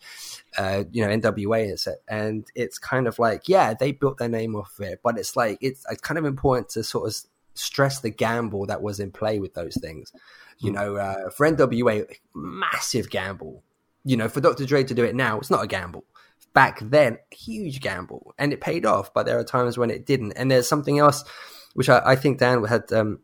uh, 0.58 0.84
you 0.92 1.06
know, 1.06 1.10
NWA, 1.10 1.72
etc. 1.72 2.00
And 2.08 2.46
it's 2.56 2.78
kind 2.78 3.08
of 3.08 3.20
like, 3.20 3.48
yeah, 3.48 3.74
they 3.74 3.92
built 3.92 4.18
their 4.18 4.30
name 4.30 4.56
off 4.56 4.78
of 4.78 4.86
it, 4.86 5.00
but 5.04 5.18
it's 5.18 5.36
like 5.36 5.58
it's 5.62 5.86
kind 6.02 6.18
of 6.18 6.26
important 6.26 6.70
to 6.70 6.84
sort 6.84 7.08
of 7.08 7.16
stress 7.54 8.00
the 8.00 8.10
gamble 8.10 8.66
that 8.66 8.82
was 8.82 9.00
in 9.00 9.12
play 9.12 9.40
with 9.40 9.54
those 9.54 9.78
things. 9.80 10.12
You 10.62 10.72
know, 10.72 10.98
uh, 10.98 11.30
for 11.30 11.50
NWA, 11.50 12.06
massive 12.34 13.10
gamble. 13.10 13.64
You 14.04 14.18
know, 14.18 14.28
for 14.28 14.42
Dr. 14.42 14.66
Dre 14.66 14.84
to 14.84 14.94
do 14.94 15.06
it 15.06 15.16
now, 15.16 15.38
it's 15.38 15.50
not 15.50 15.64
a 15.64 15.68
gamble. 15.68 16.04
Back 16.54 16.80
then, 16.82 17.20
huge 17.32 17.80
gamble, 17.80 18.34
and 18.38 18.52
it 18.52 18.62
paid 18.62 18.86
off. 18.86 19.14
But 19.14 19.26
there 19.26 19.40
are 19.40 19.44
times 19.44 19.78
when 19.78 19.92
it 19.92 20.06
didn't. 20.06 20.34
And 20.34 20.50
there's 20.50 20.68
something 20.68 21.00
else, 21.00 21.24
which 21.74 21.90
I, 21.90 22.02
I 22.04 22.16
think 22.16 22.40
Dan 22.40 22.64
had 22.64 22.92
um, 22.92 23.20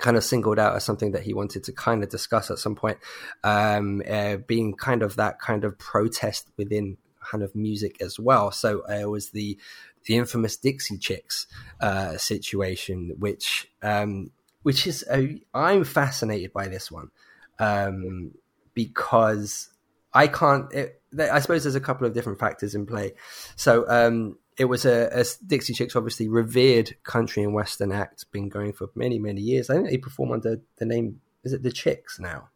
kind 0.00 0.16
of 0.16 0.24
singled 0.24 0.58
out 0.58 0.74
as 0.74 0.84
something 0.84 1.12
that 1.12 1.22
he 1.22 1.34
wanted 1.34 1.64
to 1.64 1.72
kind 1.72 2.02
of 2.02 2.08
discuss 2.08 2.50
at 2.50 2.58
some 2.58 2.74
point, 2.74 2.98
um, 3.42 4.02
uh, 4.08 4.36
being 4.36 4.74
kind 4.74 5.02
of 5.02 5.16
that 5.16 5.38
kind 5.38 5.64
of 5.64 5.78
protest 5.78 6.50
within 6.56 6.96
kind 7.20 7.42
of 7.42 7.54
music 7.54 8.00
as 8.00 8.18
well. 8.18 8.50
So 8.50 8.82
uh, 8.88 8.94
it 8.94 9.10
was 9.10 9.30
the 9.30 9.58
the 10.06 10.16
infamous 10.16 10.56
Dixie 10.56 10.98
Chicks 10.98 11.46
uh, 11.80 12.16
situation, 12.18 13.12
which 13.18 13.70
um, 13.82 14.30
which 14.62 14.86
is 14.86 15.04
a, 15.10 15.40
I'm 15.52 15.84
fascinated 15.84 16.52
by 16.52 16.68
this 16.68 16.90
one 16.90 17.10
um, 17.58 18.32
because 18.74 19.68
I 20.12 20.26
can't. 20.26 20.72
It, 20.72 21.00
I 21.18 21.38
suppose 21.40 21.64
there's 21.64 21.74
a 21.74 21.80
couple 21.80 22.06
of 22.06 22.14
different 22.14 22.38
factors 22.38 22.74
in 22.74 22.86
play. 22.86 23.12
So 23.56 23.84
um, 23.88 24.38
it 24.56 24.66
was 24.66 24.84
a, 24.84 25.08
a 25.12 25.24
Dixie 25.46 25.74
Chicks, 25.74 25.96
obviously 25.96 26.28
revered 26.28 26.96
country 27.02 27.42
and 27.42 27.54
western 27.54 27.92
act, 27.92 28.30
been 28.32 28.48
going 28.48 28.72
for 28.72 28.88
many 28.94 29.18
many 29.18 29.40
years. 29.40 29.70
I 29.70 29.74
think 29.74 29.90
they 29.90 29.98
perform 29.98 30.32
under 30.32 30.60
the 30.76 30.86
name 30.86 31.20
is 31.44 31.52
it 31.52 31.62
the 31.62 31.70
Chicks 31.70 32.18
now? 32.18 32.48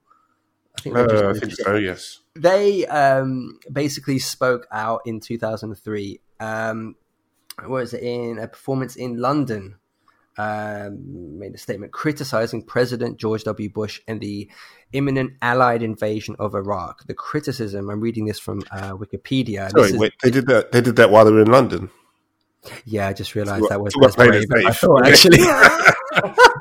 I 0.76 0.80
think, 0.80 0.96
uh, 0.96 1.30
I 1.30 1.38
think 1.38 1.52
so. 1.52 1.74
Yes. 1.74 2.20
They 2.34 2.86
um, 2.86 3.58
basically 3.70 4.18
spoke 4.18 4.66
out 4.70 5.02
in 5.06 5.20
2003. 5.20 6.20
Um, 6.40 6.96
was 7.66 7.92
it 7.92 8.02
in 8.02 8.38
a 8.38 8.48
performance 8.48 8.96
in 8.96 9.18
London? 9.18 9.76
Um, 10.40 11.38
made 11.40 11.52
a 11.52 11.58
statement 11.58 11.90
criticizing 11.90 12.62
President 12.62 13.18
George 13.18 13.42
W. 13.42 13.68
Bush 13.68 14.00
and 14.06 14.20
the 14.20 14.48
imminent 14.92 15.32
Allied 15.42 15.82
invasion 15.82 16.36
of 16.38 16.54
Iraq. 16.54 17.04
The 17.08 17.14
criticism. 17.14 17.90
I'm 17.90 18.00
reading 18.00 18.26
this 18.26 18.38
from 18.38 18.62
uh, 18.70 18.92
Wikipedia. 18.92 19.68
Sorry, 19.70 19.90
is, 19.90 19.98
wait. 19.98 20.12
They 20.22 20.30
did 20.30 20.46
that. 20.46 20.70
They 20.70 20.80
did 20.80 20.94
that 20.94 21.10
while 21.10 21.24
they 21.24 21.32
were 21.32 21.42
in 21.42 21.50
London. 21.50 21.90
Yeah, 22.84 23.08
I 23.08 23.12
just 23.12 23.34
realized 23.34 23.66
that 23.68 23.80
was 23.80 23.94
brave. 24.14 24.44
I 24.64 24.72
thought 24.72 25.06
actually. 25.06 25.38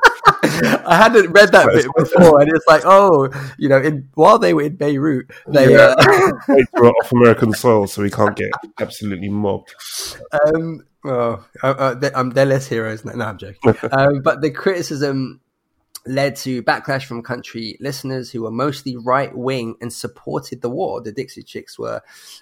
I 0.64 0.96
hadn't 0.96 1.30
read 1.30 1.52
that 1.52 1.66
bit 1.72 1.86
before, 1.96 2.40
and 2.40 2.50
it's 2.50 2.66
like, 2.66 2.82
oh, 2.84 3.28
you 3.58 3.68
know, 3.68 3.78
in, 3.78 4.08
while 4.14 4.38
they 4.38 4.54
were 4.54 4.62
in 4.62 4.76
Beirut, 4.76 5.30
they 5.46 5.72
yeah. 5.72 5.94
uh, 5.98 6.32
they 6.48 6.64
were 6.74 6.90
off 6.90 7.12
American 7.12 7.52
soil, 7.52 7.86
so 7.86 8.02
we 8.02 8.10
can't 8.10 8.36
get 8.36 8.50
absolutely 8.80 9.28
mobbed. 9.28 9.74
Um, 10.32 10.84
well, 11.04 11.46
uh, 11.62 11.66
uh, 11.66 11.94
they're, 11.94 12.16
um, 12.16 12.30
they're 12.30 12.46
less 12.46 12.66
heroes. 12.66 13.04
No, 13.04 13.12
I'm 13.12 13.38
joking. 13.38 13.76
um, 13.92 14.20
but 14.22 14.40
the 14.40 14.50
criticism 14.50 15.40
led 16.08 16.36
to 16.36 16.62
backlash 16.62 17.04
from 17.04 17.22
country 17.22 17.76
listeners 17.80 18.30
who 18.30 18.42
were 18.42 18.50
mostly 18.50 18.96
right 18.96 19.36
wing 19.36 19.76
and 19.80 19.92
supported 19.92 20.62
the 20.62 20.70
war. 20.70 21.00
The 21.00 21.12
Dixie 21.12 21.42
Chicks 21.42 21.78
were 21.78 22.00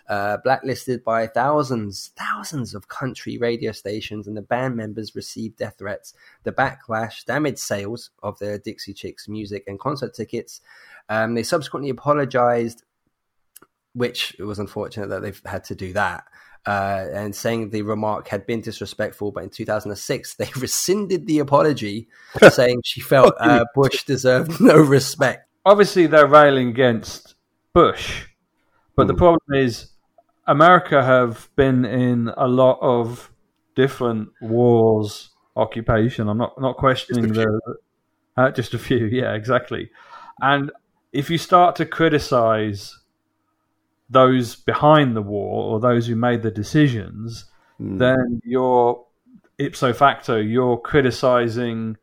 uh, 0.08 0.38
blacklisted 0.44 1.04
by 1.04 1.26
thousands, 1.26 2.12
thousands 2.16 2.74
of 2.74 2.88
country 2.88 3.38
radio 3.38 3.72
stations, 3.72 4.26
and 4.26 4.36
the 4.36 4.42
band 4.42 4.76
members 4.76 5.14
received 5.14 5.58
death 5.58 5.76
threats. 5.78 6.14
The 6.44 6.52
backlash 6.52 7.24
damaged 7.24 7.58
sales 7.58 8.10
of 8.22 8.38
the 8.38 8.58
Dixie 8.58 8.94
Chicks 8.94 9.28
music 9.28 9.64
and 9.66 9.78
concert 9.78 10.14
tickets. 10.14 10.60
Um, 11.08 11.34
they 11.34 11.42
subsequently 11.42 11.90
apologized, 11.90 12.82
which 13.94 14.36
was 14.38 14.58
unfortunate 14.58 15.08
that 15.08 15.22
they've 15.22 15.42
had 15.44 15.64
to 15.64 15.74
do 15.74 15.92
that 15.92 16.24
uh, 16.66 17.06
and 17.12 17.34
saying 17.34 17.70
the 17.70 17.82
remark 17.82 18.28
had 18.28 18.46
been 18.46 18.60
disrespectful. 18.60 19.30
But 19.30 19.44
in 19.44 19.50
2006, 19.50 20.34
they 20.34 20.48
rescinded 20.56 21.26
the 21.26 21.38
apology, 21.38 22.08
saying 22.50 22.82
she 22.84 23.00
felt 23.00 23.34
uh, 23.38 23.64
Bush 23.74 24.04
deserved 24.04 24.60
no 24.60 24.76
respect. 24.76 25.48
Obviously, 25.64 26.06
they're 26.06 26.26
railing 26.26 26.68
against 26.68 27.34
Bush, 27.72 28.26
but 28.94 29.04
mm. 29.04 29.08
the 29.08 29.14
hmm. 29.14 29.18
problem 29.18 29.54
is 29.54 29.90
America 30.46 31.02
have 31.04 31.48
been 31.56 31.84
in 31.84 32.30
a 32.36 32.46
lot 32.46 32.78
of 32.80 33.32
different 33.74 34.30
wars, 34.40 35.30
occupation. 35.56 36.28
I'm 36.28 36.38
not 36.38 36.60
not 36.60 36.76
questioning 36.76 37.32
the 37.32 37.60
uh, 38.36 38.50
just 38.50 38.74
a 38.74 38.78
few. 38.78 39.06
Yeah, 39.06 39.34
exactly. 39.34 39.90
And 40.40 40.70
if 41.12 41.30
you 41.30 41.38
start 41.38 41.76
to 41.76 41.86
criticize 41.86 42.98
those 44.08 44.56
behind 44.56 45.16
the 45.16 45.22
war 45.22 45.72
or 45.72 45.80
those 45.80 46.06
who 46.06 46.16
made 46.16 46.42
the 46.42 46.50
decisions, 46.50 47.44
mm. 47.80 47.98
then 47.98 48.40
you're 48.44 49.04
ipso 49.58 49.90
facto 49.94 50.36
you're 50.36 50.76
criticizing 50.76 51.96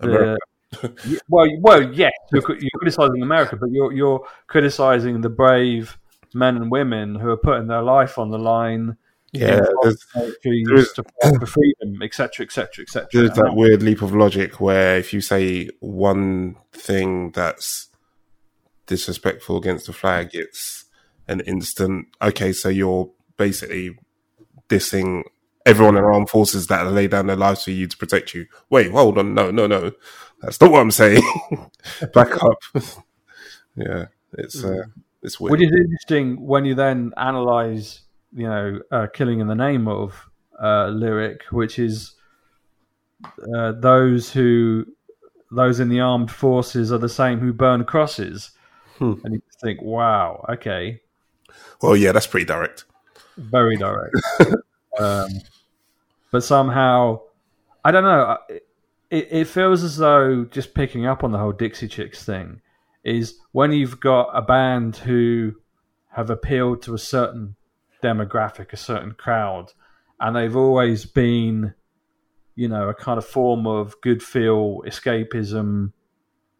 the 0.00 0.36
well, 1.28 1.48
well, 1.60 1.92
yes, 1.92 2.12
you're, 2.32 2.42
you're 2.58 2.70
criticizing 2.76 3.22
America, 3.22 3.56
but 3.56 3.70
you're 3.70 3.92
you're 3.92 4.24
criticizing 4.46 5.20
the 5.20 5.28
brave 5.28 5.98
men 6.32 6.56
and 6.56 6.70
women 6.70 7.16
who 7.16 7.28
are 7.28 7.36
putting 7.36 7.66
their 7.66 7.82
life 7.82 8.18
on 8.18 8.30
the 8.30 8.38
line. 8.38 8.96
Yeah, 9.32 9.60
there's, 9.82 10.04
there's, 10.44 10.92
to 10.94 11.04
for 11.22 11.46
freedom, 11.46 12.02
etc., 12.02 12.44
etc., 12.44 12.82
etc. 12.82 13.08
There's 13.12 13.32
that 13.34 13.54
weird 13.54 13.82
leap 13.82 14.02
of 14.02 14.14
logic 14.14 14.60
where 14.60 14.96
if 14.96 15.12
you 15.12 15.20
say 15.20 15.70
one 15.78 16.56
thing 16.72 17.30
that's 17.30 17.88
disrespectful 18.86 19.56
against 19.56 19.86
the 19.86 19.92
flag, 19.92 20.30
it's 20.32 20.84
an 21.30 21.40
instant, 21.40 22.08
okay, 22.20 22.52
so 22.52 22.68
you're 22.68 23.10
basically 23.36 23.96
dissing 24.68 25.22
everyone 25.64 25.96
in 25.96 26.04
armed 26.04 26.28
forces 26.28 26.66
that 26.66 26.86
lay 26.90 27.06
down 27.06 27.26
their 27.26 27.36
lives 27.36 27.64
for 27.64 27.70
you 27.70 27.86
to 27.86 27.96
protect 27.96 28.34
you. 28.34 28.46
Wait, 28.68 28.90
hold 28.90 29.18
on, 29.18 29.34
no, 29.34 29.50
no, 29.50 29.66
no, 29.66 29.92
that's 30.42 30.60
not 30.60 30.70
what 30.70 30.80
I'm 30.80 30.90
saying. 30.90 31.22
Back 32.12 32.42
up. 32.42 32.58
yeah, 33.76 34.06
it's 34.34 34.64
uh, 34.64 34.84
it's 35.22 35.38
weird. 35.38 35.52
Which 35.52 35.62
is 35.62 35.72
interesting 35.72 36.44
when 36.44 36.64
you 36.64 36.74
then 36.74 37.12
analyze, 37.16 38.02
you 38.32 38.48
know, 38.48 38.80
uh, 38.90 39.06
"Killing 39.12 39.40
in 39.40 39.46
the 39.46 39.54
Name 39.54 39.86
of" 39.88 40.28
uh, 40.60 40.88
lyric, 40.88 41.42
which 41.50 41.78
is 41.78 42.14
uh, 43.54 43.72
those 43.72 44.30
who 44.30 44.86
those 45.50 45.80
in 45.80 45.88
the 45.88 46.00
armed 46.00 46.30
forces 46.30 46.92
are 46.92 46.98
the 46.98 47.08
same 47.08 47.40
who 47.40 47.52
burn 47.52 47.84
crosses. 47.84 48.52
Hmm. 48.98 49.14
And 49.24 49.34
you 49.34 49.42
think, 49.62 49.82
wow, 49.82 50.44
okay, 50.48 51.00
well, 51.82 51.96
yeah, 51.96 52.12
that's 52.12 52.26
pretty 52.26 52.46
direct. 52.46 52.84
Very 53.36 53.76
direct. 53.76 54.14
um, 54.98 55.28
but 56.30 56.42
somehow, 56.44 57.20
I 57.84 57.90
don't 57.90 58.04
know. 58.04 58.38
It, 59.10 59.28
it 59.30 59.44
feels 59.46 59.82
as 59.82 59.96
though 59.96 60.44
just 60.44 60.74
picking 60.74 61.06
up 61.06 61.24
on 61.24 61.32
the 61.32 61.38
whole 61.38 61.52
Dixie 61.52 61.88
Chicks 61.88 62.24
thing 62.24 62.60
is 63.02 63.38
when 63.52 63.72
you've 63.72 63.98
got 63.98 64.30
a 64.34 64.42
band 64.42 64.96
who 64.96 65.54
have 66.10 66.30
appealed 66.30 66.82
to 66.82 66.94
a 66.94 66.98
certain 66.98 67.56
demographic, 68.02 68.72
a 68.72 68.76
certain 68.76 69.12
crowd, 69.12 69.72
and 70.20 70.36
they've 70.36 70.56
always 70.56 71.06
been, 71.06 71.74
you 72.54 72.68
know, 72.68 72.88
a 72.88 72.94
kind 72.94 73.18
of 73.18 73.24
form 73.24 73.66
of 73.66 73.98
good 74.02 74.22
feel 74.22 74.82
escapism, 74.86 75.92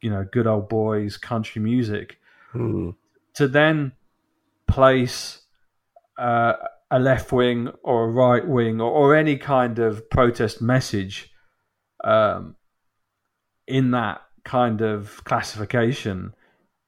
you 0.00 0.10
know, 0.10 0.26
good 0.32 0.46
old 0.46 0.68
boys 0.68 1.16
country 1.16 1.60
music. 1.60 2.18
Hmm. 2.52 2.90
To 3.34 3.46
then 3.46 3.92
place 4.70 5.42
uh, 6.18 6.54
a 6.90 6.98
left 6.98 7.32
wing 7.32 7.68
or 7.82 8.04
a 8.04 8.10
right 8.10 8.46
wing 8.46 8.80
or, 8.80 8.90
or, 8.90 9.16
any 9.16 9.36
kind 9.36 9.78
of 9.78 10.08
protest 10.10 10.60
message 10.60 11.30
um, 12.04 12.56
in 13.66 13.92
that 13.92 14.20
kind 14.44 14.80
of 14.80 15.22
classification 15.24 16.34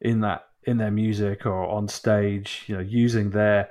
in 0.00 0.20
that 0.20 0.44
in 0.64 0.78
their 0.78 0.90
music 0.90 1.46
or 1.46 1.66
on 1.66 1.88
stage, 1.88 2.64
you 2.66 2.74
know, 2.74 2.82
using 2.82 3.30
their 3.30 3.68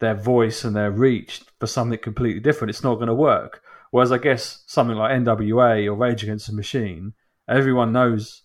their 0.00 0.14
voice 0.14 0.64
and 0.64 0.74
their 0.74 0.90
reach 0.90 1.42
for 1.60 1.66
something 1.66 1.98
completely 1.98 2.40
different, 2.40 2.70
it's 2.70 2.82
not 2.82 2.96
going 2.96 3.08
to 3.08 3.14
work. 3.14 3.62
Whereas 3.90 4.10
I 4.10 4.18
guess 4.18 4.64
something 4.66 4.96
like 4.96 5.12
NWA 5.12 5.86
or 5.86 5.94
Rage 5.94 6.22
Against 6.22 6.48
the 6.48 6.52
Machine, 6.52 7.12
everyone 7.48 7.92
knows 7.92 8.42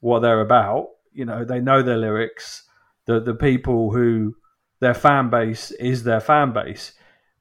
what 0.00 0.20
they're 0.20 0.40
about. 0.40 0.88
You 1.12 1.26
know, 1.26 1.44
they 1.44 1.60
know 1.60 1.82
their 1.82 1.98
lyrics 1.98 2.64
the 3.06 3.20
the 3.20 3.34
people 3.34 3.92
who 3.92 4.34
their 4.80 4.94
fan 4.94 5.30
base 5.30 5.70
is 5.72 6.04
their 6.04 6.20
fan 6.20 6.52
base. 6.52 6.92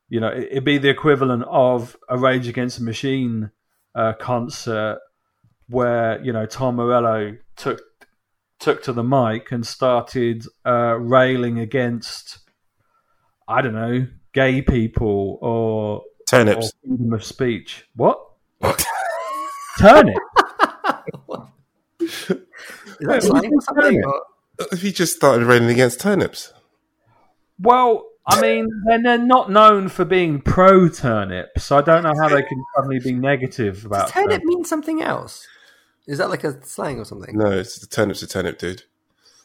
You 0.10 0.20
know, 0.20 0.32
it'd 0.32 0.64
be 0.64 0.78
the 0.78 0.90
equivalent 0.90 1.44
of 1.50 1.96
a 2.10 2.18
Rage 2.18 2.48
Against 2.48 2.80
the 2.80 2.86
Machine 2.86 3.52
uh, 3.96 4.14
concert 4.14 5.00
where 5.68 6.22
you 6.24 6.34
know 6.34 6.46
Tom 6.46 6.76
Morello 6.76 7.38
took 7.56 7.82
took 8.60 8.84
to 8.84 8.94
the 8.94 9.04
mic 9.04 9.52
and 9.52 9.66
started 9.66 10.46
uh, 10.66 10.96
railing 11.00 11.60
against 11.60 12.40
I 13.48 13.62
don't 13.62 13.74
know 13.74 14.08
gay 14.34 14.62
people 14.62 15.38
or 15.42 16.04
turnips 16.30 16.74
or 16.84 16.88
freedom 16.88 17.14
of 17.14 17.24
speech. 17.24 17.86
What? 17.96 18.20
Turnip? 19.80 20.18
Is 22.02 23.08
that 23.08 23.24
something? 23.24 24.04
If 24.72 24.82
he 24.82 24.92
just 24.92 25.16
started 25.16 25.46
railing 25.46 25.70
against 25.70 26.00
turnips. 26.00 26.54
Well, 27.60 28.06
I 28.28 28.42
mean, 28.42 28.68
they're, 28.86 29.02
they're 29.02 29.18
not 29.18 29.50
known 29.50 29.90
for 29.90 30.06
being 30.06 30.42
pro 30.42 30.88
turnip, 30.88 31.58
so 31.58 31.78
I 31.78 31.82
don't 31.82 32.04
know 32.04 32.14
how 32.16 32.30
they 32.30 32.44
can 32.44 32.64
suddenly 32.76 33.00
be 33.00 33.14
negative 33.14 33.86
about. 33.86 34.08
Does 34.08 34.14
turnip 34.14 34.44
mean 34.44 34.64
something 34.66 35.02
else? 35.02 35.48
Is 36.08 36.20
that 36.20 36.30
like 36.30 36.44
a 36.44 36.64
slang 36.66 37.00
or 37.00 37.06
something? 37.06 37.38
No, 37.38 37.52
it's 37.52 37.80
the 37.80 37.88
turnip's 37.88 38.22
a 38.22 38.28
turnip, 38.28 38.60
dude. 38.60 38.84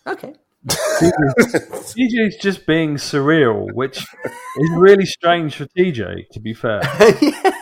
Okay. 0.07 0.35
TJ's 0.67 2.37
just 2.37 2.67
being 2.67 2.97
surreal, 2.97 3.71
which 3.73 3.99
is 3.99 4.71
really 4.71 5.05
strange 5.05 5.57
for 5.57 5.67
TJ. 5.67 6.29
To 6.31 6.41
be 6.41 6.55
fair, 6.55 6.81
yeah. 7.21 7.53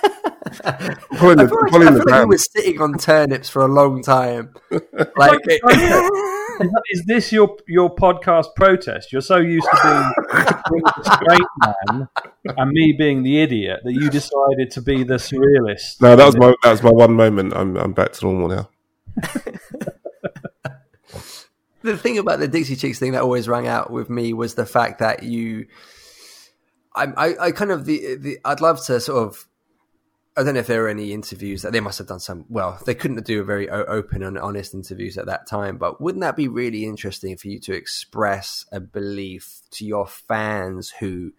I 0.65 0.95
feel 1.19 1.35
like, 1.35 1.41
I 1.41 1.69
feel 1.69 2.05
like 2.07 2.21
he 2.21 2.27
was 2.27 2.49
sitting 2.53 2.81
on 2.81 2.99
turnips 2.99 3.49
for 3.49 3.63
a 3.63 3.69
long 3.69 4.03
time. 4.03 4.55
Like, 5.17 5.41
is, 6.67 7.01
is, 7.01 7.05
this 7.07 7.33
your 7.33 7.57
your 7.67 7.95
podcast 7.95 8.55
protest? 8.57 9.13
You're 9.13 9.23
so 9.23 9.37
used 9.37 9.67
to 9.67 10.13
being, 10.33 10.47
being 10.71 10.83
the 10.83 11.19
straight 11.23 11.49
man 11.89 12.09
and 12.57 12.71
me 12.71 12.95
being 12.97 13.23
the 13.23 13.41
idiot 13.41 13.81
that 13.85 13.93
you 13.93 14.11
decided 14.11 14.71
to 14.73 14.83
be 14.83 15.05
the 15.05 15.15
surrealist. 15.15 16.01
No, 16.01 16.17
that 16.17 16.27
was 16.27 16.37
my 16.37 16.55
that 16.63 16.71
was 16.71 16.83
my 16.83 16.91
one 16.91 17.15
moment. 17.15 17.55
I'm 17.55 17.77
I'm 17.77 17.93
back 17.93 18.13
to 18.13 18.25
normal 18.25 18.49
now. 18.49 18.69
the 21.83 21.97
thing 21.97 22.19
about 22.19 22.39
the 22.39 22.49
Dixie 22.49 22.77
Chicks 22.77 22.99
thing 22.99 23.13
that 23.13 23.23
always 23.23 23.49
rang 23.49 23.67
out 23.67 23.91
with 23.91 24.09
me 24.09 24.33
was 24.33 24.55
the 24.55 24.67
fact 24.67 25.01
that 25.01 25.23
you 25.23 25.67
I, 26.95 27.07
I, 27.17 27.47
I 27.47 27.53
kind 27.53 27.71
of 27.71 27.85
the, 27.85 28.17
the 28.17 28.39
I'd 28.45 28.61
love 28.61 28.85
to 28.87 29.01
sort 29.01 29.27
of 29.27 29.47
I 30.35 30.43
don't 30.43 30.55
know 30.55 30.61
if 30.61 30.67
there 30.67 30.83
were 30.83 30.89
any 30.89 31.13
interviews 31.13 31.61
that 31.61 31.73
they 31.73 31.81
must 31.81 31.99
have 31.99 32.07
done 32.07 32.21
some. 32.21 32.47
Well, 32.49 32.81
they 32.87 32.95
couldn't 32.95 33.27
do 33.27 33.43
a 33.43 33.45
very 33.45 33.69
open 33.69 34.23
and 34.23 34.39
honest 34.39 34.73
interviews 34.73 35.19
at 35.19 35.27
that 35.27 35.47
time, 35.47 35.77
but 35.77 36.01
wouldn't 36.01 36.23
that 36.23 36.37
be 36.37 36.49
really 36.49 36.87
interesting 36.87 37.37
for 37.37 37.49
you 37.49 37.61
to 37.61 37.75
express 37.75 38.65
a 38.73 38.81
belief 38.81 39.61
to 39.73 39.85
your 39.85 40.07
fans 40.07 40.91
who 41.01 41.33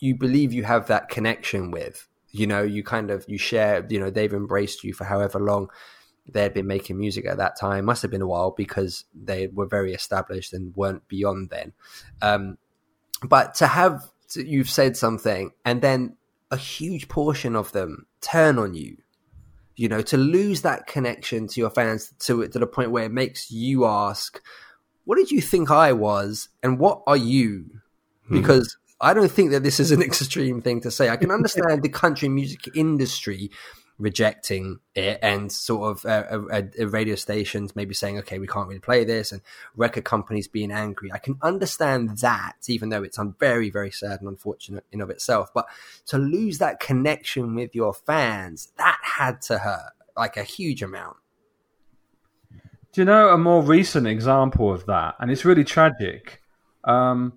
you 0.00 0.16
believe 0.16 0.52
you 0.52 0.64
have 0.64 0.88
that 0.88 1.08
connection 1.08 1.70
with? 1.70 2.08
You 2.32 2.48
know, 2.48 2.62
you 2.62 2.82
kind 2.82 3.12
of 3.12 3.24
you 3.28 3.38
share. 3.38 3.86
You 3.88 4.00
know, 4.00 4.10
they've 4.10 4.34
embraced 4.34 4.82
you 4.82 4.92
for 4.92 5.04
however 5.04 5.38
long 5.38 5.70
they 6.30 6.42
had 6.42 6.54
been 6.54 6.66
making 6.66 6.98
music 6.98 7.24
at 7.24 7.38
that 7.38 7.58
time. 7.58 7.84
Must 7.84 8.02
have 8.02 8.10
been 8.10 8.20
a 8.20 8.26
while 8.26 8.50
because 8.50 9.04
they 9.14 9.46
were 9.46 9.66
very 9.66 9.94
established 9.94 10.52
and 10.52 10.74
weren't 10.74 11.06
beyond 11.08 11.50
then. 11.50 11.72
Um, 12.20 12.58
but 13.22 13.54
to 13.56 13.68
have 13.68 14.02
you've 14.34 14.68
said 14.68 14.96
something 14.96 15.52
and 15.64 15.80
then 15.80 16.17
a 16.50 16.56
huge 16.56 17.08
portion 17.08 17.54
of 17.54 17.72
them 17.72 18.06
turn 18.20 18.58
on 18.58 18.74
you. 18.74 18.96
You 19.76 19.88
know, 19.88 20.02
to 20.02 20.16
lose 20.16 20.62
that 20.62 20.86
connection 20.86 21.46
to 21.48 21.60
your 21.60 21.70
fans 21.70 22.12
to 22.20 22.42
it 22.42 22.52
to 22.52 22.58
the 22.58 22.66
point 22.66 22.90
where 22.90 23.04
it 23.04 23.12
makes 23.12 23.50
you 23.50 23.84
ask, 23.84 24.42
"What 25.04 25.16
did 25.16 25.30
you 25.30 25.40
think 25.40 25.70
I 25.70 25.92
was, 25.92 26.48
and 26.62 26.78
what 26.78 27.02
are 27.06 27.16
you?" 27.16 27.66
Hmm. 28.26 28.40
Because 28.40 28.76
I 29.00 29.14
don't 29.14 29.30
think 29.30 29.52
that 29.52 29.62
this 29.62 29.78
is 29.78 29.92
an 29.92 30.02
extreme 30.08 30.60
thing 30.60 30.80
to 30.80 30.90
say. 30.90 31.08
I 31.08 31.16
can 31.16 31.30
understand 31.30 31.82
the 31.82 31.88
country 31.88 32.28
music 32.28 32.60
industry 32.74 33.50
rejecting 33.98 34.78
it 34.94 35.18
and 35.22 35.50
sort 35.50 35.90
of 35.90 36.04
uh, 36.04 36.24
uh, 36.30 36.62
uh, 36.80 36.86
radio 36.86 37.16
stations 37.16 37.74
maybe 37.74 37.92
saying 37.92 38.16
okay 38.16 38.38
we 38.38 38.46
can't 38.46 38.68
really 38.68 38.78
play 38.78 39.04
this 39.04 39.32
and 39.32 39.42
record 39.76 40.04
companies 40.04 40.46
being 40.48 40.70
angry. 40.70 41.12
I 41.12 41.18
can 41.18 41.36
understand 41.42 42.18
that 42.18 42.56
even 42.68 42.90
though 42.90 43.02
it's 43.02 43.18
very 43.38 43.70
very 43.70 43.90
sad 43.90 44.20
and 44.20 44.28
unfortunate 44.28 44.84
in 44.92 45.00
of 45.00 45.10
itself. 45.10 45.50
But 45.52 45.66
to 46.06 46.18
lose 46.18 46.58
that 46.58 46.80
connection 46.80 47.54
with 47.54 47.74
your 47.74 47.92
fans 47.92 48.72
that 48.76 48.98
had 49.02 49.42
to 49.42 49.58
hurt 49.58 49.92
like 50.16 50.36
a 50.36 50.42
huge 50.42 50.82
amount. 50.82 51.16
Do 52.92 53.00
you 53.00 53.04
know 53.04 53.28
a 53.28 53.38
more 53.38 53.62
recent 53.62 54.06
example 54.06 54.72
of 54.72 54.86
that? 54.86 55.14
And 55.20 55.30
it's 55.30 55.44
really 55.44 55.64
tragic. 55.64 56.42
Um, 56.84 57.34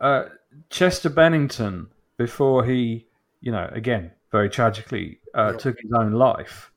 uh, 0.00 0.24
chester 0.70 1.10
bennington 1.10 1.88
before 2.16 2.64
he 2.64 3.06
you 3.40 3.52
know 3.52 3.68
again 3.72 4.10
very 4.30 4.50
tragically 4.50 5.20
uh, 5.34 5.50
yep. 5.52 5.58
took 5.58 5.80
his 5.80 5.92
own 5.92 6.12
life, 6.12 6.70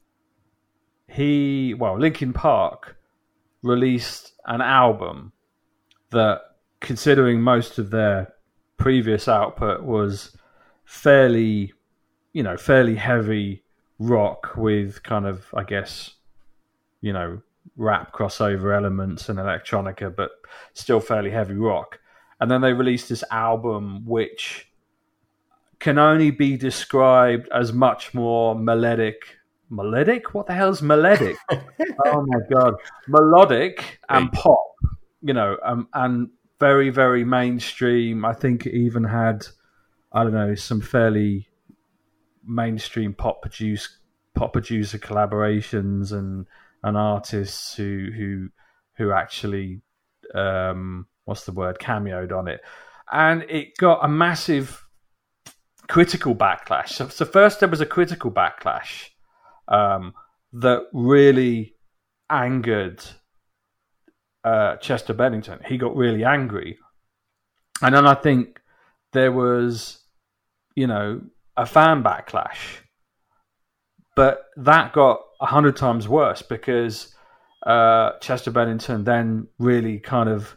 he, 1.08 1.74
well, 1.74 2.00
Linkin 2.00 2.34
Park 2.34 2.96
released 3.62 4.34
an 4.46 4.62
album 4.62 5.34
that, 6.12 6.42
considering 6.80 7.42
most 7.42 7.78
of 7.78 7.92
their 7.92 8.34
previous 8.78 9.28
output 9.28 9.84
was 9.84 10.36
fairly, 10.84 11.74
you 12.34 12.42
know, 12.42 12.58
fairly 12.58 12.96
heavy 12.96 13.64
rock 14.00 14.56
with 14.58 15.04
kind 15.04 15.28
of, 15.28 15.46
I 15.54 15.64
guess, 15.64 16.16
you 17.02 17.14
know, 17.14 17.42
rap 17.76 18.14
crossover 18.14 18.76
elements 18.76 19.30
and 19.30 19.38
electronica, 19.38 20.16
but 20.16 20.32
still 20.74 21.00
fairly 21.00 21.30
heavy 21.30 21.54
rock. 21.54 22.00
And 22.40 22.50
then 22.50 22.62
they 22.62 22.74
released 22.74 23.10
this 23.10 23.24
album, 23.30 24.04
which 24.06 24.71
can 25.82 25.98
only 25.98 26.30
be 26.30 26.56
described 26.56 27.50
as 27.52 27.74
much 27.74 28.14
more 28.14 28.56
melodic. 28.56 29.40
Melodic? 29.70 30.34
What 30.34 30.46
the 30.46 30.54
hell 30.54 30.70
is 30.70 30.82
melodic? 30.82 31.36
oh 32.06 32.26
my 32.26 32.40
god, 32.54 32.76
melodic 33.08 34.00
and 34.08 34.32
pop. 34.32 34.64
You 35.22 35.34
know, 35.34 35.58
um, 35.66 35.88
and 35.94 36.30
very 36.60 36.92
very 36.92 37.26
mainstream. 37.26 38.24
I 38.24 38.34
think 38.34 38.66
it 38.66 38.76
even 38.76 39.04
had, 39.04 39.48
I 40.14 40.24
don't 40.24 40.34
know, 40.34 40.56
some 40.56 40.82
fairly 40.82 41.48
mainstream 42.46 43.14
pop 43.14 43.42
produce 43.42 43.98
pop 44.36 44.54
producer 44.54 45.00
collaborations 45.00 46.12
and 46.12 46.46
and 46.84 46.98
artists 46.98 47.76
who 47.76 48.10
who 48.16 48.50
who 48.98 49.12
actually 49.12 49.82
um, 50.36 51.08
what's 51.26 51.46
the 51.46 51.52
word 51.52 51.80
cameoed 51.80 52.32
on 52.32 52.48
it, 52.48 52.62
and 53.12 53.44
it 53.44 53.78
got 53.78 54.06
a 54.06 54.08
massive 54.08 54.81
critical 55.92 56.34
backlash. 56.34 56.88
So, 56.88 57.10
so, 57.10 57.26
first 57.26 57.60
there 57.60 57.68
was 57.68 57.82
a 57.82 57.86
critical 57.86 58.32
backlash 58.32 59.10
um, 59.68 60.14
that 60.54 60.84
really 60.94 61.76
angered 62.30 63.04
uh, 64.46 64.78
Chester 64.78 65.14
Bennington. 65.14 65.60
He 65.68 65.78
got 65.78 65.94
really 65.94 66.24
angry, 66.24 66.78
and 67.82 67.94
then 67.94 68.08
I 68.08 68.14
think 68.14 68.62
there 69.12 69.34
was, 69.34 70.00
you 70.76 70.88
know, 70.88 71.24
a 71.58 71.66
fan 71.66 72.04
backlash, 72.04 72.80
but 74.16 74.46
that 74.56 74.94
got 74.94 75.20
a 75.42 75.46
hundred 75.46 75.76
times 75.76 76.08
worse 76.08 76.42
because 76.42 77.14
uh, 77.68 78.12
Chester 78.22 78.52
Bennington 78.52 79.04
then 79.04 79.50
really 79.60 80.00
kind 80.00 80.30
of 80.30 80.56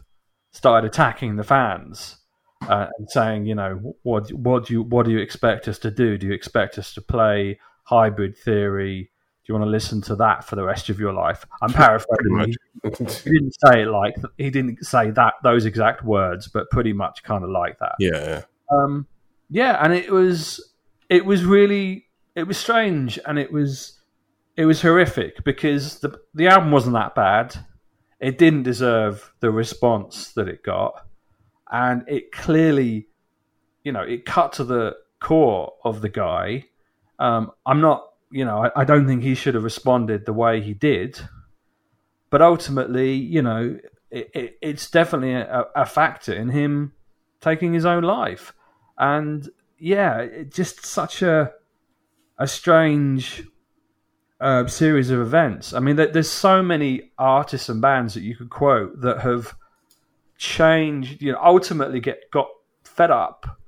started 0.53 0.87
attacking 0.87 1.35
the 1.35 1.43
fans 1.43 2.19
uh, 2.67 2.87
and 2.97 3.09
saying, 3.09 3.45
you 3.45 3.55
know, 3.55 3.95
what 4.03 4.31
what 4.31 4.65
do 4.65 4.73
you 4.73 4.83
what 4.83 5.05
do 5.05 5.11
you 5.11 5.19
expect 5.19 5.67
us 5.67 5.79
to 5.79 5.91
do? 5.91 6.17
Do 6.17 6.27
you 6.27 6.33
expect 6.33 6.77
us 6.77 6.93
to 6.93 7.01
play 7.01 7.59
hybrid 7.83 8.37
theory? 8.37 9.11
Do 9.43 9.53
you 9.53 9.59
want 9.59 9.67
to 9.67 9.71
listen 9.71 10.01
to 10.03 10.15
that 10.15 10.43
for 10.43 10.55
the 10.55 10.63
rest 10.63 10.89
of 10.89 10.99
your 10.99 11.13
life? 11.13 11.45
I'm 11.61 11.71
paraphrasing. 11.71 12.55
he, 12.83 12.89
he 12.89 13.29
didn't 13.29 13.55
say 13.65 13.83
it 13.83 13.87
like 13.87 14.15
he 14.37 14.49
didn't 14.49 14.83
say 14.83 15.11
that 15.11 15.35
those 15.43 15.65
exact 15.65 16.03
words, 16.03 16.47
but 16.47 16.69
pretty 16.71 16.93
much 16.93 17.23
kind 17.23 17.43
of 17.43 17.51
like 17.51 17.77
that. 17.79 17.95
Yeah. 17.99 18.41
Um, 18.71 19.05
yeah, 19.49 19.77
and 19.83 19.93
it 19.93 20.11
was 20.11 20.73
it 21.09 21.25
was 21.25 21.45
really 21.45 22.07
it 22.35 22.47
was 22.47 22.57
strange 22.57 23.19
and 23.25 23.37
it 23.37 23.51
was 23.51 23.99
it 24.57 24.65
was 24.65 24.81
horrific 24.81 25.43
because 25.43 25.99
the 25.99 26.19
the 26.33 26.47
album 26.47 26.71
wasn't 26.71 26.93
that 26.93 27.13
bad. 27.13 27.55
It 28.19 28.37
didn't 28.39 28.63
deserve 28.63 29.31
the 29.41 29.51
response 29.51 30.31
that 30.33 30.47
it 30.47 30.63
got 30.63 31.04
and 31.71 32.03
it 32.07 32.31
clearly, 32.31 33.07
you 33.83 33.91
know, 33.91 34.01
it 34.01 34.25
cut 34.25 34.53
to 34.53 34.63
the 34.63 34.95
core 35.19 35.73
of 35.83 36.01
the 36.01 36.09
guy. 36.09 36.65
Um, 37.19 37.51
I'm 37.65 37.81
not, 37.81 38.09
you 38.31 38.45
know, 38.45 38.65
I, 38.65 38.81
I, 38.81 38.83
don't 38.83 39.07
think 39.07 39.23
he 39.23 39.35
should 39.35 39.55
have 39.55 39.63
responded 39.63 40.25
the 40.25 40.33
way 40.33 40.61
he 40.61 40.73
did, 40.73 41.19
but 42.29 42.41
ultimately, 42.41 43.13
you 43.13 43.41
know, 43.41 43.79
it, 44.11 44.29
it, 44.33 44.57
it's 44.61 44.89
definitely 44.89 45.33
a, 45.33 45.65
a, 45.75 45.85
factor 45.85 46.33
in 46.33 46.49
him 46.49 46.93
taking 47.41 47.73
his 47.73 47.85
own 47.85 48.03
life, 48.03 48.53
and 48.97 49.49
yeah, 49.79 50.19
it 50.19 50.53
just 50.53 50.85
such 50.85 51.21
a 51.21 51.53
a 52.37 52.47
strange 52.47 53.43
uh, 54.39 54.67
series 54.67 55.09
of 55.09 55.19
events. 55.19 55.73
I 55.73 55.79
mean, 55.79 55.95
there's 55.95 56.29
so 56.29 56.61
many 56.61 57.11
artists 57.17 57.69
and 57.69 57.81
bands 57.81 58.13
that 58.13 58.23
you 58.23 58.35
could 58.35 58.49
quote 58.49 59.01
that 59.01 59.21
have 59.21 59.55
changed, 60.37 61.21
you 61.21 61.31
know, 61.31 61.39
ultimately 61.43 61.99
get 61.99 62.29
got 62.31 62.47
fed 62.83 63.11
up 63.11 63.59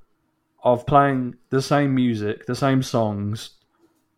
of 0.62 0.86
playing 0.86 1.36
the 1.50 1.62
same 1.62 1.94
music, 1.94 2.46
the 2.46 2.54
same 2.54 2.82
songs, 2.82 3.50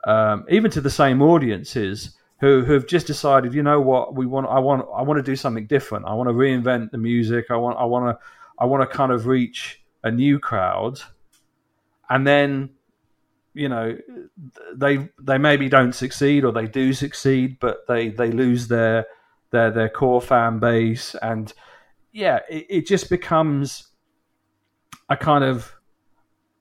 um, 0.05 0.45
even 0.49 0.71
to 0.71 0.81
the 0.81 0.91
same 0.91 1.23
audiences 1.23 2.17
who 2.41 2.65
who 2.65 2.73
have 2.73 2.87
just 2.87 3.07
decided, 3.07 3.53
you 3.55 3.63
know 3.63 3.81
what, 3.81 4.15
we 4.15 4.27
want, 4.27 4.47
I 4.49 4.59
want, 4.59 4.87
I 4.95 5.03
want 5.03 5.19
to 5.19 5.23
do 5.23 5.37
something 5.37 5.67
different. 5.67 6.07
I 6.07 6.15
want 6.15 6.29
to 6.29 6.35
reinvent 6.35 6.91
the 6.91 6.99
music. 6.99 7.47
I 7.51 7.57
want, 7.57 7.79
I 7.79 7.85
want 7.85 8.19
to, 8.19 8.27
I 8.59 8.65
want 8.65 8.89
to 8.89 8.97
kind 8.97 9.13
of 9.13 9.27
reach 9.27 9.83
a 10.03 10.11
new 10.11 10.39
crowd, 10.39 11.01
and 12.09 12.27
then, 12.27 12.71
you 13.53 13.69
know, 13.69 13.97
they 14.75 15.11
they 15.23 15.37
maybe 15.37 15.69
don't 15.69 15.93
succeed 15.93 16.45
or 16.45 16.53
they 16.53 16.67
do 16.67 16.93
succeed, 16.95 17.59
but 17.61 17.87
they 17.87 18.09
they 18.09 18.31
lose 18.31 18.69
their 18.69 19.07
their 19.51 19.71
their 19.71 19.89
core 19.89 20.23
fan 20.23 20.59
base 20.59 21.15
and 21.21 21.53
yeah, 22.13 22.41
it, 22.49 22.67
it 22.69 22.87
just 22.87 23.09
becomes 23.09 23.89
a 25.09 25.17
kind 25.17 25.45
of 25.45 25.73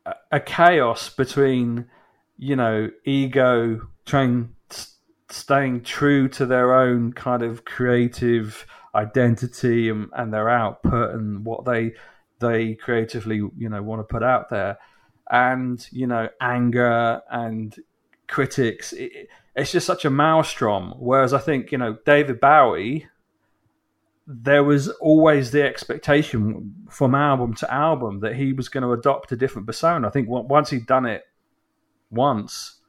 a, 0.05 0.13
a 0.33 0.39
chaos 0.39 1.09
between 1.09 1.85
you 2.37 2.55
know 2.55 2.89
ego 3.05 3.81
trying 4.05 4.55
staying 5.29 5.81
true 5.81 6.27
to 6.27 6.45
their 6.45 6.73
own 6.73 7.13
kind 7.13 7.43
of 7.43 7.65
creative 7.65 8.65
identity 8.95 9.89
and, 9.89 10.09
and 10.15 10.33
their 10.33 10.49
output 10.49 11.13
and 11.13 11.45
what 11.45 11.65
they 11.65 11.93
they 12.39 12.73
creatively 12.75 13.37
you 13.57 13.69
know 13.69 13.81
want 13.81 13.99
to 13.99 14.03
put 14.03 14.23
out 14.23 14.49
there. 14.49 14.77
And 15.31 15.85
you 15.91 16.07
know 16.07 16.29
anger 16.41 17.21
and 17.29 17.75
critics 18.27 18.93
it, 18.93 19.27
it's 19.55 19.71
just 19.71 19.85
such 19.85 20.05
a 20.05 20.09
maelstrom. 20.09 20.93
Whereas 20.97 21.33
i 21.33 21.39
think 21.39 21.71
you 21.71 21.77
know 21.77 21.97
david 22.05 22.39
bowie 22.39 23.07
there 24.31 24.63
was 24.63 24.89
always 24.89 25.49
the 25.49 25.63
expectation 25.63 26.75
from 26.87 27.15
album 27.15 27.55
to 27.55 27.73
album 27.73 28.19
that 28.19 28.35
he 28.35 28.53
was 28.53 28.69
going 28.69 28.83
to 28.83 28.91
adopt 28.91 29.31
a 29.31 29.35
different 29.35 29.65
persona. 29.65 30.07
I 30.07 30.11
think 30.11 30.27
once 30.29 30.69
he'd 30.69 30.85
done 30.85 31.07
it 31.07 31.23
once, 32.11 32.79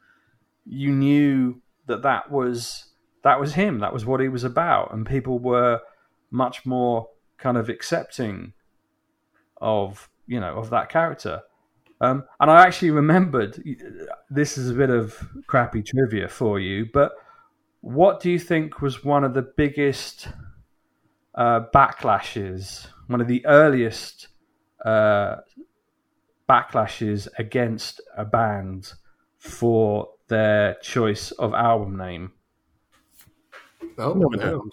you 0.66 0.93
knew 0.93 1.62
that 1.86 2.03
that 2.03 2.30
was 2.30 2.91
that 3.22 3.41
was 3.41 3.55
him. 3.55 3.78
That 3.78 3.95
was 3.95 4.05
what 4.05 4.20
he 4.20 4.28
was 4.28 4.45
about, 4.45 4.93
and 4.93 5.07
people 5.07 5.38
were 5.38 5.80
much 6.30 6.66
more 6.66 7.09
kind 7.38 7.57
of 7.57 7.70
accepting 7.70 8.53
of 9.62 10.11
you 10.26 10.41
know 10.41 10.59
of 10.59 10.68
that 10.70 10.91
character. 10.91 11.41
Um, 12.03 12.24
and 12.38 12.51
I 12.51 12.66
actually 12.66 12.91
remembered 12.91 13.62
this 14.28 14.59
is 14.59 14.68
a 14.68 14.74
bit 14.74 14.91
of 14.91 15.26
crappy 15.47 15.82
trivia 15.82 16.28
for 16.28 16.61
you, 16.61 16.86
but 16.93 17.12
what 17.80 18.20
do 18.20 18.30
you 18.30 18.38
think 18.38 18.82
was 18.82 19.03
one 19.03 19.24
of 19.24 19.32
the 19.32 19.51
biggest 19.57 20.28
uh, 21.34 21.60
backlashes, 21.74 22.86
one 23.06 23.20
of 23.20 23.28
the 23.28 23.44
earliest 23.46 24.28
uh, 24.84 25.36
backlashes 26.48 27.28
against 27.38 28.00
a 28.16 28.24
band 28.24 28.92
for 29.38 30.10
their 30.28 30.74
choice 30.82 31.30
of 31.32 31.54
album 31.54 31.96
name? 31.96 32.32
Oh, 33.98 34.14
No. 34.14 34.64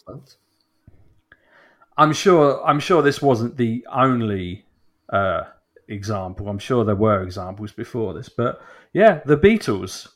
I'm 1.98 2.14
sure. 2.14 2.64
I'm 2.66 2.80
sure 2.80 3.02
this 3.02 3.22
wasn't 3.22 3.58
the 3.58 3.86
only 3.92 4.66
uh, 5.10 5.44
example. 5.88 6.48
I'm 6.48 6.60
sure 6.60 6.86
there 6.86 6.96
were 6.96 7.24
examples 7.24 7.72
before 7.72 8.14
this, 8.14 8.30
but 8.30 8.62
yeah, 8.94 9.22
the 9.26 9.38
Beatles. 9.38 10.08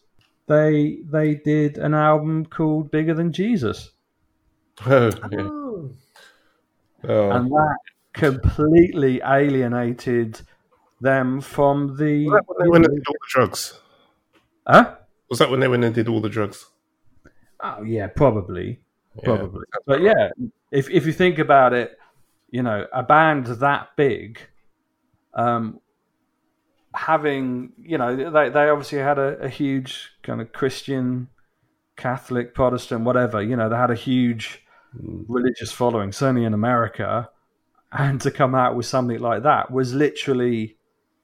They 0.47 0.99
they 1.09 1.35
did 1.35 1.77
an 1.77 1.93
album 1.93 2.45
called 2.45 2.91
Bigger 2.91 3.13
Than 3.13 3.31
Jesus, 3.31 3.91
Oh, 4.85 5.11
yeah. 5.31 5.39
Oh. 5.39 5.91
Oh. 7.07 7.31
and 7.31 7.49
that 7.51 7.77
completely 8.13 9.21
alienated 9.25 10.41
them 10.99 11.41
from 11.41 11.97
the. 11.97 12.25
Was 12.27 12.33
that 12.33 12.45
when 12.47 12.57
they 12.59 12.69
went 12.69 12.85
and 12.85 12.95
did 12.95 13.07
all 13.07 13.13
the 13.13 13.29
drugs? 13.29 13.79
Huh? 14.67 14.95
Was 15.29 15.39
that 15.39 15.49
when 15.49 15.59
they 15.59 15.67
went 15.67 15.83
and 15.83 15.95
did 15.95 16.07
all 16.07 16.21
the 16.21 16.29
drugs? 16.29 16.65
Oh 17.63 17.83
yeah, 17.83 18.07
probably, 18.07 18.81
Yeah. 19.17 19.23
probably. 19.23 19.65
But 19.85 20.01
yeah, 20.01 20.29
if 20.71 20.89
if 20.89 21.05
you 21.05 21.13
think 21.13 21.39
about 21.39 21.73
it, 21.73 21.97
you 22.49 22.63
know, 22.63 22.85
a 22.93 23.03
band 23.03 23.47
that 23.47 23.89
big, 23.95 24.39
um, 25.33 25.79
having 26.93 27.71
you 27.77 27.97
know, 27.97 28.15
they 28.15 28.49
they 28.49 28.69
obviously 28.69 28.99
had 28.99 29.17
a, 29.17 29.37
a 29.39 29.49
huge 29.49 30.11
kind 30.23 30.41
of 30.41 30.51
Christian, 30.51 31.29
Catholic, 31.95 32.53
Protestant, 32.53 33.03
whatever. 33.05 33.41
You 33.41 33.55
know, 33.55 33.69
they 33.69 33.77
had 33.77 33.91
a 33.91 33.95
huge 33.95 34.63
religious 34.93 35.71
following, 35.71 36.11
certainly 36.11 36.45
in 36.45 36.53
America, 36.53 37.29
and 37.91 38.21
to 38.21 38.31
come 38.31 38.55
out 38.55 38.75
with 38.75 38.85
something 38.85 39.19
like 39.19 39.43
that 39.43 39.71
was 39.71 39.93
literally. 39.93 40.77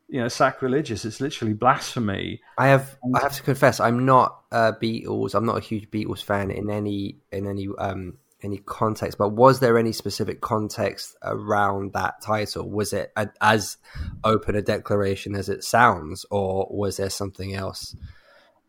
You 0.10 0.22
know, 0.22 0.30
sacrilegious. 0.30 1.04
It's 1.04 1.20
literally 1.20 1.54
blasphemy. 1.54 2.40
I 2.58 2.68
have 2.68 2.98
I 3.14 3.20
have 3.20 3.34
to 3.34 3.44
confess 3.44 3.82
I'm 3.82 4.06
not 4.06 4.40
a 4.54 4.72
Beatles. 4.72 5.36
I'm 5.36 5.46
not 5.46 5.58
a 5.58 5.60
huge 5.60 5.92
Beatles 5.92 6.24
fan 6.24 6.50
in 6.50 6.70
any 6.70 7.18
in 7.30 7.46
any 7.46 7.68
um 7.78 8.18
any 8.42 8.58
context. 8.60 9.18
But 9.18 9.34
was 9.34 9.60
there 9.60 9.78
any 9.78 9.92
specific 9.92 10.42
context 10.42 11.16
around 11.22 11.94
that 11.94 12.22
title? 12.22 12.70
Was 12.70 12.94
it 12.94 13.12
a, 13.16 13.28
as 13.42 13.78
open 14.24 14.56
a 14.56 14.62
declaration 14.62 15.36
as 15.36 15.50
it 15.50 15.64
sounds, 15.64 16.26
or 16.32 16.68
was 16.70 16.98
there 16.98 17.10
something 17.10 17.54
else? 17.54 17.96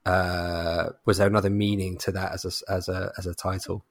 Uh, 0.05 0.90
was 1.05 1.18
there 1.18 1.26
another 1.26 1.51
meaning 1.51 1.99
to 1.99 2.12
that 2.12 2.32
as 2.32 2.44
a 2.44 2.72
as 2.72 2.88
a 2.88 3.12
as 3.18 3.26
a 3.26 3.34
title? 3.34 3.84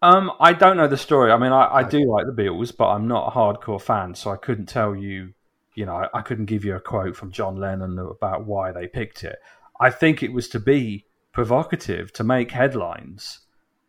Um, 0.00 0.30
I 0.38 0.52
don't 0.52 0.76
know 0.76 0.86
the 0.86 0.96
story. 0.96 1.32
I 1.32 1.38
mean, 1.38 1.52
I, 1.52 1.76
I 1.76 1.82
do 1.82 1.98
like 2.08 2.26
the 2.26 2.42
Beatles, 2.42 2.76
but 2.76 2.88
I'm 2.88 3.08
not 3.08 3.28
a 3.28 3.30
hardcore 3.36 3.82
fan, 3.82 4.14
so 4.14 4.30
I 4.30 4.36
couldn't 4.36 4.66
tell 4.66 4.94
you. 4.94 5.34
You 5.74 5.86
know, 5.86 5.94
I, 5.94 6.18
I 6.18 6.22
couldn't 6.22 6.46
give 6.46 6.64
you 6.64 6.74
a 6.74 6.80
quote 6.80 7.16
from 7.16 7.30
John 7.30 7.56
Lennon 7.56 7.98
about 7.98 8.46
why 8.46 8.72
they 8.72 8.86
picked 8.86 9.22
it. 9.24 9.36
I 9.80 9.90
think 9.90 10.22
it 10.22 10.32
was 10.32 10.48
to 10.50 10.60
be 10.60 11.06
provocative, 11.32 12.12
to 12.14 12.24
make 12.24 12.50
headlines, 12.50 13.40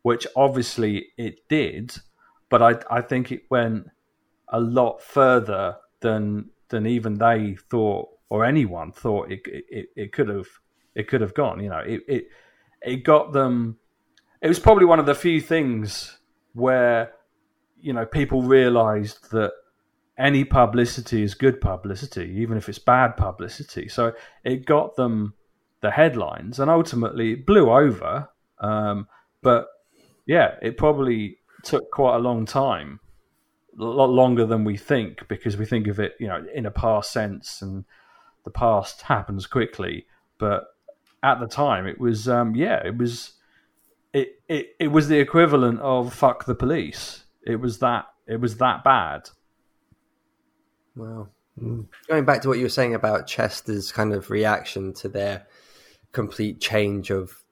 which 0.02 0.26
obviously 0.36 1.08
it 1.16 1.48
did. 1.48 1.96
But 2.48 2.62
I, 2.62 2.98
I 2.98 3.00
think 3.00 3.32
it 3.32 3.42
went 3.50 3.88
a 4.48 4.60
lot 4.60 5.02
further 5.02 5.76
than 6.00 6.50
than 6.68 6.86
even 6.86 7.18
they 7.18 7.56
thought 7.70 8.08
or 8.28 8.44
anyone 8.44 8.92
thought 8.92 9.30
it 9.30 9.40
it, 9.44 9.88
it 9.96 10.12
could 10.12 10.28
have 10.28 10.48
it 10.94 11.08
could 11.08 11.20
have 11.20 11.34
gone. 11.34 11.62
You 11.62 11.70
know, 11.70 11.78
it, 11.78 12.02
it 12.08 12.28
it 12.82 13.04
got 13.04 13.32
them. 13.32 13.78
It 14.40 14.48
was 14.48 14.58
probably 14.58 14.86
one 14.86 14.98
of 14.98 15.06
the 15.06 15.14
few 15.14 15.40
things 15.40 16.18
where 16.54 17.12
you 17.80 17.92
know 17.92 18.06
people 18.06 18.42
realised 18.42 19.30
that 19.30 19.52
any 20.18 20.44
publicity 20.44 21.22
is 21.22 21.34
good 21.34 21.60
publicity, 21.60 22.36
even 22.38 22.58
if 22.58 22.68
it's 22.68 22.78
bad 22.78 23.16
publicity. 23.16 23.88
So 23.88 24.12
it 24.44 24.66
got 24.66 24.96
them 24.96 25.34
the 25.80 25.90
headlines, 25.90 26.60
and 26.60 26.70
ultimately 26.70 27.32
it 27.32 27.46
blew 27.46 27.70
over. 27.70 28.28
Um, 28.58 29.08
but 29.42 29.68
yeah, 30.26 30.56
it 30.60 30.76
probably 30.76 31.38
took 31.64 31.90
quite 31.90 32.16
a 32.16 32.20
long 32.20 32.44
time, 32.44 33.00
a 33.78 33.82
lot 33.82 34.10
longer 34.10 34.44
than 34.46 34.64
we 34.64 34.76
think, 34.76 35.26
because 35.28 35.56
we 35.56 35.64
think 35.64 35.86
of 35.86 35.98
it, 35.98 36.14
you 36.20 36.28
know, 36.28 36.44
in 36.54 36.66
a 36.66 36.70
past 36.70 37.12
sense, 37.12 37.62
and 37.62 37.84
the 38.44 38.50
past 38.50 39.02
happens 39.02 39.46
quickly. 39.46 40.06
But 40.38 40.64
at 41.22 41.40
the 41.40 41.48
time, 41.48 41.86
it 41.86 41.98
was, 41.98 42.28
um, 42.28 42.54
yeah, 42.54 42.80
it 42.84 42.96
was, 42.96 43.32
it, 44.12 44.40
it, 44.48 44.76
it 44.78 44.88
was 44.88 45.08
the 45.08 45.18
equivalent 45.18 45.80
of 45.80 46.12
"fuck 46.12 46.44
the 46.44 46.54
police." 46.54 47.24
It 47.46 47.56
was 47.56 47.78
that, 47.78 48.06
it 48.26 48.40
was 48.40 48.58
that 48.58 48.84
bad. 48.84 49.30
Wow. 50.94 51.28
Going 52.08 52.24
back 52.24 52.42
to 52.42 52.48
what 52.48 52.58
you 52.58 52.64
were 52.64 52.70
saying 52.70 52.94
about 52.94 53.26
Chester's 53.26 53.92
kind 53.92 54.12
of 54.12 54.30
reaction 54.30 54.92
to 54.94 55.08
their 55.08 55.46
complete 56.12 56.60
change 56.60 57.10
of 57.10 57.42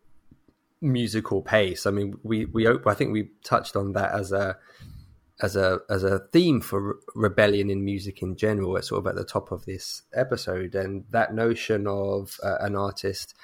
musical 0.80 1.42
pace. 1.42 1.86
I 1.86 1.90
mean, 1.90 2.18
we 2.22 2.46
we 2.46 2.66
I 2.68 2.94
think 2.94 3.12
we 3.12 3.30
touched 3.44 3.76
on 3.76 3.92
that 3.92 4.12
as 4.12 4.32
a 4.32 4.56
as 5.40 5.56
a 5.56 5.80
as 5.88 6.04
a 6.04 6.20
theme 6.32 6.60
for 6.60 6.98
rebellion 7.14 7.70
in 7.70 7.84
music 7.84 8.22
in 8.22 8.36
general. 8.36 8.76
It's 8.76 8.88
sort 8.88 9.00
of 9.00 9.06
at 9.06 9.16
the 9.16 9.24
top 9.24 9.52
of 9.52 9.66
this 9.66 10.02
episode, 10.14 10.74
and 10.74 11.04
that 11.10 11.34
notion 11.34 11.86
of 11.86 12.38
uh, 12.42 12.56
an 12.60 12.76
artist 12.76 13.34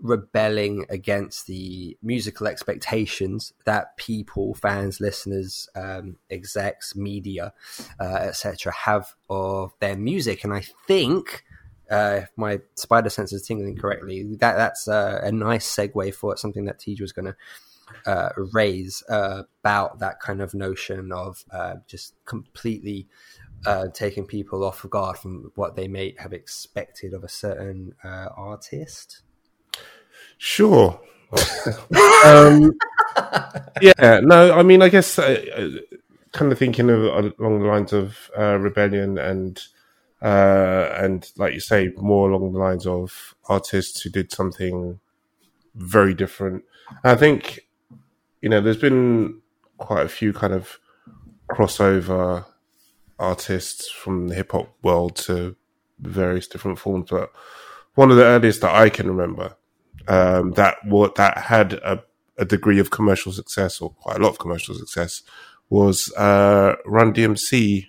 rebelling 0.00 0.86
against 0.88 1.46
the 1.46 1.96
musical 2.02 2.46
expectations 2.46 3.52
that 3.64 3.96
people, 3.96 4.54
fans, 4.54 5.00
listeners, 5.00 5.68
um, 5.74 6.16
execs, 6.30 6.94
media, 6.94 7.52
uh, 8.00 8.18
etc., 8.22 8.72
have 8.72 9.14
of 9.28 9.72
their 9.80 9.96
music. 9.96 10.44
And 10.44 10.52
I 10.52 10.62
think, 10.86 11.44
uh, 11.90 12.20
if 12.22 12.30
my 12.36 12.60
spider 12.74 13.10
sense 13.10 13.32
is 13.32 13.42
tingling 13.42 13.76
correctly, 13.76 14.24
that 14.40 14.56
that's 14.56 14.88
uh, 14.88 15.20
a 15.22 15.32
nice 15.32 15.66
segue 15.66 16.14
for 16.14 16.36
something 16.36 16.64
that 16.66 16.78
Tej 16.78 16.96
was 17.00 17.12
going 17.12 17.26
to 17.26 17.36
uh, 18.06 18.30
raise 18.52 19.02
about 19.08 19.98
that 19.98 20.20
kind 20.20 20.42
of 20.42 20.54
notion 20.54 21.10
of 21.10 21.44
uh, 21.50 21.76
just 21.86 22.14
completely 22.26 23.08
uh, 23.66 23.88
taking 23.92 24.26
people 24.26 24.64
off 24.64 24.86
guard 24.88 25.18
from 25.18 25.50
what 25.54 25.76
they 25.76 25.88
may 25.88 26.14
have 26.18 26.32
expected 26.32 27.12
of 27.12 27.24
a 27.24 27.28
certain 27.28 27.94
uh, 28.04 28.28
artist. 28.36 29.22
Sure. 30.38 31.00
um, 32.24 32.72
yeah, 33.82 34.20
no, 34.22 34.52
I 34.52 34.62
mean, 34.62 34.82
I 34.82 34.88
guess 34.88 35.18
uh, 35.18 35.44
uh, 35.56 35.98
kind 36.32 36.50
of 36.52 36.58
thinking 36.58 36.88
of 36.90 37.04
uh, 37.04 37.30
along 37.38 37.60
the 37.60 37.68
lines 37.68 37.92
of 37.92 38.30
uh, 38.38 38.56
rebellion 38.58 39.18
and 39.18 39.60
uh, 40.22 40.94
and 40.96 41.30
like 41.36 41.54
you 41.54 41.60
say, 41.60 41.92
more 41.96 42.30
along 42.30 42.52
the 42.52 42.58
lines 42.58 42.86
of 42.86 43.34
artists 43.48 44.00
who 44.02 44.10
did 44.10 44.32
something 44.32 45.00
very 45.74 46.14
different. 46.14 46.64
I 47.04 47.14
think 47.16 47.60
you 48.42 48.48
know, 48.48 48.60
there's 48.60 48.78
been 48.78 49.40
quite 49.78 50.06
a 50.06 50.08
few 50.08 50.32
kind 50.32 50.52
of 50.52 50.78
crossover 51.50 52.46
artists 53.18 53.90
from 53.90 54.28
the 54.28 54.36
hip 54.36 54.52
hop 54.52 54.74
world 54.82 55.16
to 55.16 55.56
various 56.00 56.48
different 56.48 56.78
forms, 56.78 57.10
but 57.10 57.32
one 57.96 58.10
of 58.10 58.16
the 58.16 58.24
earliest 58.24 58.62
that 58.62 58.74
I 58.74 58.90
can 58.90 59.08
remember 59.08 59.56
um, 60.08 60.52
that 60.52 60.76
what 60.84 61.14
that 61.16 61.38
had 61.38 61.74
a, 61.74 62.02
a 62.38 62.44
degree 62.44 62.78
of 62.78 62.90
commercial 62.90 63.30
success 63.30 63.80
or 63.80 63.90
quite 63.90 64.16
a 64.16 64.22
lot 64.22 64.30
of 64.30 64.38
commercial 64.38 64.74
success 64.74 65.22
was 65.70 66.12
uh, 66.14 66.74
Run 66.86 67.12
DMC 67.12 67.86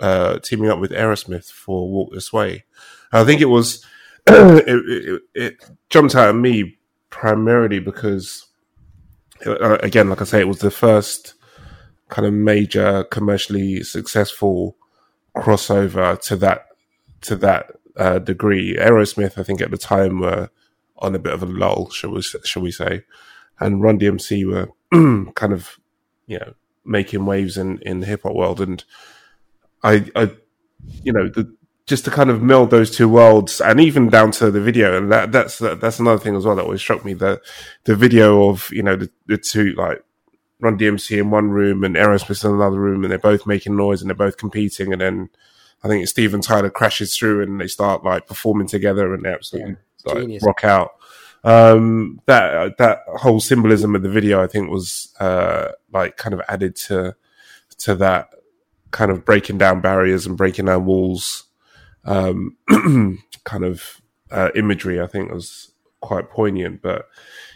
uh, 0.00 0.38
teaming 0.40 0.68
up 0.68 0.80
with 0.80 0.90
Aerosmith 0.90 1.50
for 1.50 1.88
Walk 1.88 2.12
This 2.12 2.32
Way. 2.32 2.64
I 3.12 3.24
think 3.24 3.40
it 3.40 3.46
was 3.46 3.84
it, 4.26 4.66
it, 4.66 5.22
it 5.34 5.70
jumped 5.90 6.16
out 6.16 6.28
at 6.28 6.34
me 6.34 6.78
primarily 7.10 7.78
because 7.78 8.46
uh, 9.46 9.78
again, 9.78 10.10
like 10.10 10.20
I 10.20 10.24
say, 10.24 10.40
it 10.40 10.48
was 10.48 10.58
the 10.58 10.70
first 10.70 11.34
kind 12.08 12.26
of 12.26 12.34
major 12.34 13.04
commercially 13.04 13.82
successful 13.82 14.76
crossover 15.36 16.20
to 16.22 16.36
that 16.36 16.66
to 17.22 17.36
that 17.36 17.72
uh, 17.96 18.18
degree. 18.18 18.76
Aerosmith, 18.76 19.38
I 19.38 19.42
think, 19.42 19.60
at 19.60 19.70
the 19.70 19.78
time 19.78 20.20
were 20.20 20.50
on 20.98 21.14
a 21.14 21.18
bit 21.18 21.32
of 21.32 21.42
a 21.42 21.46
lull, 21.46 21.90
shall 21.90 22.10
we 22.10 22.22
shall 22.22 22.62
we 22.62 22.70
say, 22.70 23.04
and 23.60 23.82
Run 23.82 23.98
DMC 23.98 24.46
were 24.46 24.68
kind 25.34 25.52
of 25.52 25.78
you 26.26 26.38
know 26.38 26.54
making 26.84 27.26
waves 27.26 27.56
in 27.56 27.78
in 27.82 28.00
the 28.00 28.06
hip 28.06 28.22
hop 28.22 28.34
world, 28.34 28.60
and 28.60 28.84
I, 29.82 30.10
I, 30.16 30.30
you 31.02 31.12
know, 31.12 31.28
the, 31.28 31.54
just 31.86 32.04
to 32.06 32.10
kind 32.10 32.30
of 32.30 32.42
meld 32.42 32.70
those 32.70 32.94
two 32.94 33.08
worlds, 33.08 33.60
and 33.60 33.80
even 33.80 34.08
down 34.08 34.30
to 34.32 34.50
the 34.50 34.60
video, 34.60 34.96
and 34.96 35.12
that 35.12 35.32
that's 35.32 35.58
that's 35.58 35.98
another 35.98 36.18
thing 36.18 36.36
as 36.36 36.44
well 36.44 36.56
that 36.56 36.64
always 36.64 36.80
struck 36.80 37.04
me 37.04 37.12
the 37.12 37.40
the 37.84 37.94
video 37.94 38.48
of 38.48 38.68
you 38.72 38.82
know 38.82 38.96
the, 38.96 39.10
the 39.26 39.36
two 39.36 39.74
like 39.74 40.02
Run 40.60 40.78
DMC 40.78 41.18
in 41.18 41.30
one 41.30 41.50
room 41.50 41.84
and 41.84 41.96
Aerosmith 41.96 42.44
in 42.44 42.52
another 42.52 42.80
room, 42.80 43.04
and 43.04 43.10
they're 43.10 43.18
both 43.18 43.46
making 43.46 43.76
noise 43.76 44.00
and 44.00 44.08
they're 44.08 44.14
both 44.14 44.38
competing, 44.38 44.92
and 44.92 45.00
then 45.00 45.30
I 45.84 45.88
think 45.88 46.08
Steven 46.08 46.40
Tyler 46.40 46.70
crashes 46.70 47.16
through 47.16 47.42
and 47.42 47.60
they 47.60 47.66
start 47.66 48.04
like 48.04 48.26
performing 48.26 48.66
together 48.66 49.12
and 49.12 49.22
they 49.22 49.32
absolutely 49.32 49.72
like, 49.72 49.78
Genius. 50.12 50.42
rock 50.44 50.64
out. 50.64 50.92
Um, 51.44 52.20
that 52.26 52.78
that 52.78 53.02
whole 53.06 53.40
symbolism 53.40 53.94
of 53.94 54.02
the 54.02 54.08
video, 54.08 54.42
I 54.42 54.46
think, 54.46 54.70
was 54.70 55.14
uh, 55.20 55.72
like 55.92 56.16
kind 56.16 56.32
of 56.32 56.40
added 56.48 56.74
to 56.76 57.16
to 57.78 57.94
that 57.96 58.30
kind 58.90 59.10
of 59.10 59.24
breaking 59.24 59.58
down 59.58 59.80
barriers 59.80 60.26
and 60.26 60.36
breaking 60.36 60.66
down 60.66 60.86
walls 60.86 61.44
um, 62.04 62.56
kind 63.44 63.64
of 63.64 64.00
uh, 64.30 64.50
imagery. 64.54 65.00
I 65.00 65.06
think 65.06 65.30
was 65.30 65.72
quite 66.00 66.30
poignant. 66.30 66.82
But 66.82 67.08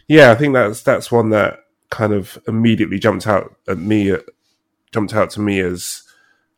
yeah, 0.06 0.30
I 0.30 0.34
think 0.34 0.54
that's 0.54 0.82
that's 0.82 1.12
one 1.12 1.30
that 1.30 1.60
kind 1.90 2.12
of 2.12 2.38
immediately 2.46 2.98
jumped 2.98 3.26
out 3.26 3.56
at 3.66 3.78
me, 3.78 4.14
jumped 4.92 5.14
out 5.14 5.30
to 5.30 5.40
me 5.40 5.60
as 5.60 6.02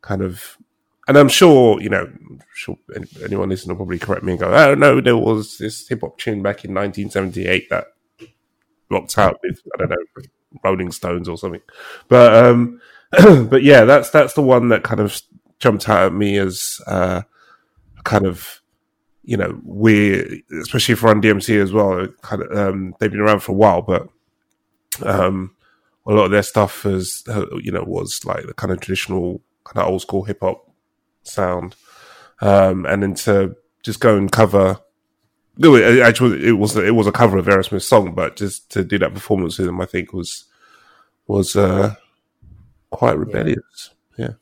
kind 0.03 0.22
of. 0.22 0.57
And 1.11 1.18
I'm 1.18 1.28
sure, 1.28 1.82
you 1.82 1.88
know, 1.88 2.08
sure 2.54 2.78
anyone 3.24 3.48
listening 3.48 3.70
will 3.70 3.84
probably 3.84 3.98
correct 3.98 4.22
me 4.22 4.34
and 4.34 4.40
go, 4.40 4.54
"Oh 4.54 4.76
no, 4.76 5.00
there 5.00 5.16
was 5.16 5.58
this 5.58 5.88
hip 5.88 6.02
hop 6.02 6.18
tune 6.18 6.40
back 6.40 6.64
in 6.64 6.72
1978 6.72 7.68
that 7.68 7.88
rocked 8.92 9.18
out 9.18 9.40
with 9.42 9.61
I 9.74 9.78
don't 9.78 9.90
know 9.90 10.22
Rolling 10.62 10.92
Stones 10.92 11.28
or 11.28 11.36
something." 11.36 11.62
But 12.06 12.44
um, 12.44 12.80
but 13.48 13.64
yeah, 13.64 13.84
that's 13.84 14.11
that's 14.11 14.34
the 14.34 14.42
one 14.42 14.68
that 14.68 14.84
kind 14.84 15.00
of 15.00 15.20
jumped 15.58 15.88
out 15.88 16.06
at 16.06 16.12
me 16.12 16.38
as 16.38 16.80
uh, 16.86 17.22
kind 18.04 18.24
of 18.24 18.61
you 19.24 19.36
know 19.36 19.61
weird, 19.64 20.42
especially 20.62 20.94
for 20.94 21.06
Run 21.06 21.20
DMC 21.20 21.61
as 21.61 21.72
well. 21.72 22.06
Kind 22.22 22.42
of 22.42 22.56
um, 22.56 22.94
they've 23.00 23.11
been 23.11 23.18
around 23.18 23.40
for 23.40 23.50
a 23.50 23.56
while, 23.56 23.82
but 23.82 24.08
um, 25.02 25.56
a 26.06 26.12
lot 26.12 26.26
of 26.26 26.30
their 26.30 26.44
stuff 26.44 26.86
is 26.86 27.24
uh, 27.28 27.46
you 27.56 27.72
know 27.72 27.82
was 27.82 28.24
like 28.24 28.46
the 28.46 28.54
kind 28.54 28.72
of 28.72 28.78
traditional 28.78 29.40
kind 29.64 29.84
of 29.84 29.92
old 29.92 30.02
school 30.02 30.22
hip 30.22 30.38
hop 30.40 30.69
sound, 31.22 31.76
um, 32.40 32.86
and 32.86 33.02
then 33.02 33.14
to 33.14 33.56
just 33.82 34.00
go 34.00 34.16
and 34.16 34.30
cover. 34.30 34.80
Actually, 35.62 36.46
it 36.46 36.52
was 36.52 36.76
it 36.76 36.94
was 36.94 37.06
a 37.06 37.12
cover 37.12 37.36
of 37.38 37.46
Aerosmith's 37.46 37.86
song, 37.86 38.14
but 38.14 38.36
just 38.36 38.70
to 38.72 38.82
do 38.84 38.98
that 38.98 39.12
performance 39.12 39.58
with 39.58 39.66
them, 39.66 39.80
I 39.80 39.86
think 39.86 40.12
was 40.12 40.44
was 41.26 41.54
uh, 41.54 41.94
quite 42.90 43.18
rebellious. 43.18 43.90
Yeah, 44.16 44.34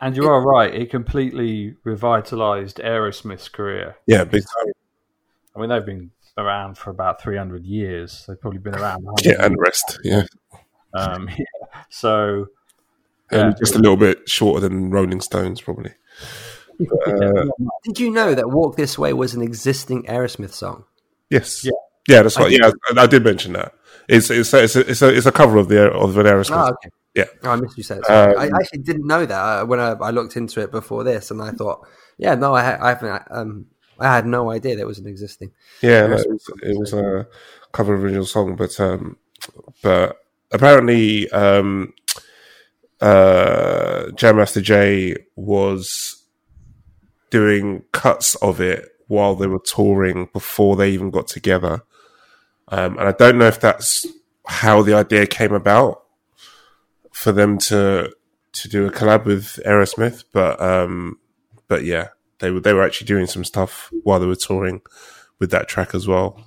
And 0.00 0.16
you 0.16 0.28
are 0.28 0.40
right; 0.42 0.74
it 0.74 0.90
completely 0.90 1.76
revitalized 1.84 2.78
Aerosmith's 2.78 3.48
career. 3.48 3.96
yeah, 4.06 4.24
big 4.24 4.42
time. 4.42 4.72
I 5.54 5.60
mean, 5.60 5.70
they've 5.70 5.86
been 5.86 6.10
around 6.38 6.76
for 6.76 6.90
about 6.90 7.20
300 7.22 7.64
years. 7.64 8.24
They've 8.28 8.40
probably 8.40 8.58
been 8.58 8.74
around. 8.74 9.04
100 9.04 9.24
Yeah, 9.24 9.44
and 9.44 9.56
rest. 9.58 9.98
Yeah, 10.04 10.24
Um, 10.92 11.28
yeah. 11.38 11.80
So, 11.88 12.48
and 13.30 13.56
just 13.56 13.74
a 13.74 13.78
little 13.78 13.96
bit 13.96 14.28
shorter 14.28 14.60
than 14.60 14.90
Rolling 14.90 15.20
Stones, 15.22 15.60
probably. 15.62 15.92
Uh, 16.78 17.46
Did 17.84 17.98
you 17.98 18.10
know 18.10 18.34
that 18.34 18.50
"Walk 18.50 18.76
This 18.76 18.98
Way" 18.98 19.12
was 19.12 19.34
an 19.34 19.42
existing 19.42 20.04
Aerosmith 20.04 20.52
song? 20.52 20.84
yes. 21.30 21.64
Yeah. 21.64 21.72
Yeah, 22.08 22.22
that's 22.22 22.38
right. 22.38 22.52
Yeah, 22.52 22.70
I, 22.90 23.02
I 23.02 23.06
did 23.06 23.24
mention 23.24 23.54
that. 23.54 23.74
It's 24.08 24.30
it's 24.30 24.52
a, 24.52 24.62
it's 24.62 24.76
a, 24.76 24.90
it's 24.90 25.02
a, 25.02 25.08
it's 25.08 25.26
a 25.26 25.32
cover 25.32 25.56
of 25.58 25.68
the 25.68 25.90
of 25.90 26.16
an 26.16 26.26
Aerosmith. 26.26 26.68
Oh, 26.68 26.72
okay. 26.72 26.90
Yeah. 27.14 27.24
Oh, 27.42 27.50
I 27.50 27.56
missed 27.56 27.76
you 27.76 27.82
said. 27.82 28.02
Um, 28.08 28.38
I 28.38 28.50
actually 28.54 28.82
didn't 28.82 29.06
know 29.06 29.26
that 29.26 29.40
uh, 29.40 29.64
when 29.64 29.80
I, 29.80 29.92
I 29.92 30.10
looked 30.10 30.36
into 30.36 30.60
it 30.60 30.70
before 30.70 31.02
this, 31.02 31.30
and 31.30 31.42
I 31.42 31.50
thought, 31.50 31.86
yeah, 32.18 32.34
no, 32.34 32.54
I, 32.54 32.60
I 32.80 32.88
haven't. 32.90 33.22
Um, 33.30 33.66
I 33.98 34.14
had 34.14 34.26
no 34.26 34.50
idea 34.50 34.76
that 34.76 34.86
was 34.86 34.98
an 34.98 35.06
existing. 35.06 35.52
Yeah, 35.80 36.06
no, 36.06 36.16
it, 36.16 36.28
was, 36.28 36.50
it 36.62 36.78
was 36.78 36.92
a 36.92 37.26
cover 37.72 37.94
of 37.94 38.04
original 38.04 38.26
song, 38.26 38.54
but 38.54 38.78
um, 38.78 39.16
but 39.82 40.18
apparently, 40.52 41.30
um, 41.30 41.94
uh, 43.00 44.10
Jam 44.12 44.36
Master 44.36 44.60
Jay 44.60 45.16
was 45.34 46.24
doing 47.30 47.84
cuts 47.92 48.34
of 48.36 48.60
it 48.60 48.88
while 49.08 49.34
they 49.34 49.46
were 49.46 49.60
touring 49.60 50.28
before 50.32 50.76
they 50.76 50.90
even 50.90 51.10
got 51.10 51.28
together, 51.28 51.82
um, 52.68 52.98
and 52.98 53.08
I 53.08 53.12
don't 53.12 53.38
know 53.38 53.46
if 53.46 53.60
that's 53.60 54.06
how 54.46 54.82
the 54.82 54.94
idea 54.94 55.26
came 55.26 55.52
about 55.52 56.02
for 57.12 57.32
them 57.32 57.58
to 57.58 58.12
to 58.52 58.68
do 58.68 58.86
a 58.86 58.90
collab 58.90 59.24
with 59.24 59.60
Aerosmith, 59.66 60.24
but 60.32 60.60
um, 60.60 61.18
but 61.68 61.84
yeah, 61.84 62.08
they 62.38 62.50
were 62.50 62.60
they 62.60 62.72
were 62.72 62.84
actually 62.84 63.06
doing 63.06 63.26
some 63.26 63.44
stuff 63.44 63.90
while 64.02 64.18
they 64.18 64.26
were 64.26 64.36
touring 64.36 64.80
with 65.38 65.50
that 65.50 65.68
track 65.68 65.94
as 65.94 66.08
well. 66.08 66.42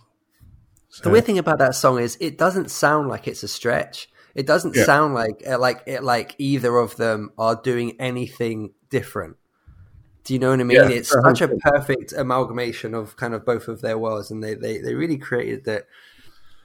The 1.03 1.09
weird 1.09 1.25
thing 1.25 1.37
about 1.37 1.59
that 1.59 1.75
song 1.75 1.99
is 1.99 2.17
it 2.19 2.37
doesn't 2.37 2.71
sound 2.71 3.07
like 3.07 3.27
it's 3.27 3.43
a 3.43 3.47
stretch. 3.47 4.09
It 4.39 4.47
doesn't 4.47 4.73
Yeah. 4.73 4.85
sound 4.85 5.13
like 5.15 5.43
uh, 5.45 5.59
like 5.59 5.83
it, 5.85 6.01
like 6.01 6.33
either 6.37 6.77
of 6.77 6.95
them 6.95 7.31
are 7.37 7.57
doing 7.61 7.99
anything 7.99 8.71
different. 8.89 9.35
Do 10.23 10.33
you 10.33 10.39
know 10.39 10.51
what 10.51 10.61
I 10.61 10.63
mean? 10.63 10.77
Yeah, 10.77 10.87
it's 10.87 11.09
such 11.09 11.41
a 11.41 11.49
perfect 11.49 12.13
amalgamation 12.13 12.93
of 12.93 13.17
kind 13.17 13.33
of 13.33 13.45
both 13.45 13.67
of 13.67 13.81
their 13.81 13.97
worlds, 13.97 14.31
and 14.31 14.41
they 14.41 14.53
they, 14.53 14.77
they 14.77 14.95
really 14.95 15.17
created 15.17 15.65
that. 15.65 15.87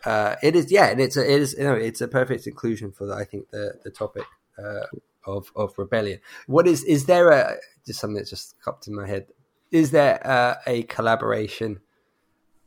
Uh, 0.05 0.37
it 0.41 0.55
is 0.55 0.71
yeah, 0.71 0.87
and 0.87 1.01
it's 1.01 1.17
a, 1.17 1.25
it 1.29 1.43
is 1.43 1.57
you 1.59 1.65
know 1.65 1.75
it's 1.75 2.01
a 2.01 2.07
perfect 2.07 2.47
inclusion 2.47 2.93
for 2.93 3.07
the, 3.07 3.15
I 3.15 3.25
think 3.25 3.51
the 3.51 3.75
the 3.83 3.91
topic 3.91 4.27
uh, 4.57 4.87
of 5.27 5.51
of 5.57 5.77
rebellion. 5.77 6.21
What 6.47 6.69
is 6.69 6.85
is 6.85 7.07
there 7.07 7.31
a 7.31 7.57
just 7.85 7.99
something 7.99 8.15
that 8.19 8.29
just 8.29 8.55
popped 8.65 8.87
in 8.87 8.95
my 8.95 9.09
head? 9.09 9.27
Is 9.73 9.91
there 9.91 10.25
uh, 10.25 10.55
a 10.65 10.85
collaboration, 10.85 11.81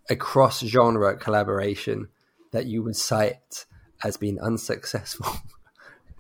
a 0.10 0.18
cross 0.18 0.60
genre 0.66 1.16
collaboration 1.16 2.10
that 2.52 2.66
you 2.66 2.84
would 2.84 2.98
cite 2.98 3.66
as 4.04 4.18
being 4.18 4.40
unsuccessful? 4.40 5.28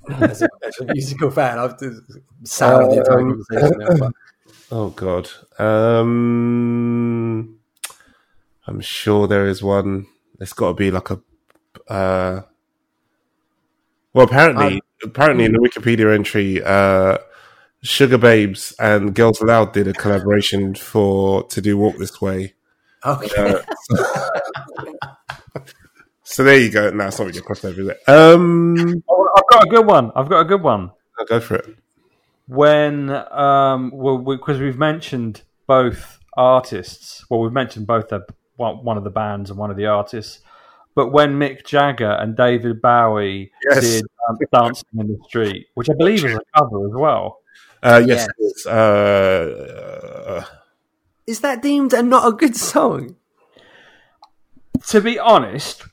as, 0.09 0.41
a, 0.43 0.49
as 0.65 0.79
a 0.79 0.85
musical 0.93 1.29
fan, 1.31 1.57
I've 1.59 1.77
just 1.79 2.01
soured 2.43 2.91
the 2.91 2.97
entire 2.99 3.19
Um, 3.19 3.43
conversation. 3.49 3.79
now, 3.79 3.97
but- 3.97 4.13
Oh 4.69 4.89
God, 4.89 5.29
um, 5.59 7.57
I'm 8.67 8.81
sure 8.81 9.25
there 9.27 9.47
is 9.47 9.63
one. 9.63 10.07
It's 10.41 10.51
got 10.53 10.67
to 10.69 10.73
be 10.73 10.91
like 10.91 11.09
a. 11.09 11.21
Uh, 11.87 12.41
well, 14.13 14.25
apparently, 14.25 14.81
apparently 15.03 15.45
in 15.45 15.53
the 15.53 15.59
Wikipedia 15.59 16.13
entry, 16.13 16.61
uh, 16.61 17.17
Sugababes 17.85 18.73
and 18.77 19.15
Girls 19.15 19.39
Aloud 19.39 19.71
did 19.71 19.87
a 19.87 19.93
collaboration 19.93 20.75
for 20.75 21.43
to 21.47 21.61
do 21.61 21.77
Walk 21.77 21.95
This 21.97 22.19
Way. 22.21 22.53
Okay. 23.05 23.61
So 26.29 26.43
there 26.43 26.59
you 26.59 26.69
go. 26.69 26.89
No, 26.89 27.07
it's 27.07 27.17
not 27.19 27.27
really 27.27 27.39
a 27.39 27.41
crossover, 27.41 27.79
is 27.79 27.87
it? 27.87 27.99
Um, 28.09 29.01
Oh, 29.09 29.29
I've 29.37 29.47
got 29.49 29.63
a 29.65 29.69
good 29.69 29.85
one. 29.85 30.11
I've 30.13 30.27
got 30.29 30.41
a 30.41 30.45
good 30.45 30.61
one. 30.61 30.91
I'll 31.17 31.25
go 31.25 31.39
for 31.39 31.55
it. 31.55 31.65
when 32.47 33.09
um 33.31 33.91
well 33.93 34.17
because 34.19 34.59
we've 34.59 34.77
mentioned 34.77 35.41
both 35.67 36.19
artists 36.37 37.25
well 37.29 37.39
we've 37.41 37.51
mentioned 37.51 37.87
both 37.87 38.09
the 38.09 38.23
one 38.57 38.83
one 38.83 38.97
of 38.97 39.03
the 39.03 39.09
bands 39.09 39.49
and 39.49 39.57
one 39.57 39.71
of 39.71 39.77
the 39.77 39.85
artists 39.87 40.41
but 40.95 41.07
when 41.11 41.39
Mick 41.39 41.65
Jagger 41.65 42.11
and 42.11 42.37
David 42.37 42.81
Bowie 42.81 43.51
Yes. 43.69 43.81
did 43.83 44.03
um, 44.29 44.37
Dancing 44.53 44.85
in 44.99 45.07
the 45.07 45.17
Street 45.27 45.65
which 45.73 45.89
I 45.89 45.93
believe 45.97 46.23
is 46.23 46.35
a 46.35 46.39
cover 46.55 46.85
as 46.87 46.93
well 46.93 47.39
Uh, 47.81 48.01
yes, 48.05 48.27
Yes. 48.27 48.51
it's, 48.51 48.65
uh, 48.67 50.41
uh, 50.41 50.45
Is 51.25 51.39
that 51.41 51.61
deemed 51.63 51.93
a 51.93 52.03
not 52.03 52.27
a 52.27 52.31
good 52.31 52.55
song? 52.55 53.15
to 54.87 55.01
be 55.01 55.17
honest 55.17 55.83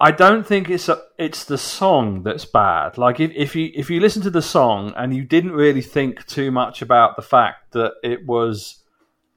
I 0.00 0.12
don't 0.12 0.46
think 0.46 0.70
it's 0.70 0.88
a, 0.88 1.02
it's 1.18 1.44
the 1.44 1.58
song 1.58 2.22
that's 2.22 2.44
bad. 2.44 2.98
Like 2.98 3.18
if, 3.18 3.32
if 3.34 3.56
you 3.56 3.70
if 3.74 3.90
you 3.90 3.98
listen 4.00 4.22
to 4.22 4.30
the 4.30 4.42
song 4.42 4.92
and 4.96 5.14
you 5.14 5.24
didn't 5.24 5.52
really 5.52 5.82
think 5.82 6.24
too 6.26 6.50
much 6.52 6.82
about 6.82 7.16
the 7.16 7.22
fact 7.22 7.72
that 7.72 7.94
it 8.04 8.24
was 8.24 8.76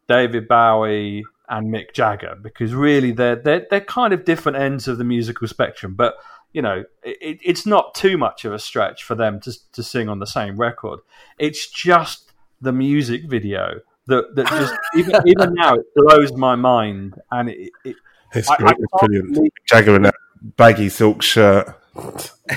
David 0.07 0.47
Bowie 0.47 1.24
and 1.49 1.74
Mick 1.74 1.93
Jagger, 1.93 2.36
because 2.39 2.74
really 2.76 3.12
they're 3.12 3.38
they're 3.38 3.66
they're 3.70 3.82
kind 3.82 4.14
of 4.14 4.24
different 4.24 4.57
ends 4.59 4.88
of 4.88 4.99
the 4.99 5.03
musical 5.03 5.47
spectrum. 5.47 5.95
But 5.95 6.16
you 6.53 6.62
know, 6.62 6.84
it, 7.03 7.39
it's 7.43 7.66
not 7.66 7.95
too 7.95 8.18
much 8.18 8.45
of 8.45 8.53
a 8.53 8.59
stretch 8.59 9.03
for 9.03 9.16
them 9.16 9.39
to 9.41 9.53
to 9.72 9.82
sing 9.82 10.09
on 10.09 10.20
the 10.20 10.28
same 10.28 10.57
record. 10.57 10.99
It's 11.39 11.68
just 11.68 12.34
the 12.62 12.72
music 12.72 13.24
video 13.28 13.80
that 14.05 14.36
that 14.36 14.45
just 14.47 14.76
even 14.95 15.16
even 15.26 15.53
now 15.55 15.74
it 15.74 15.86
blows 15.95 16.34
my 16.34 16.55
mind, 16.55 17.20
and 17.32 17.49
it, 17.49 17.72
it 17.84 17.95
it's, 18.36 18.47
I- 18.49 18.57
I 18.59 18.74
it's 18.78 18.91
brilliant. 18.99 19.49
Jagger 19.68 19.95
in 19.95 20.03
that 20.03 20.16
baggy 20.42 20.89
silk 20.89 21.22
shirt. 21.22 21.76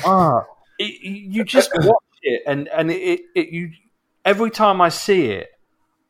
ah, 0.05 0.45
it, 0.79 1.01
you 1.03 1.45
just 1.45 1.71
watch 1.75 2.05
it, 2.23 2.43
and 2.47 2.69
and 2.69 2.91
it, 2.91 2.97
it, 2.97 3.21
it 3.35 3.49
you 3.51 3.71
every 4.25 4.51
time 4.51 4.81
I 4.81 4.89
see 4.89 5.27
it, 5.27 5.51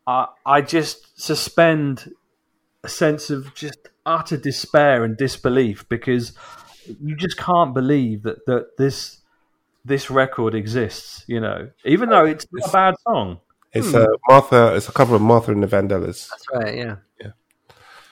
I 0.07 0.29
I 0.45 0.61
just 0.61 1.21
suspend 1.21 2.13
a 2.83 2.89
sense 2.89 3.31
of 3.31 3.55
just 3.55 3.89
utter 4.07 4.37
despair 4.37 5.05
and 5.05 5.17
disbelief 5.17 5.89
because 5.89 6.33
you 7.03 7.17
just 7.17 7.37
can't 7.37 7.75
believe 7.75 8.23
that 8.23 8.47
that 8.47 8.77
this 8.77 9.19
this 9.85 10.11
record 10.11 10.55
exists. 10.55 11.25
You 11.27 11.41
know, 11.41 11.71
even 11.85 12.09
though 12.09 12.25
it's 12.25 12.47
not 12.53 12.69
a 12.69 12.73
bad 12.73 12.95
song. 13.07 13.41
It's 13.73 13.93
a 13.93 14.07
Martha. 14.29 14.77
It's 14.77 14.89
a 14.89 14.93
cover 14.93 15.17
of 15.17 15.23
Martha 15.23 15.51
and 15.51 15.61
the 15.61 15.67
Vandellas. 15.67 16.29
That's 16.31 16.47
right. 16.55 16.77
Yeah. 16.77 16.97
Yeah. 17.21 17.31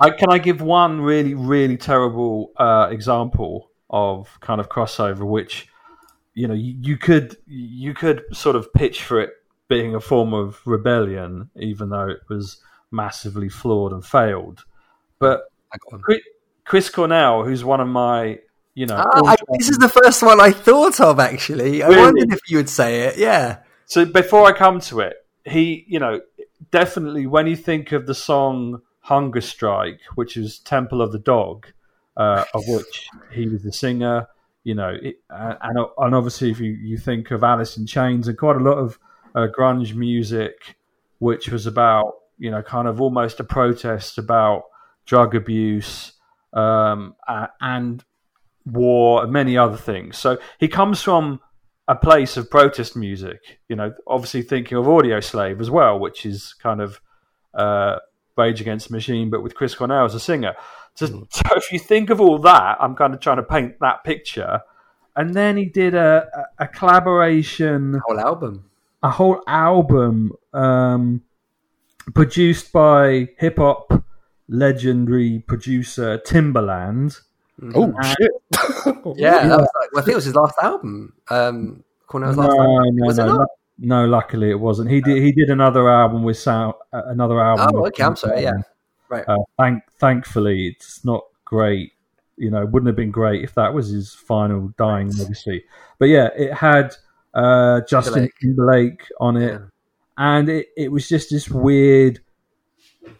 I, 0.03 0.11
can 0.11 0.31
I 0.31 0.39
give 0.39 0.61
one 0.61 1.01
really, 1.01 1.35
really 1.35 1.77
terrible 1.77 2.53
uh, 2.57 2.89
example 2.91 3.71
of 3.91 4.29
kind 4.41 4.61
of 4.61 4.69
crossover, 4.69 5.27
which 5.27 5.69
you 6.35 6.49
know 6.49 6.55
you, 6.55 6.75
you 6.81 6.97
could 6.97 7.37
you 7.47 7.93
could 7.95 8.23
sort 8.33 8.57
of 8.57 8.73
pitch 8.73 9.03
for 9.03 9.21
it 9.21 9.31
being 9.69 9.95
a 9.95 10.01
form 10.01 10.35
of 10.35 10.61
rebellion, 10.67 11.51
even 11.57 11.89
though 11.91 12.09
it 12.09 12.21
was 12.29 12.61
massively 12.91 13.49
flawed 13.49 13.93
and 13.93 14.05
failed. 14.05 14.65
But 15.19 15.43
I 15.73 15.79
got 15.79 15.93
one. 15.93 16.03
Chri- 16.03 16.21
Chris 16.65 16.89
Cornell, 16.91 17.45
who's 17.45 17.65
one 17.65 17.81
of 17.81 17.89
my, 17.89 18.39
you 18.75 18.87
know, 18.87 18.97
Ah, 18.97 19.23
I, 19.27 19.37
this 19.59 19.69
is 19.69 19.79
the 19.79 19.89
first 19.89 20.23
one 20.23 20.41
I 20.41 20.53
thought 20.53 21.01
of. 21.01 21.19
Actually, 21.21 21.83
I 21.83 21.89
Really? 21.89 22.01
wondered 22.03 22.33
if 22.33 22.41
you 22.49 22.57
would 22.59 22.69
say 22.69 23.03
it. 23.03 23.19
Yeah, 23.19 23.59
So 23.87 24.05
before 24.05 24.47
I 24.47 24.53
come 24.53 24.81
to 24.81 25.01
it, 25.01 25.15
he, 25.45 25.85
you 25.89 25.99
know, 25.99 26.21
definitely 26.71 27.27
when 27.27 27.47
you 27.47 27.57
think 27.57 27.93
of 27.93 28.07
the 28.07 28.15
song 28.15 28.81
Hunger 29.03 29.41
Strike, 29.41 30.01
which 30.15 30.37
is 30.37 30.59
Temple 30.61 31.03
of 31.03 31.13
the 31.13 31.19
Dog, 31.19 31.67
uh, 32.17 32.45
of 32.55 32.63
which 32.69 33.09
he 33.33 33.49
was 33.49 33.63
the 33.63 33.73
singer, 33.73 34.29
you 34.65 34.75
know, 34.75 34.97
it, 35.03 35.17
uh, 35.29 35.55
and, 35.61 35.79
and 35.99 36.15
obviously 36.15 36.51
if 36.51 36.61
you, 36.61 36.73
you 36.73 36.97
think 36.97 37.31
of 37.31 37.43
Alice 37.43 37.77
in 37.77 37.87
Chains 37.87 38.29
and 38.29 38.39
quite 38.39 38.57
a 38.57 38.61
lot 38.61 38.79
of 38.79 38.99
uh, 39.35 39.49
grunge 39.57 39.95
music, 39.95 40.77
which 41.19 41.49
was 41.49 41.67
about, 41.67 42.15
you 42.39 42.51
know, 42.51 42.63
kind 42.63 42.87
of 42.87 43.01
almost 43.01 43.41
a 43.41 43.45
protest 43.45 44.19
about 44.19 44.65
drug 45.05 45.35
abuse 45.35 46.13
um, 46.53 47.17
and 47.61 48.05
war 48.67 49.25
and 49.25 49.33
many 49.33 49.59
other 49.59 49.77
things. 49.77 50.17
So 50.17 50.39
he 50.61 50.69
comes 50.69 51.03
from 51.03 51.41
a 51.89 51.97
place 51.97 52.37
of 52.37 52.49
protest 52.49 52.97
music, 52.97 53.59
you 53.69 53.75
know, 53.75 53.93
obviously 54.07 54.43
thinking 54.43 54.79
of 54.79 54.87
Audioslave 54.87 55.61
as 55.61 55.71
well, 55.71 55.99
which 55.99 56.25
is 56.25 56.55
kind 56.55 56.81
of 56.81 57.01
uh, 57.55 57.97
Rage 58.37 58.61
Against 58.61 58.89
the 58.89 58.95
Machine, 58.95 59.31
but 59.31 59.43
with 59.43 59.55
Chris 59.55 59.75
Cornell 59.75 60.05
as 60.05 60.15
a 60.15 60.21
singer. 60.21 60.55
So, 60.95 61.07
so 61.31 61.43
if 61.57 61.71
you 61.73 61.79
think 61.79 62.11
of 62.11 62.21
all 62.21 62.39
that, 62.41 62.77
I'm 62.81 62.95
kind 62.97 63.15
of 63.15 63.21
trying 63.21 63.37
to 63.39 63.43
paint 63.43 63.77
that 63.81 64.05
picture. 64.05 64.61
And 65.17 65.35
then 65.35 65.57
he 65.57 65.67
did 65.67 65.95
a, 65.95 66.27
a, 66.59 66.65
a 66.65 66.69
collaboration, 66.69 68.01
whole 68.07 68.19
album. 68.21 68.71
a 69.03 69.11
whole 69.11 69.43
album 69.47 70.33
um, 70.55 71.23
produced 72.15 72.73
by 72.73 73.29
hip 73.39 73.59
hop 73.59 73.93
legendary 74.49 75.43
producer 75.47 76.19
Timberland. 76.19 77.19
Oh 77.75 77.93
Uh, 77.99 78.03
shit! 78.03 78.31
Yeah, 79.17 79.47
that 79.49 79.59
was 79.61 79.69
like, 79.81 79.93
well, 79.93 80.03
I 80.03 80.05
think 80.05 80.13
it 80.13 80.15
was 80.17 80.25
his 80.25 80.35
last 80.35 80.55
album. 80.63 81.13
Um, 81.29 81.85
Cornell's 82.07 82.37
No, 82.37 82.43
last 82.45 82.57
album. 82.59 82.97
no, 82.97 83.07
Was 83.07 83.19
it 83.19 83.25
no, 83.27 83.37
not? 83.37 83.49
No. 83.79 84.07
Luckily, 84.07 84.51
it 84.51 84.61
wasn't. 84.61 84.91
He 84.91 85.01
did. 85.01 85.23
He 85.23 85.33
did 85.33 85.51
another 85.51 85.89
album 85.89 86.23
with 86.23 86.39
sound. 86.39 86.75
Uh, 86.93 87.03
another 87.07 87.41
album. 87.41 87.69
Oh, 87.75 87.87
okay. 87.87 88.03
I'm 88.05 88.17
sorry. 88.17 88.43
Yeah, 88.43 88.53
right. 89.09 89.25
Uh, 89.27 89.37
thank, 89.59 89.83
thankfully, 89.99 90.69
it's 90.69 91.05
not 91.05 91.23
great. 91.45 91.93
You 92.37 92.51
know, 92.51 92.65
wouldn't 92.65 92.87
have 92.89 92.97
been 92.97 93.11
great 93.11 93.45
if 93.45 93.55
that 93.55 93.73
was 93.75 93.89
his 93.91 94.15
final 94.15 94.73
dying 94.79 95.11
legacy. 95.19 95.65
But 95.99 96.07
yeah, 96.07 96.29
it 96.37 96.53
had 96.55 96.95
uh, 97.35 97.83
Justin 97.89 98.29
Timberlake. 98.41 99.07
On 99.21 99.37
it, 99.37 99.53
Yeah. 99.53 99.59
and 100.19 100.49
it, 100.49 100.69
it 100.77 100.91
was 100.91 101.09
just 101.09 101.31
this 101.31 101.49
weird. 101.51 102.21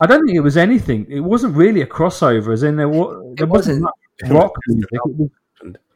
I 0.01 0.07
don't 0.07 0.25
think 0.25 0.37
it 0.37 0.41
was 0.41 0.57
anything. 0.57 1.07
It 1.11 1.21
wasn't 1.21 1.57
really 1.57 1.83
a 1.83 1.87
crossover, 1.87 2.53
as 2.53 2.63
in 2.63 2.77
there, 2.77 2.89
wa- 2.89 3.21
there 3.37 3.47
wasn't, 3.47 3.83
wasn't. 3.83 3.83
much 3.83 4.31
rock 4.31 4.53
music. 4.69 4.89
It 4.93 5.31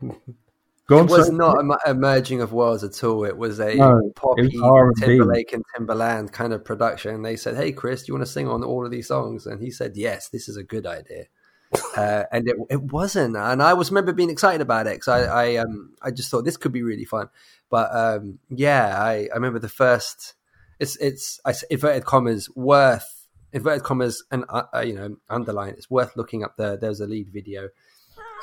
was, 0.03 0.17
Go 0.87 1.01
It 1.01 1.11
was 1.11 1.31
not 1.31 1.57
a, 1.59 1.91
a 1.91 1.95
merging 1.95 2.41
of 2.41 2.53
worlds 2.53 2.85
at 2.85 3.03
all. 3.03 3.25
It 3.25 3.37
was 3.37 3.59
a 3.59 3.75
No, 3.75 4.13
poppy 4.15 4.43
was 4.43 5.01
Timberlake 5.01 5.53
and 5.53 5.65
Timberland 5.75 6.33
kind 6.33 6.53
of 6.53 6.65
production. 6.65 7.17
And 7.17 7.25
They 7.25 7.37
said, 7.37 7.57
"Hey, 7.57 7.73
Chris, 7.73 8.03
do 8.03 8.11
you 8.11 8.15
want 8.15 8.27
to 8.27 8.33
sing 8.33 8.47
on 8.49 8.63
all 8.63 8.85
of 8.85 8.93
these 8.93 9.09
songs?" 9.09 9.47
And 9.47 9.61
he 9.61 9.71
said, 9.73 9.97
"Yes, 9.97 10.29
this 10.29 10.49
is 10.49 10.57
a 10.57 10.63
good 10.63 10.87
idea." 10.87 11.25
uh, 11.97 12.23
and 12.31 12.49
it, 12.49 12.57
it 12.71 12.81
wasn't, 12.81 13.37
and 13.37 13.61
I 13.61 13.75
was 13.75 13.91
remember 13.91 14.13
being 14.13 14.31
excited 14.31 14.61
about 14.61 14.87
it 14.87 14.95
because 14.95 15.09
I, 15.09 15.25
I 15.25 15.57
um 15.57 15.95
I 16.01 16.13
just 16.13 16.31
thought 16.31 16.45
this 16.45 16.57
could 16.57 16.73
be 16.73 16.85
really 16.85 17.05
fun. 17.05 17.29
But 17.69 17.91
um 17.93 18.39
yeah, 18.49 18.97
I, 18.97 19.29
I 19.33 19.35
remember 19.35 19.59
the 19.59 19.69
first. 19.69 20.35
It's 20.79 20.95
it's 20.97 21.41
I 21.45 21.55
inverted 21.69 22.05
commas 22.05 22.49
worth 22.55 23.27
inverted 23.53 23.83
commas 23.83 24.23
and 24.31 24.45
uh, 24.49 24.65
uh, 24.73 24.81
you 24.81 24.95
know 24.95 25.17
underline. 25.29 25.71
It's 25.71 25.91
worth 25.91 26.17
looking 26.17 26.45
up. 26.45 26.57
The 26.57 26.79
there's 26.81 27.01
a 27.01 27.07
lead 27.07 27.31
video 27.33 27.71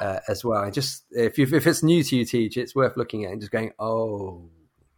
uh, 0.02 0.20
as 0.28 0.44
well. 0.44 0.64
And 0.64 0.74
just 0.74 1.04
if 1.12 1.38
you, 1.38 1.48
if 1.52 1.68
it's 1.68 1.84
new 1.84 2.04
to 2.04 2.16
you, 2.18 2.26
teach, 2.26 2.58
it's 2.58 2.76
worth 2.76 2.98
looking 2.98 3.26
at 3.26 3.32
and 3.32 3.42
just 3.42 3.52
going, 3.52 3.72
oh, 3.80 4.50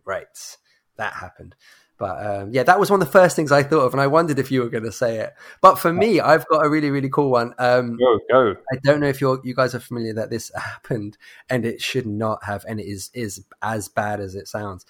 right, 0.05 0.57
that 0.97 1.13
happened. 1.13 1.55
But 1.97 2.25
um, 2.25 2.49
yeah, 2.51 2.63
that 2.63 2.77
was 2.77 2.91
one 2.91 3.01
of 3.01 3.07
the 3.07 3.11
first 3.11 3.37
things 3.37 3.53
I 3.53 3.63
thought 3.63 3.85
of, 3.85 3.93
and 3.93 4.01
I 4.01 4.07
wondered 4.07 4.37
if 4.37 4.51
you 4.51 4.61
were 4.61 4.69
going 4.69 4.83
to 4.83 4.91
say 4.91 5.19
it. 5.19 5.33
But 5.61 5.75
for 5.75 5.93
me, 5.93 6.19
I've 6.19 6.45
got 6.47 6.65
a 6.65 6.69
really 6.69 6.91
really 6.91 7.09
cool 7.09 7.31
one. 7.31 7.53
Um, 7.57 7.95
Go, 7.95 8.19
go. 8.29 8.55
I 8.69 8.77
don't 8.83 8.99
know 8.99 9.07
if 9.07 9.21
you're 9.21 9.39
you 9.45 9.55
guys 9.55 9.73
are 9.73 9.79
familiar 9.79 10.11
that 10.15 10.29
this 10.29 10.51
happened, 10.57 11.17
and 11.49 11.65
it 11.65 11.81
should 11.81 12.05
not 12.05 12.43
have, 12.43 12.65
and 12.67 12.81
it 12.81 12.85
is 12.85 13.11
is 13.13 13.45
as 13.61 13.87
bad 13.87 14.19
as 14.19 14.35
it 14.35 14.49
sounds. 14.49 14.85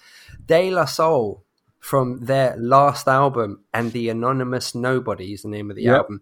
De 0.46 0.68
La 0.72 0.84
Soul 0.84 1.44
from 1.78 2.18
their 2.24 2.56
last 2.56 3.06
album 3.06 3.60
and 3.72 3.92
the 3.92 4.08
Anonymous 4.08 4.74
Nobody 4.74 5.32
is 5.32 5.42
the 5.42 5.48
name 5.48 5.70
of 5.70 5.76
the 5.76 5.84
Yep. 5.84 5.94
album. 5.96 6.20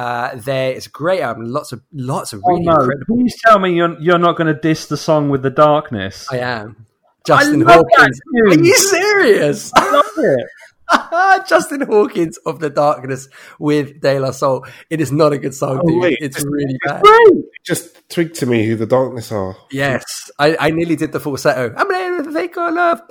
Uh, 0.00 0.34
there, 0.36 0.72
it's 0.72 0.86
a 0.86 0.90
great 0.90 1.20
album. 1.20 1.44
Lots 1.50 1.72
of 1.72 1.82
lots 1.92 2.32
of 2.32 2.40
Oh 2.44 2.50
really 2.52 2.62
no! 2.64 2.72
incredible. 2.72 3.16
Please 3.16 3.36
tell 3.44 3.58
me 3.58 3.74
you're 3.74 4.00
you're 4.00 4.18
not 4.18 4.36
going 4.38 4.46
to 4.54 4.58
diss 4.58 4.86
the 4.86 4.96
song 4.96 5.28
with 5.28 5.42
the 5.42 5.50
darkness. 5.50 6.26
I 6.32 6.38
am. 6.38 6.86
Justin 7.26 7.60
love 7.60 7.84
that 7.96 7.98
Hawkins. 7.98 8.20
Are 8.60 8.64
you 8.64 8.74
serious? 8.74 9.70
I 9.76 9.92
love 9.92 10.06
it. 10.16 10.46
Justin 11.48 11.82
Hawkins 11.82 12.38
of 12.46 12.58
the 12.60 12.70
Darkness 12.70 13.28
with 13.58 14.00
De 14.00 14.18
La 14.18 14.30
Soul. 14.32 14.64
It 14.88 15.00
is 15.00 15.12
not 15.12 15.32
a 15.32 15.38
good 15.38 15.54
song, 15.54 15.80
Oh, 15.84 15.86
dude. 15.86 16.00
wait. 16.02 16.18
It's 16.20 16.42
really 16.44 16.76
bad. 16.84 17.02
It 17.04 17.44
just 17.64 18.08
twigged 18.08 18.34
to 18.36 18.46
me 18.46 18.66
who 18.66 18.74
the 18.76 18.86
darkness 18.86 19.30
are. 19.30 19.54
Yes, 19.70 20.02
I, 20.38 20.56
I 20.58 20.70
nearly 20.70 20.96
did 20.96 21.12
the 21.12 21.20
falsetto. 21.20 21.74
I'm 21.76 21.88
ready 21.88 22.24
to 22.24 22.32
fake 22.32 22.56
on 22.56 22.74
love. 22.74 23.02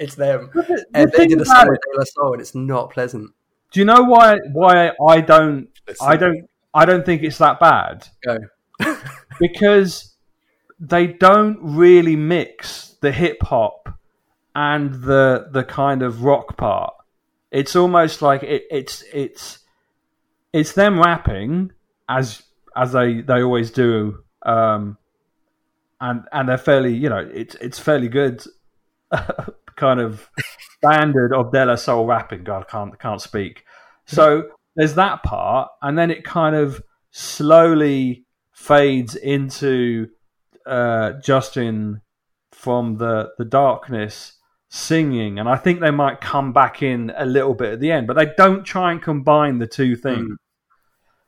it's 0.00 0.14
them, 0.14 0.50
the 0.54 0.84
and 0.94 1.10
they 1.12 1.26
did 1.26 1.40
a 1.40 1.44
song 1.44 1.68
with 1.68 1.80
De 1.80 1.98
La 1.98 2.04
Soul, 2.04 2.32
and 2.34 2.40
it's 2.40 2.54
not 2.54 2.90
pleasant. 2.90 3.32
Do 3.72 3.80
you 3.80 3.86
know 3.86 4.02
why 4.02 4.38
why 4.52 4.92
I 5.08 5.20
don't 5.20 5.68
Listen. 5.88 6.06
I 6.08 6.16
don't 6.16 6.50
I 6.74 6.84
don't 6.84 7.04
think 7.04 7.22
it's 7.22 7.38
that 7.38 7.60
bad? 7.60 8.08
Go. 8.24 8.38
because 9.40 10.14
they 10.78 11.06
don't 11.06 11.58
really 11.60 12.16
mix 12.16 12.96
the 13.00 13.12
hip 13.12 13.42
hop 13.42 13.88
and 14.54 14.94
the 15.02 15.48
the 15.50 15.64
kind 15.64 16.02
of 16.02 16.24
rock 16.24 16.56
part. 16.56 16.94
It's 17.50 17.76
almost 17.76 18.22
like 18.22 18.42
it, 18.42 18.64
it's 18.70 19.04
it's 19.12 19.58
it's 20.52 20.72
them 20.72 20.98
rapping 20.98 21.72
as 22.08 22.42
as 22.76 22.92
they 22.92 23.20
they 23.20 23.42
always 23.42 23.70
do, 23.70 24.24
um, 24.44 24.98
and 26.00 26.24
and 26.32 26.48
they're 26.48 26.58
fairly 26.58 26.94
you 26.94 27.08
know 27.08 27.28
it's 27.32 27.54
it's 27.56 27.78
fairly 27.78 28.08
good 28.08 28.42
kind 29.82 30.00
of 30.00 30.30
standard 30.78 31.34
of 31.34 31.50
De 31.50 31.64
La 31.64 31.74
Soul 31.74 32.06
rapping. 32.06 32.44
God, 32.44 32.64
I 32.68 32.70
can't 32.70 32.98
can't 33.00 33.20
speak. 33.20 33.64
So 34.06 34.50
there's 34.76 34.94
that 34.94 35.24
part, 35.24 35.70
and 35.82 35.98
then 35.98 36.12
it 36.12 36.22
kind 36.24 36.54
of 36.54 36.80
slowly 37.10 38.24
fades 38.52 39.16
into 39.16 40.06
uh, 40.64 41.14
Justin 41.24 42.00
from 42.52 42.98
the 42.98 43.30
the 43.38 43.44
darkness 43.44 44.34
singing, 44.68 45.40
and 45.40 45.48
I 45.48 45.56
think 45.56 45.80
they 45.80 45.90
might 45.90 46.20
come 46.20 46.52
back 46.52 46.80
in 46.80 47.12
a 47.16 47.26
little 47.26 47.54
bit 47.54 47.72
at 47.72 47.80
the 47.80 47.90
end, 47.90 48.06
but 48.06 48.14
they 48.14 48.28
don't 48.36 48.64
try 48.64 48.92
and 48.92 49.02
combine 49.02 49.58
the 49.58 49.66
two 49.66 49.96
things. 49.96 50.36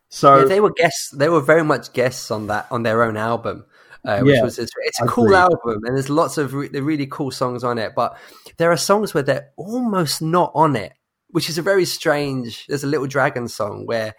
So 0.09 0.39
Yeah, 0.39 0.45
they 0.45 0.61
were 0.61 0.73
guests. 0.73 1.11
They 1.11 1.29
were 1.29 1.41
very 1.41 1.65
much 1.65 1.93
guests 1.93 2.31
on 2.31 2.47
that 2.47 2.69
on 2.71 2.85
their 2.85 3.03
own 3.03 3.17
album, 3.17 3.67
uh, 4.05 4.21
which 4.21 4.37
Yeah, 4.37 4.43
was 4.43 4.59
it's, 4.59 4.73
it's 4.79 5.01
a 5.01 5.07
cool 5.07 5.35
album, 5.35 5.81
and 5.85 5.97
there's 5.97 6.11
lots 6.11 6.39
of 6.39 6.55
re- 6.55 6.69
really 6.69 7.07
cool 7.07 7.31
songs 7.31 7.65
on 7.65 7.79
it. 7.79 7.93
But 7.95 8.17
there 8.59 8.71
are 8.71 8.77
songs 8.77 9.15
where 9.15 9.23
they're 9.23 9.51
almost 9.57 10.23
not 10.23 10.53
on 10.55 10.77
it, 10.77 10.93
which 11.29 11.49
is 11.49 11.59
a 11.59 11.63
very 11.63 11.85
strange. 11.85 12.67
There's 12.67 12.85
a 12.85 12.89
Little 12.89 13.07
Dragon 13.07 13.49
song 13.49 13.87
where 13.87 14.15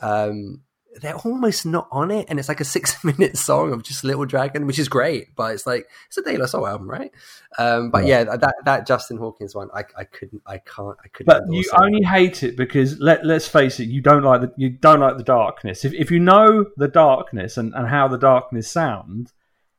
um, 0.00 0.62
they're 1.00 1.16
almost 1.16 1.64
not 1.64 1.88
on 1.90 2.10
it, 2.10 2.26
and 2.28 2.38
it's 2.38 2.48
like 2.48 2.60
a 2.60 2.64
six 2.76 3.02
minute 3.04 3.36
song 3.36 3.72
of 3.72 3.82
just 3.82 4.04
Little 4.04 4.24
Dragon, 4.26 4.66
which 4.66 4.78
is 4.78 4.88
great. 4.88 5.34
But 5.34 5.54
it's 5.54 5.66
like 5.66 5.88
it's 6.08 6.18
a 6.18 6.22
De 6.22 6.36
La 6.36 6.46
Soul 6.46 6.66
album, 6.66 6.90
right? 6.90 7.10
Um, 7.58 7.90
but 7.90 8.04
yeah, 8.06 8.24
that 8.24 8.54
that 8.64 8.86
Justin 8.86 9.16
Hawkins 9.16 9.54
one, 9.54 9.68
I, 9.74 9.84
I 9.96 10.04
couldn't, 10.04 10.42
I 10.46 10.58
can't, 10.58 10.96
I 11.04 11.08
couldn't. 11.08 11.26
But 11.26 11.52
you 11.52 11.60
it. 11.60 11.80
only 11.80 12.02
hate 12.02 12.42
it 12.42 12.56
because 12.56 12.98
let 13.00 13.24
let's 13.24 13.48
face 13.48 13.80
it, 13.80 13.88
you 13.88 14.00
don't 14.00 14.22
like 14.22 14.40
the 14.42 14.52
you 14.56 14.70
don't 14.70 15.00
like 15.00 15.16
the 15.16 15.24
darkness. 15.24 15.84
If 15.84 15.92
if 15.94 16.10
you 16.10 16.20
know 16.20 16.66
the 16.76 16.88
darkness 16.88 17.56
and, 17.56 17.72
and 17.74 17.88
how 17.88 18.08
the 18.08 18.18
darkness 18.18 18.70
sound, 18.70 19.32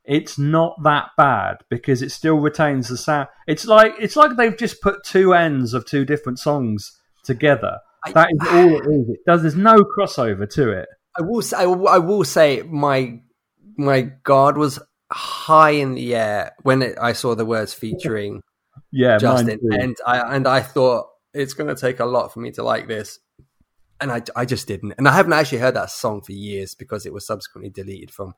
it's 0.05 0.38
not 0.38 0.82
that 0.84 1.09
bad 1.18 1.57
because 1.70 2.01
it 2.01 2.11
still 2.11 2.36
retains 2.38 2.89
the 2.89 2.97
sound. 2.97 3.28
It's 3.47 3.66
like 3.66 3.93
it's 3.99 4.16
like 4.16 4.36
they've 4.38 4.57
just 4.57 4.82
put 4.82 5.03
two 5.03 5.34
ends 5.34 5.74
of 5.74 5.86
two 5.86 6.05
different 6.05 6.39
songs 6.39 6.99
together. 7.24 7.78
I- 8.05 8.11
That 8.11 8.30
is 8.34 8.47
all 8.49 8.76
it 8.76 8.86
is. 9.01 9.09
It 9.09 9.20
does. 9.26 9.41
There's 9.43 9.55
no 9.55 9.78
crossover 9.84 10.49
to 10.55 10.72
it. 10.72 10.89
I 11.18 11.22
will 11.22 11.41
say, 11.41 11.57
I 11.57 11.66
will, 11.66 11.88
I 11.88 11.97
will 11.99 12.24
say 12.24 12.61
my 12.64 13.20
my 13.78 14.01
guard 14.24 14.57
was 14.57 14.80
high 15.11 15.72
in 15.72 15.95
the 15.95 16.16
air 16.16 16.53
when 16.64 16.82
it, 16.82 16.97
I 16.99 17.14
saw 17.14 17.36
the 17.36 17.45
words 17.45 17.74
featuring 17.74 18.41
Yeah, 18.91 19.18
Justin, 19.18 19.59
and 19.72 19.95
I 20.05 20.36
and 20.36 20.47
I 20.47 20.61
thought 20.61 21.07
it's 21.34 21.53
going 21.53 21.74
to 21.74 21.80
take 21.80 21.99
a 21.99 22.05
lot 22.05 22.34
for 22.34 22.39
me 22.39 22.51
to 22.51 22.64
like 22.64 22.88
this. 22.88 23.20
and 24.01 24.11
I, 24.11 24.22
I 24.36 24.45
just 24.45 24.68
didn't. 24.68 24.93
And 24.97 25.07
I 25.07 25.14
haven't 25.14 25.34
actually 25.34 25.59
heard 25.59 25.76
that 25.76 25.89
song 25.89 26.22
for 26.22 26.32
years 26.34 26.76
because 26.76 27.05
it 27.05 27.14
was 27.14 27.26
subsequently 27.26 27.70
deleted 27.70 28.11
from 28.11 28.34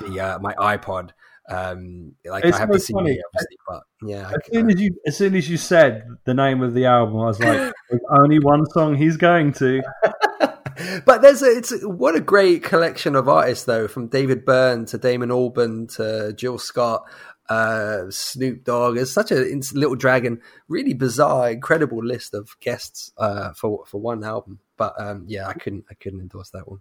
the 0.00 0.20
uh, 0.20 0.38
my 0.38 0.54
iPod. 0.54 1.10
Um, 1.48 2.14
like 2.24 2.44
It's 2.44 2.56
I 2.56 2.60
have 2.60 2.70
the 2.70 2.78
CD, 2.78 2.94
funny. 2.98 3.18
obviously, 3.26 3.56
but 3.68 3.82
yeah, 4.04 4.30
As 4.30 4.52
soon 4.52 4.70
as 4.70 4.80
you, 4.80 4.96
as 5.06 5.16
soon 5.16 5.34
as 5.34 5.50
you 5.50 5.56
said 5.56 6.06
the 6.24 6.34
name 6.34 6.62
of 6.62 6.72
the 6.72 6.86
album, 6.86 7.16
I 7.20 7.24
was 7.26 7.40
like, 7.40 7.72
"There's 7.90 8.02
only 8.10 8.38
one 8.38 8.64
song 8.66 8.94
he's 8.94 9.16
going 9.16 9.52
to." 9.54 9.82
but 11.06 11.22
there's 11.22 11.42
a, 11.42 11.46
it's 11.46 11.84
what 11.84 12.16
a 12.16 12.20
great 12.20 12.62
collection 12.62 13.14
of 13.16 13.28
artists 13.28 13.64
though, 13.64 13.88
from 13.88 14.08
David 14.08 14.44
Byrne 14.44 14.86
to 14.86 14.98
Damon 14.98 15.30
Albarn 15.30 15.94
to 15.96 16.32
Jill 16.34 16.58
Scott, 16.58 17.04
uh, 17.48 18.10
Snoop 18.10 18.64
Dogg. 18.64 18.96
It's 18.96 19.12
such 19.12 19.30
a 19.30 19.40
it's 19.40 19.72
Little 19.74 19.96
Dragon, 19.96 20.40
really 20.68 20.94
bizarre, 20.94 21.50
incredible 21.50 22.04
list 22.04 22.34
of 22.34 22.56
guests 22.60 23.12
uh, 23.18 23.52
for 23.52 23.84
for 23.86 24.00
one 24.00 24.24
album. 24.24 24.58
But 24.76 24.94
um, 24.98 25.24
yeah, 25.26 25.48
I 25.48 25.54
couldn't 25.54 25.84
I 25.90 25.94
couldn't 25.94 26.20
endorse 26.20 26.50
that 26.50 26.68
one. 26.68 26.80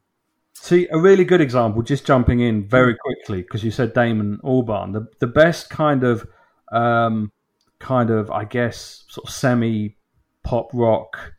See, 0.53 0.87
a 0.91 0.99
really 0.99 1.23
good 1.23 1.41
example, 1.41 1.81
just 1.81 2.05
jumping 2.05 2.39
in 2.39 2.67
very 2.67 2.95
quickly, 2.95 3.41
because 3.41 3.63
you 3.63 3.71
said 3.71 3.93
Damon 3.93 4.39
Albarn. 4.43 4.93
The 4.93 5.07
the 5.19 5.27
best 5.27 5.69
kind 5.69 6.03
of, 6.03 6.27
um, 6.71 7.31
kind 7.79 8.09
of, 8.09 8.29
I 8.29 8.45
guess, 8.45 9.03
sort 9.09 9.27
of 9.27 9.33
semi 9.33 9.97
pop 10.43 10.69
rock, 10.73 11.33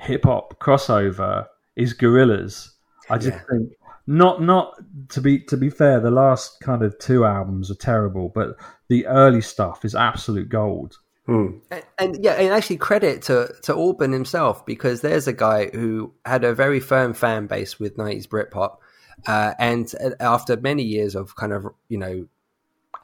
hip 0.00 0.24
hop 0.24 0.58
crossover 0.60 1.46
is 1.76 1.94
Gorillaz. 1.94 2.70
I 3.08 3.18
just 3.18 3.36
Yeah. 3.36 3.42
think 3.50 3.72
not 4.06 4.42
not 4.42 4.74
to 5.10 5.20
be 5.20 5.38
to 5.40 5.56
be 5.56 5.70
fair, 5.70 6.00
the 6.00 6.10
last 6.10 6.60
kind 6.60 6.82
of 6.82 6.98
two 6.98 7.24
albums 7.24 7.70
are 7.70 7.76
terrible, 7.76 8.30
but 8.34 8.56
the 8.88 9.06
early 9.06 9.40
stuff 9.40 9.84
is 9.84 9.94
absolute 9.94 10.48
gold. 10.48 10.96
Hmm. 11.26 11.58
And, 11.70 11.84
and 11.98 12.24
yeah, 12.24 12.32
and 12.32 12.52
actually 12.52 12.78
credit 12.78 13.22
to 13.22 13.54
to 13.62 13.72
Albarn 13.72 14.12
himself 14.12 14.66
because 14.66 15.00
there's 15.00 15.28
a 15.28 15.32
guy 15.32 15.68
who 15.68 16.12
had 16.24 16.44
a 16.44 16.54
very 16.54 16.80
firm 16.80 17.14
fan 17.14 17.46
base 17.46 17.78
with 17.78 17.96
'90s 17.96 18.26
Britpop, 18.26 18.78
uh, 19.26 19.54
and 19.58 19.94
after 20.18 20.56
many 20.56 20.82
years 20.82 21.14
of 21.14 21.36
kind 21.36 21.52
of 21.52 21.66
you 21.88 21.98
know 21.98 22.26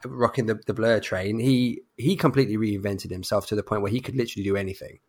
rocking 0.05 0.47
the, 0.47 0.59
the 0.65 0.73
Blur 0.73 0.99
train, 0.99 1.39
he 1.39 1.83
he 1.95 2.15
completely 2.15 2.57
reinvented 2.57 3.11
himself 3.11 3.47
to 3.47 3.55
the 3.55 3.63
point 3.63 3.81
where 3.81 3.91
he 3.91 4.01
could 4.01 4.15
literally 4.15 4.43
do 4.43 4.57
anything. 4.57 4.99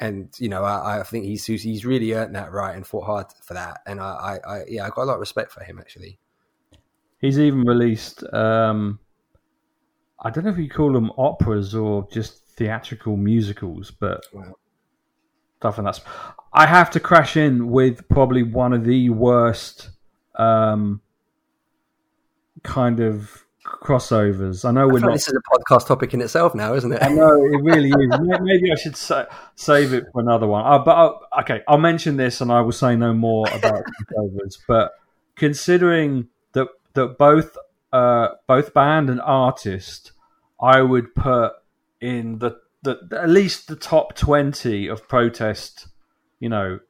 And 0.00 0.34
you 0.38 0.48
know, 0.48 0.64
I, 0.64 1.00
I 1.00 1.02
think 1.02 1.26
he's 1.26 1.44
he's 1.44 1.84
really 1.84 2.14
earned 2.14 2.34
that 2.34 2.52
right 2.52 2.74
and 2.74 2.86
fought 2.86 3.04
hard 3.04 3.26
for 3.44 3.54
that. 3.54 3.82
And 3.86 4.00
I, 4.00 4.38
I, 4.46 4.56
I 4.56 4.64
yeah, 4.66 4.86
I 4.86 4.88
got 4.88 5.02
a 5.02 5.04
lot 5.04 5.14
of 5.14 5.20
respect 5.20 5.52
for 5.52 5.62
him 5.62 5.78
actually. 5.78 6.18
He's 7.20 7.38
even 7.38 7.62
released. 7.62 8.24
Um, 8.32 8.98
I 10.22 10.30
don't 10.30 10.44
know 10.44 10.50
if 10.50 10.58
you 10.58 10.70
call 10.70 10.92
them 10.92 11.10
operas 11.18 11.74
or 11.74 12.08
just 12.10 12.46
theatrical 12.56 13.16
musicals, 13.16 13.90
but 13.90 14.24
Wow. 14.32 14.54
stuff 15.58 15.78
and 15.78 15.86
that's. 15.86 16.00
I 16.52 16.66
have 16.66 16.90
to 16.92 17.00
crash 17.00 17.36
in 17.36 17.70
with 17.70 18.08
probably 18.08 18.42
one 18.42 18.72
of 18.72 18.84
the 18.84 19.10
worst 19.10 19.90
um, 20.36 21.02
kind 22.62 23.00
of 23.00 23.44
crossovers. 23.70 24.68
I 24.68 24.72
know 24.72 24.82
I 24.82 24.92
we're 24.92 24.98
not. 25.00 25.12
this 25.12 25.28
is 25.28 25.34
a 25.34 25.58
podcast 25.58 25.86
topic 25.86 26.12
in 26.14 26.20
itself 26.20 26.54
now, 26.54 26.74
isn't 26.74 26.92
it? 26.92 27.02
I 27.02 27.08
know 27.08 27.34
it 27.44 27.62
really 27.62 27.88
is. 27.88 28.18
Maybe 28.40 28.70
I 28.70 28.74
should 28.74 28.96
sa- 28.96 29.26
save 29.54 29.92
it 29.92 30.04
for 30.12 30.20
another 30.20 30.46
one. 30.46 30.64
Uh, 30.64 30.78
but 30.78 30.92
I'll, 30.92 31.20
okay, 31.40 31.62
I'll 31.68 31.78
mention 31.78 32.16
this, 32.16 32.40
and 32.40 32.52
I 32.52 32.60
will 32.60 32.72
say 32.72 32.96
no 32.96 33.12
more 33.12 33.46
about 33.52 33.84
crossovers. 34.12 34.58
But 34.66 34.92
considering 35.36 36.28
that 36.52 36.68
that 36.94 37.18
both 37.18 37.56
uh, 37.92 38.28
both 38.46 38.74
band 38.74 39.10
and 39.10 39.20
artist, 39.20 40.12
I 40.60 40.82
would 40.82 41.14
put 41.14 41.52
in 42.00 42.38
the, 42.38 42.58
the 42.82 42.98
at 43.12 43.28
least 43.28 43.68
the 43.68 43.76
top 43.76 44.14
twenty 44.14 44.88
of 44.88 45.08
protest, 45.08 45.88
you 46.38 46.48
know, 46.48 46.80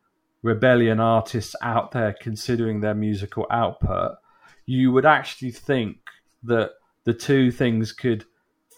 rebellion 0.43 1.01
artists 1.01 1.55
out 1.63 1.93
there. 1.93 2.15
Considering 2.21 2.81
their 2.81 2.95
musical 2.95 3.47
output, 3.51 4.17
you 4.67 4.93
would 4.93 5.07
actually 5.07 5.51
think 5.53 5.99
that 6.43 6.73
the 7.05 7.15
two 7.15 7.51
things 7.51 7.93
could 7.93 8.25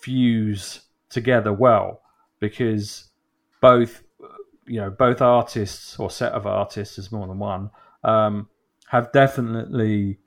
fuse 0.00 0.82
together 1.08 1.52
well 1.52 2.02
because 2.40 3.08
both 3.60 4.02
you 4.66 4.80
know 4.80 4.90
both 4.90 5.20
artists 5.20 5.98
or 5.98 6.10
set 6.10 6.32
of 6.32 6.46
artists 6.46 6.96
there's 6.96 7.12
more 7.12 7.26
than 7.26 7.38
one 7.38 7.70
um, 8.04 8.48
have 8.88 9.12
definitely 9.12 10.18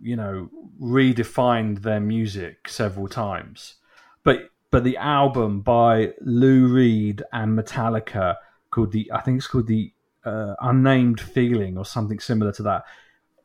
you 0.00 0.16
know 0.16 0.48
redefined 0.80 1.82
their 1.82 2.00
music 2.00 2.68
several 2.68 3.08
times. 3.08 3.74
But 4.22 4.50
but 4.70 4.84
the 4.84 4.96
album 4.96 5.60
by 5.60 6.12
Lou 6.20 6.68
Reed 6.68 7.22
and 7.32 7.58
Metallica 7.58 8.36
called 8.70 8.92
the 8.92 9.10
I 9.12 9.20
think 9.20 9.38
it's 9.38 9.46
called 9.46 9.66
the 9.66 9.92
uh, 10.24 10.54
unnamed 10.60 11.20
feeling 11.20 11.78
or 11.78 11.84
something 11.84 12.18
similar 12.18 12.52
to 12.52 12.62
that 12.64 12.84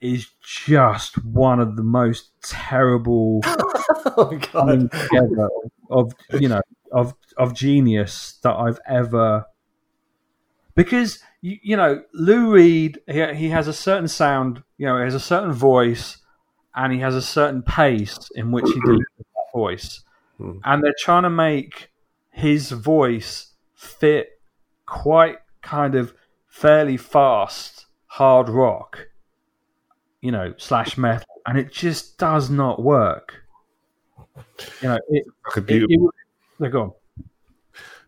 is 0.01 0.31
just 0.41 1.23
one 1.23 1.59
of 1.59 1.75
the 1.75 1.83
most 1.83 2.31
terrible 2.41 3.41
oh 3.45 4.37
together 4.89 5.49
of 5.89 6.13
you 6.39 6.49
know 6.49 6.61
of 6.91 7.13
of 7.37 7.53
genius 7.53 8.39
that 8.43 8.53
I've 8.53 8.79
ever 8.87 9.45
because 10.75 11.19
you, 11.41 11.57
you 11.61 11.77
know 11.77 12.03
Lou 12.13 12.51
Reed 12.51 12.99
he, 13.07 13.33
he 13.35 13.49
has 13.49 13.67
a 13.67 13.73
certain 13.73 14.07
sound 14.07 14.63
you 14.77 14.87
know 14.87 14.97
he 14.97 15.03
has 15.03 15.15
a 15.15 15.19
certain 15.19 15.53
voice 15.53 16.17
and 16.75 16.91
he 16.91 16.99
has 16.99 17.15
a 17.15 17.21
certain 17.21 17.61
pace 17.61 18.17
in 18.35 18.51
which 18.51 18.65
he 18.65 18.79
delivers 18.81 19.05
that 19.19 19.51
voice. 19.53 20.03
Hmm. 20.37 20.57
and 20.63 20.83
they're 20.83 20.95
trying 20.97 21.23
to 21.23 21.29
make 21.29 21.91
his 22.31 22.71
voice 22.71 23.53
fit 23.75 24.29
quite 24.87 25.37
kind 25.61 25.93
of 25.93 26.13
fairly 26.47 26.97
fast 26.97 27.85
hard 28.07 28.49
rock 28.49 29.10
you 30.21 30.31
know 30.31 30.53
slash 30.57 30.97
metal 30.97 31.25
and 31.45 31.57
it 31.57 31.71
just 31.71 32.17
does 32.17 32.49
not 32.49 32.81
work 32.81 33.43
you 34.81 34.87
know 34.87 34.99
it, 35.09 35.25
Like 35.45 35.57
a 35.57 35.61
beautiful. 35.61 36.09
it, 36.09 36.15
they're 36.59 36.69
gone 36.69 36.91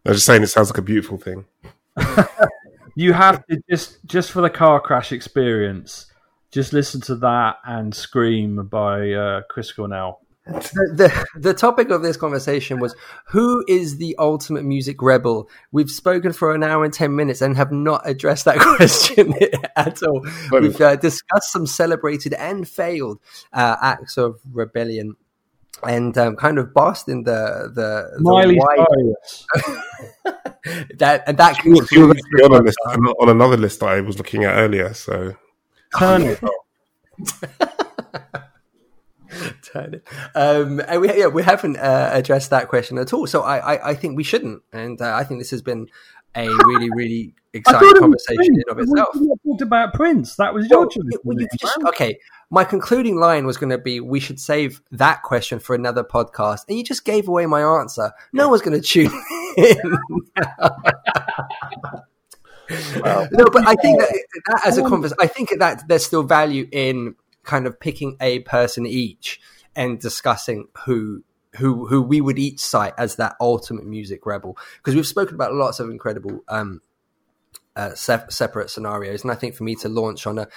I 0.06 0.10
was 0.10 0.18
just 0.18 0.26
saying, 0.26 0.44
it 0.44 0.48
sounds 0.48 0.70
like 0.70 0.78
a 0.80 0.82
beautiful 0.82 1.18
thing. 1.18 1.46
you 2.96 3.14
have 3.14 3.46
to 3.48 3.64
just 3.70 4.04
just 4.06 4.32
for 4.32 4.42
the 4.42 4.50
car 4.50 4.80
crash 4.82 5.12
experience 5.12 6.08
just 6.52 6.74
listen 6.74 7.00
to 7.02 7.16
that 7.16 7.58
and 7.66 7.94
scream 7.96 8.68
by 8.68 9.12
uh, 9.12 9.42
chris 9.50 9.72
cornell 9.72 10.22
The, 10.46 11.26
the 11.34 11.40
the 11.40 11.54
topic 11.54 11.90
of 11.90 12.02
this 12.02 12.18
conversation 12.18 12.80
was 12.82 12.94
who 13.28 13.64
is 13.66 13.96
the 13.96 14.14
ultimate 14.20 14.66
music 14.66 15.02
rebel? 15.02 15.50
We've 15.72 15.90
spoken 15.90 16.34
for 16.34 16.54
an 16.54 16.64
hour 16.64 16.84
and 16.84 16.94
ten 16.94 17.16
minutes 17.16 17.42
and 17.42 17.56
have 17.56 17.72
not 17.72 18.02
addressed 18.04 18.44
that 18.46 18.60
question 18.76 19.34
at 19.78 20.04
all. 20.04 20.26
We've 20.52 20.80
uh, 20.82 20.98
discussed 20.98 21.52
some 21.54 21.66
celebrated 21.66 22.34
and 22.34 22.68
failed 22.68 23.20
uh, 23.54 23.78
acts 23.82 24.18
of 24.18 24.42
rebellion. 24.52 25.16
And 25.82 26.18
um, 26.18 26.36
kind 26.38 26.60
of 26.60 26.74
basked 26.74 27.10
in 27.10 27.24
the 27.24 27.72
the, 27.74 28.12
miley 28.20 28.58
wide 28.58 28.86
that 30.98 31.24
and 31.28 31.38
that 31.38 31.64
You're 31.66 31.76
you're 31.76 31.86
concludes 31.86 32.08
meant 32.08 32.20
to 32.20 32.38
be 32.38 32.44
on, 32.44 32.52
a 32.54 32.64
list, 32.64 32.78
on 33.20 33.30
another 33.30 33.58
list 33.58 33.80
that 33.82 33.90
I 33.90 34.02
was 34.02 34.18
looking 34.18 34.46
at 34.46 34.56
earlier. 34.56 34.94
So 34.94 35.36
turn 35.98 36.22
it 36.24 36.40
Um, 40.36 40.82
and 40.88 41.02
we, 41.02 41.18
yeah, 41.18 41.28
we 41.28 41.44
haven't 41.44 41.78
uh, 41.78 42.10
addressed 42.14 42.50
that 42.52 42.68
question 42.68 42.98
at 42.98 43.14
all. 43.14 43.28
So 43.28 43.42
I, 43.42 43.76
I, 43.76 43.90
I 43.90 43.94
think 43.96 44.18
we 44.18 44.24
shouldn't. 44.24 44.62
And 44.72 45.02
uh, 45.02 45.14
I 45.16 45.24
think 45.24 45.40
this 45.40 45.52
has 45.52 45.62
been 45.62 45.88
a 46.36 46.48
really, 46.48 46.90
really 46.96 47.34
exciting 47.54 47.80
thought 47.82 47.96
it 47.98 48.02
was 48.10 48.26
conversation 48.26 48.56
in 48.56 48.64
of 48.70 48.80
itself. 48.80 49.10
We 49.16 49.28
talked 49.46 49.62
about 49.62 49.94
prince 49.94 50.36
that 50.38 50.54
was 50.54 50.68
your 50.70 50.88
choice 50.88 51.04
you- 51.12 51.20
well, 51.24 51.38
just- 51.60 51.78
okay, 51.90 52.20
my 52.50 52.64
concluding 52.64 53.18
line 53.18 53.46
was 53.46 53.58
going 53.58 53.70
to 53.72 53.78
be 53.78 54.00
we 54.00 54.20
should 54.20 54.40
save 54.40 54.82
that 54.92 55.22
question 55.24 55.60
for 55.60 55.76
another 55.76 56.04
podcast. 56.04 56.66
And 56.68 56.78
you 56.78 56.84
just 56.84 57.06
gave 57.06 57.28
away 57.28 57.46
my 57.46 57.62
answer. 57.62 58.12
No 58.32 58.50
one's 58.50 58.62
going 58.62 58.80
to 58.80 58.88
tune 58.88 59.12
in. 59.58 59.78
no, 63.04 63.46
but 63.52 63.68
I 63.68 63.76
think 63.76 64.00
that, 64.00 64.24
that 64.48 64.62
as 64.66 64.78
a 64.78 64.84
conversation, 64.84 65.18
I 65.20 65.28
think 65.28 65.50
that 65.60 65.88
there's 65.88 66.06
still 66.06 66.24
value 66.24 66.68
in 66.72 67.16
kind 67.44 67.68
of 67.68 67.80
picking 67.80 68.16
a 68.22 68.40
person 68.40 68.86
each 68.86 69.40
and 69.76 70.00
discussing 70.00 70.68
who 70.86 71.24
who 71.58 71.88
who 71.88 72.02
we 72.02 72.22
would 72.22 72.40
each 72.40 72.60
cite 72.60 72.94
as 72.98 73.16
that 73.18 73.36
ultimate 73.40 73.86
music 73.86 74.26
rebel. 74.26 74.58
Because 74.78 74.96
we've 74.96 75.08
spoken 75.08 75.36
about 75.36 75.54
lots 75.54 75.80
of 75.80 75.90
incredible 75.90 76.44
um 76.48 76.82
uh, 77.76 77.96
se- 77.96 78.26
separate 78.30 78.70
scenarios. 78.70 79.24
And 79.24 79.32
i 79.32 79.36
think 79.36 79.56
for 79.56 79.64
me 79.64 79.74
to 79.76 79.90
launch 79.90 80.28
on 80.28 80.38
a 80.38 80.48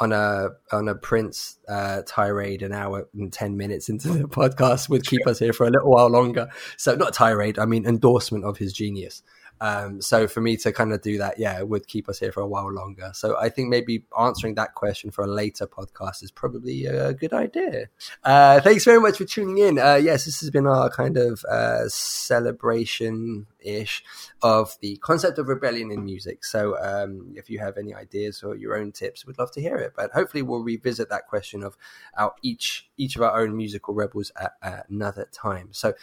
on 0.00 0.12
a 0.12 0.50
on 0.70 0.88
a 0.88 0.94
prince 0.94 1.58
uh 1.68 2.00
tirade 2.06 2.62
an 2.62 2.72
hour 2.72 3.08
and 3.14 3.30
10 3.30 3.58
minutes 3.58 3.90
into 3.90 4.08
the 4.08 4.28
podcast 4.28 4.88
would 4.88 5.06
keep 5.06 5.26
us 5.26 5.38
here 5.38 5.52
for 5.52 5.66
a 5.66 5.70
little 5.70 5.90
while 5.90 6.08
longer. 6.08 6.48
So 6.78 6.94
not 6.94 7.12
tirade 7.12 7.58
i 7.58 7.66
mean 7.66 7.86
endorsement 7.86 8.44
of 8.44 8.56
his 8.58 8.72
genius 8.72 9.22
um, 9.62 10.00
so 10.00 10.26
for 10.26 10.40
me 10.40 10.56
to 10.56 10.72
kind 10.72 10.92
of 10.92 11.02
do 11.02 11.18
that, 11.18 11.38
yeah, 11.38 11.56
it 11.56 11.68
would 11.68 11.86
keep 11.86 12.08
us 12.08 12.18
here 12.18 12.32
for 12.32 12.40
a 12.40 12.46
while 12.48 12.72
longer. 12.72 13.12
So 13.14 13.38
I 13.38 13.48
think 13.48 13.68
maybe 13.68 14.04
answering 14.18 14.56
that 14.56 14.74
question 14.74 15.12
for 15.12 15.22
a 15.22 15.28
later 15.28 15.68
podcast 15.68 16.24
is 16.24 16.32
probably 16.32 16.86
a 16.86 17.14
good 17.14 17.32
idea. 17.32 17.86
Uh, 18.24 18.60
thanks 18.60 18.84
very 18.84 18.98
much 18.98 19.18
for 19.18 19.24
tuning 19.24 19.58
in. 19.58 19.78
Uh, 19.78 20.00
yes, 20.02 20.24
this 20.24 20.40
has 20.40 20.50
been 20.50 20.66
our 20.66 20.90
kind 20.90 21.16
of 21.16 21.44
uh, 21.44 21.88
celebration 21.88 23.46
ish 23.64 24.04
of 24.42 24.76
the 24.80 24.96
concept 24.98 25.38
of 25.38 25.48
rebellion 25.48 25.90
in 25.90 26.04
music. 26.04 26.44
So 26.44 26.76
um, 26.80 27.32
if 27.36 27.50
you 27.50 27.58
have 27.58 27.78
any 27.78 27.94
ideas 27.94 28.42
or 28.42 28.56
your 28.56 28.76
own 28.76 28.92
tips, 28.92 29.26
we'd 29.26 29.38
love 29.38 29.52
to 29.52 29.60
hear 29.60 29.76
it. 29.76 29.92
But 29.96 30.12
hopefully, 30.12 30.42
we'll 30.42 30.62
revisit 30.62 31.08
that 31.10 31.26
question 31.26 31.62
of 31.62 31.76
our 32.16 32.32
each 32.42 32.88
each 32.96 33.16
of 33.16 33.22
our 33.22 33.40
own 33.40 33.56
musical 33.56 33.94
rebels 33.94 34.30
at, 34.40 34.52
at 34.62 34.88
another 34.88 35.28
time. 35.32 35.68
So 35.72 35.94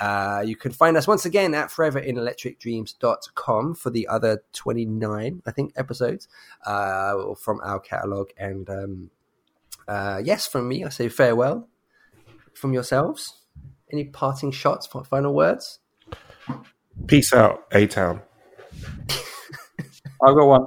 uh, 0.00 0.42
you 0.46 0.56
can 0.56 0.72
find 0.72 0.96
us 0.96 1.06
once 1.06 1.24
again 1.24 1.54
at 1.54 1.70
foreverinelectricdreams.com 1.70 3.74
for 3.74 3.90
the 3.90 4.08
other 4.08 4.42
29, 4.52 5.42
I 5.44 5.50
think, 5.50 5.72
episodes 5.76 6.28
uh, 6.64 7.34
from 7.34 7.60
our 7.62 7.80
catalog. 7.80 8.30
And 8.38 8.70
um, 8.70 9.10
uh, 9.88 10.22
yes, 10.24 10.46
from 10.46 10.68
me, 10.68 10.84
I 10.84 10.88
say 10.88 11.08
farewell. 11.08 11.68
From 12.54 12.72
yourselves, 12.72 13.42
any 13.92 14.04
parting 14.04 14.50
shots, 14.50 14.86
final 14.86 15.34
words? 15.34 15.80
Peace 17.06 17.32
out, 17.32 17.64
A 17.72 17.86
Town. 17.86 18.22
I've 20.26 20.34
got 20.34 20.46
one. 20.46 20.66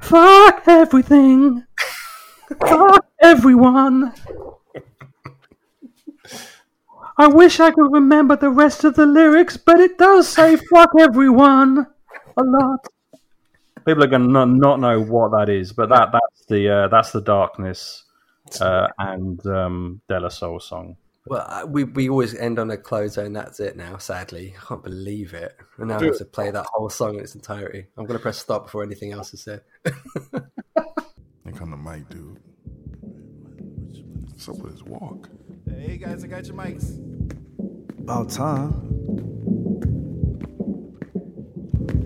Fuck 0.00 0.62
everything. 0.66 1.64
Fuck 2.60 3.06
everyone. 3.22 4.12
I 7.16 7.28
wish 7.28 7.60
I 7.60 7.70
could 7.70 7.92
remember 7.92 8.34
the 8.34 8.50
rest 8.50 8.82
of 8.82 8.96
the 8.96 9.06
lyrics, 9.06 9.56
but 9.56 9.78
it 9.78 9.98
does 9.98 10.28
say 10.28 10.56
fuck 10.56 10.90
everyone 10.98 11.86
a 12.36 12.42
lot. 12.42 12.86
People 13.86 14.02
are 14.02 14.08
going 14.08 14.22
to 14.22 14.28
not, 14.28 14.48
not 14.48 14.80
know 14.80 15.00
what 15.00 15.30
that 15.30 15.48
is, 15.48 15.72
but 15.72 15.90
that 15.90 16.08
that's 16.12 16.46
the 16.46 16.68
uh, 16.68 16.88
that's 16.88 17.12
the 17.12 17.20
darkness 17.20 18.04
uh, 18.60 18.88
and 18.98 19.46
um, 19.46 20.00
De 20.08 20.18
La 20.18 20.28
Soul 20.28 20.58
song. 20.58 20.96
Well, 21.26 21.46
uh, 21.48 21.64
we 21.66 21.84
we 21.84 22.10
always 22.10 22.34
end 22.34 22.58
on 22.58 22.70
a 22.70 22.76
closer, 22.76 23.22
and 23.22 23.34
that's 23.34 23.58
it 23.58 23.76
now. 23.76 23.96
Sadly, 23.96 24.54
I 24.60 24.66
can't 24.66 24.82
believe 24.82 25.32
it. 25.32 25.56
And 25.78 25.88
now 25.88 25.98
I 25.98 26.04
have 26.04 26.18
to 26.18 26.24
play 26.26 26.50
that 26.50 26.66
whole 26.74 26.90
song 26.90 27.14
in 27.14 27.20
its 27.20 27.34
entirety. 27.34 27.86
I'm 27.96 28.04
going 28.04 28.18
to 28.18 28.22
press 28.22 28.36
stop 28.36 28.64
before 28.64 28.82
anything 28.82 29.12
else 29.12 29.32
is 29.32 29.40
said. 29.40 29.62
Here 29.84 31.52
come 31.54 31.70
the 31.70 31.78
mic, 31.78 32.10
dude. 32.10 32.38
What's 34.30 34.48
up 34.50 34.58
with 34.58 34.72
his 34.72 34.84
walk? 34.84 35.30
Hey 35.66 35.96
guys, 35.96 36.24
I 36.24 36.26
got 36.26 36.44
your 36.46 36.56
mics. 36.56 36.98
About 38.00 38.28
time. 38.28 38.72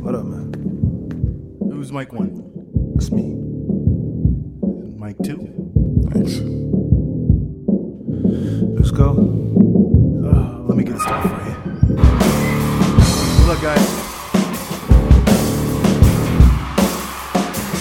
What 0.01 0.15
up, 0.15 0.27
man? 0.27 0.55
Who's 1.73 1.91
mic 1.91 2.13
one? 2.13 2.93
That's 2.95 3.11
me. 3.11 3.35
Mic 4.97 5.17
two? 5.25 6.09
Thanks. 6.13 6.68
Let's 8.79 8.93
go. 8.93 9.11
Uh, 9.11 10.63
let 10.69 10.77
me 10.77 10.85
get 10.85 10.93
this 10.93 11.03
stuff 11.03 11.21
for 11.21 11.29
you. 11.49 11.97
Good 13.37 13.49
luck, 13.49 13.61
guys. 13.61 13.87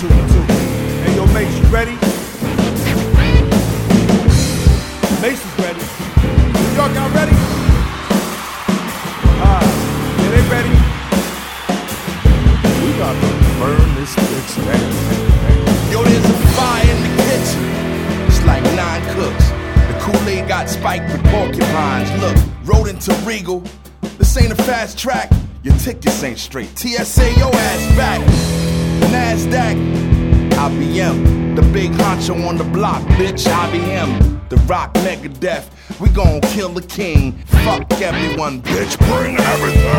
Two, 0.01 0.07
two. 0.07 0.43
Hey, 1.03 1.15
yo, 1.15 1.27
Mace, 1.27 1.59
you 1.59 1.67
ready? 1.67 1.93
Mace 5.21 5.45
is 5.45 5.59
ready. 5.59 5.83
Y'all 6.75 7.11
ready? 7.11 7.46
Got 20.47 20.69
spiked 20.69 21.11
with 21.11 21.23
porcupines. 21.25 22.09
Look, 22.21 22.37
rode 22.63 22.87
into 22.87 23.13
Regal. 23.25 23.61
This 24.17 24.37
ain't 24.37 24.51
a 24.51 24.55
fast 24.55 24.97
track. 24.97 25.29
Your 25.61 25.75
tickets 25.75 26.23
ain't 26.23 26.39
straight. 26.39 26.77
TSA, 26.77 27.33
your 27.33 27.53
ass 27.53 27.95
back. 27.97 28.21
NASDAQ, 29.11 30.51
IBM. 30.51 31.55
The 31.55 31.61
big 31.73 31.91
honcho 31.91 32.47
on 32.47 32.57
the 32.57 32.63
block, 32.63 33.01
bitch, 33.17 33.45
IBM. 33.45 34.49
The 34.49 34.57
rock 34.67 34.93
Megadeth. 34.95 35.69
We 35.99 36.09
gon' 36.09 36.39
kill 36.41 36.69
the 36.69 36.81
king. 36.81 37.33
Fuck 37.65 37.91
everyone, 37.99 38.61
bitch. 38.61 38.97
Bring 38.99 39.37
everything. 39.37 39.89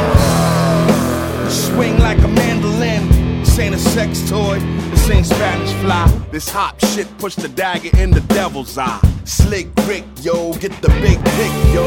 Swing 1.51 1.99
like 1.99 2.19
a 2.19 2.29
mandolin. 2.29 3.18
Ain't 3.59 3.75
a 3.75 3.79
sex 3.79 4.29
toy. 4.31 4.61
This 4.91 5.11
ain't 5.11 5.27
Spanish 5.27 5.73
fly. 5.83 6.07
This 6.31 6.49
hot 6.49 6.81
shit 6.93 7.09
push 7.19 7.35
the 7.35 7.49
dagger 7.49 7.91
in 7.99 8.13
the 8.13 8.21
devil's 8.21 8.79
eye. 8.79 9.01
Slick 9.25 9.67
Rick, 9.87 10.05
yo, 10.21 10.53
get 10.55 10.71
the 10.81 10.89
big 11.01 11.19
pick, 11.37 11.53
yo. 11.75 11.87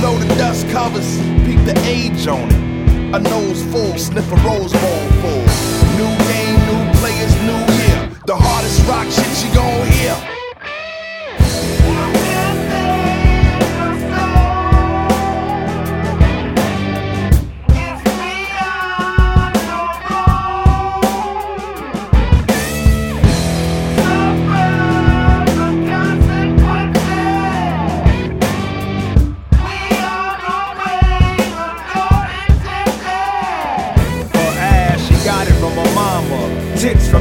Blow 0.00 0.16
the 0.16 0.34
dust 0.36 0.66
covers, 0.70 1.18
peep 1.44 1.62
the 1.66 1.78
age 1.84 2.26
on 2.26 2.48
it. 2.48 3.14
A 3.14 3.18
nose 3.18 3.62
full, 3.64 3.98
sniff 3.98 4.32
a 4.32 4.36
rose 4.36 4.72
bowl 4.72 5.06
full. 5.20 5.44
New 5.98 6.12
game, 6.32 6.56
new 6.70 6.82
players, 6.98 7.34
new 7.42 7.60
year. 7.76 8.10
The 8.26 8.34
hardest 8.34 8.80
rock 8.88 9.06
shit 9.10 9.44
you 9.44 9.54
gon' 9.54 9.86
hear. 9.88 10.41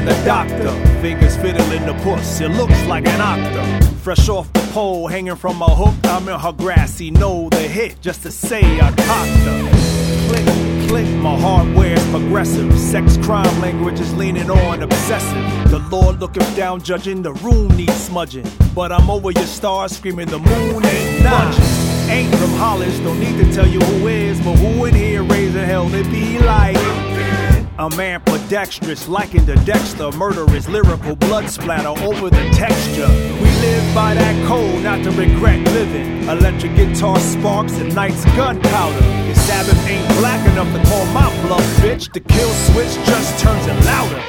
The 0.06 0.14
doctor. 0.26 0.72
Fingers 1.02 1.36
fiddling 1.38 1.86
the 1.86 1.94
puss. 2.04 2.42
It 2.42 2.50
looks 2.50 2.86
like 2.86 3.08
an 3.08 3.20
octa. 3.20 3.84
Fresh 4.02 4.30
off 4.30 4.52
the 4.54 4.62
pole, 4.72 5.08
hanging 5.08 5.36
from 5.36 5.62
a 5.62 5.76
hook. 5.76 5.96
I'm 6.06 6.28
in 6.28 6.40
her 6.40 6.52
grassy 6.52 7.12
know 7.12 7.50
the 7.50 7.68
hit 7.68 8.02
just 8.02 8.24
to 8.24 8.32
say 8.32 8.62
I 8.80 8.92
cocked 8.92 9.30
her. 9.50 9.92
Click, 10.28 10.90
click, 10.90 11.08
my 11.22 11.40
hardware's 11.40 12.04
progressive. 12.10 12.78
Sex 12.80 13.18
crime 13.18 13.62
language 13.62 14.00
is 14.00 14.14
leaning 14.16 14.50
on 14.50 14.82
obsessive. 14.82 15.72
The 15.72 15.80
Lord 15.92 16.20
looking 16.20 16.52
down, 16.56 16.82
judging 16.82 17.22
the 17.22 17.34
room 17.34 17.68
needs 17.76 17.94
smudging. 17.94 18.48
But 18.74 18.92
I'm 18.92 19.10
over 19.10 19.32
your 19.32 19.46
stars, 19.46 19.96
screaming 19.98 20.28
the 20.28 20.40
moon 20.40 20.86
ain't 20.86 21.24
budging. 21.24 21.64
Ain't 22.10 22.36
from 22.36 22.52
Hollis, 22.52 22.98
don't 23.00 23.20
need 23.20 23.38
to 23.44 23.54
tell 23.54 23.68
you 23.68 23.80
who 23.80 24.08
is, 24.08 24.40
but 24.40 24.56
who 24.56 24.86
in 24.86 24.96
here 24.96 25.24
raising 25.24 25.64
hell? 25.64 25.94
It 25.94 26.10
be 26.12 26.40
like 26.40 26.76
a 27.80 27.90
man 27.92 28.22
ambidextrous, 28.22 29.08
likened 29.08 29.48
to 29.48 29.56
Dexter, 29.66 30.12
murderous, 30.12 30.68
lyrical 30.68 31.16
blood 31.16 31.50
splatter 31.50 31.90
over 32.04 32.30
the 32.30 32.50
texture. 32.52 33.08
We 33.42 33.50
live 33.62 33.96
by 33.96 34.14
that 34.14 34.48
code, 34.48 34.84
not 34.84 35.04
to 35.04 35.12
regret 35.12 35.60
living. 35.74 36.24
Electric 36.24 36.76
guitar 36.76 37.20
sparks 37.20 37.74
and 37.74 37.94
night's 37.96 38.24
gunpowder. 38.36 39.06
If 39.30 39.38
Sabbath 39.38 39.88
ain't 39.88 40.08
black 40.20 40.46
enough 40.52 40.72
to 40.74 40.90
call 40.90 41.06
my 41.08 41.30
bluff, 41.48 41.64
bitch, 41.78 42.12
the 42.14 42.20
kill 42.20 42.50
switch 42.50 42.94
just 43.06 43.40
turns 43.40 43.66
it 43.66 43.86
louder. 43.86 44.21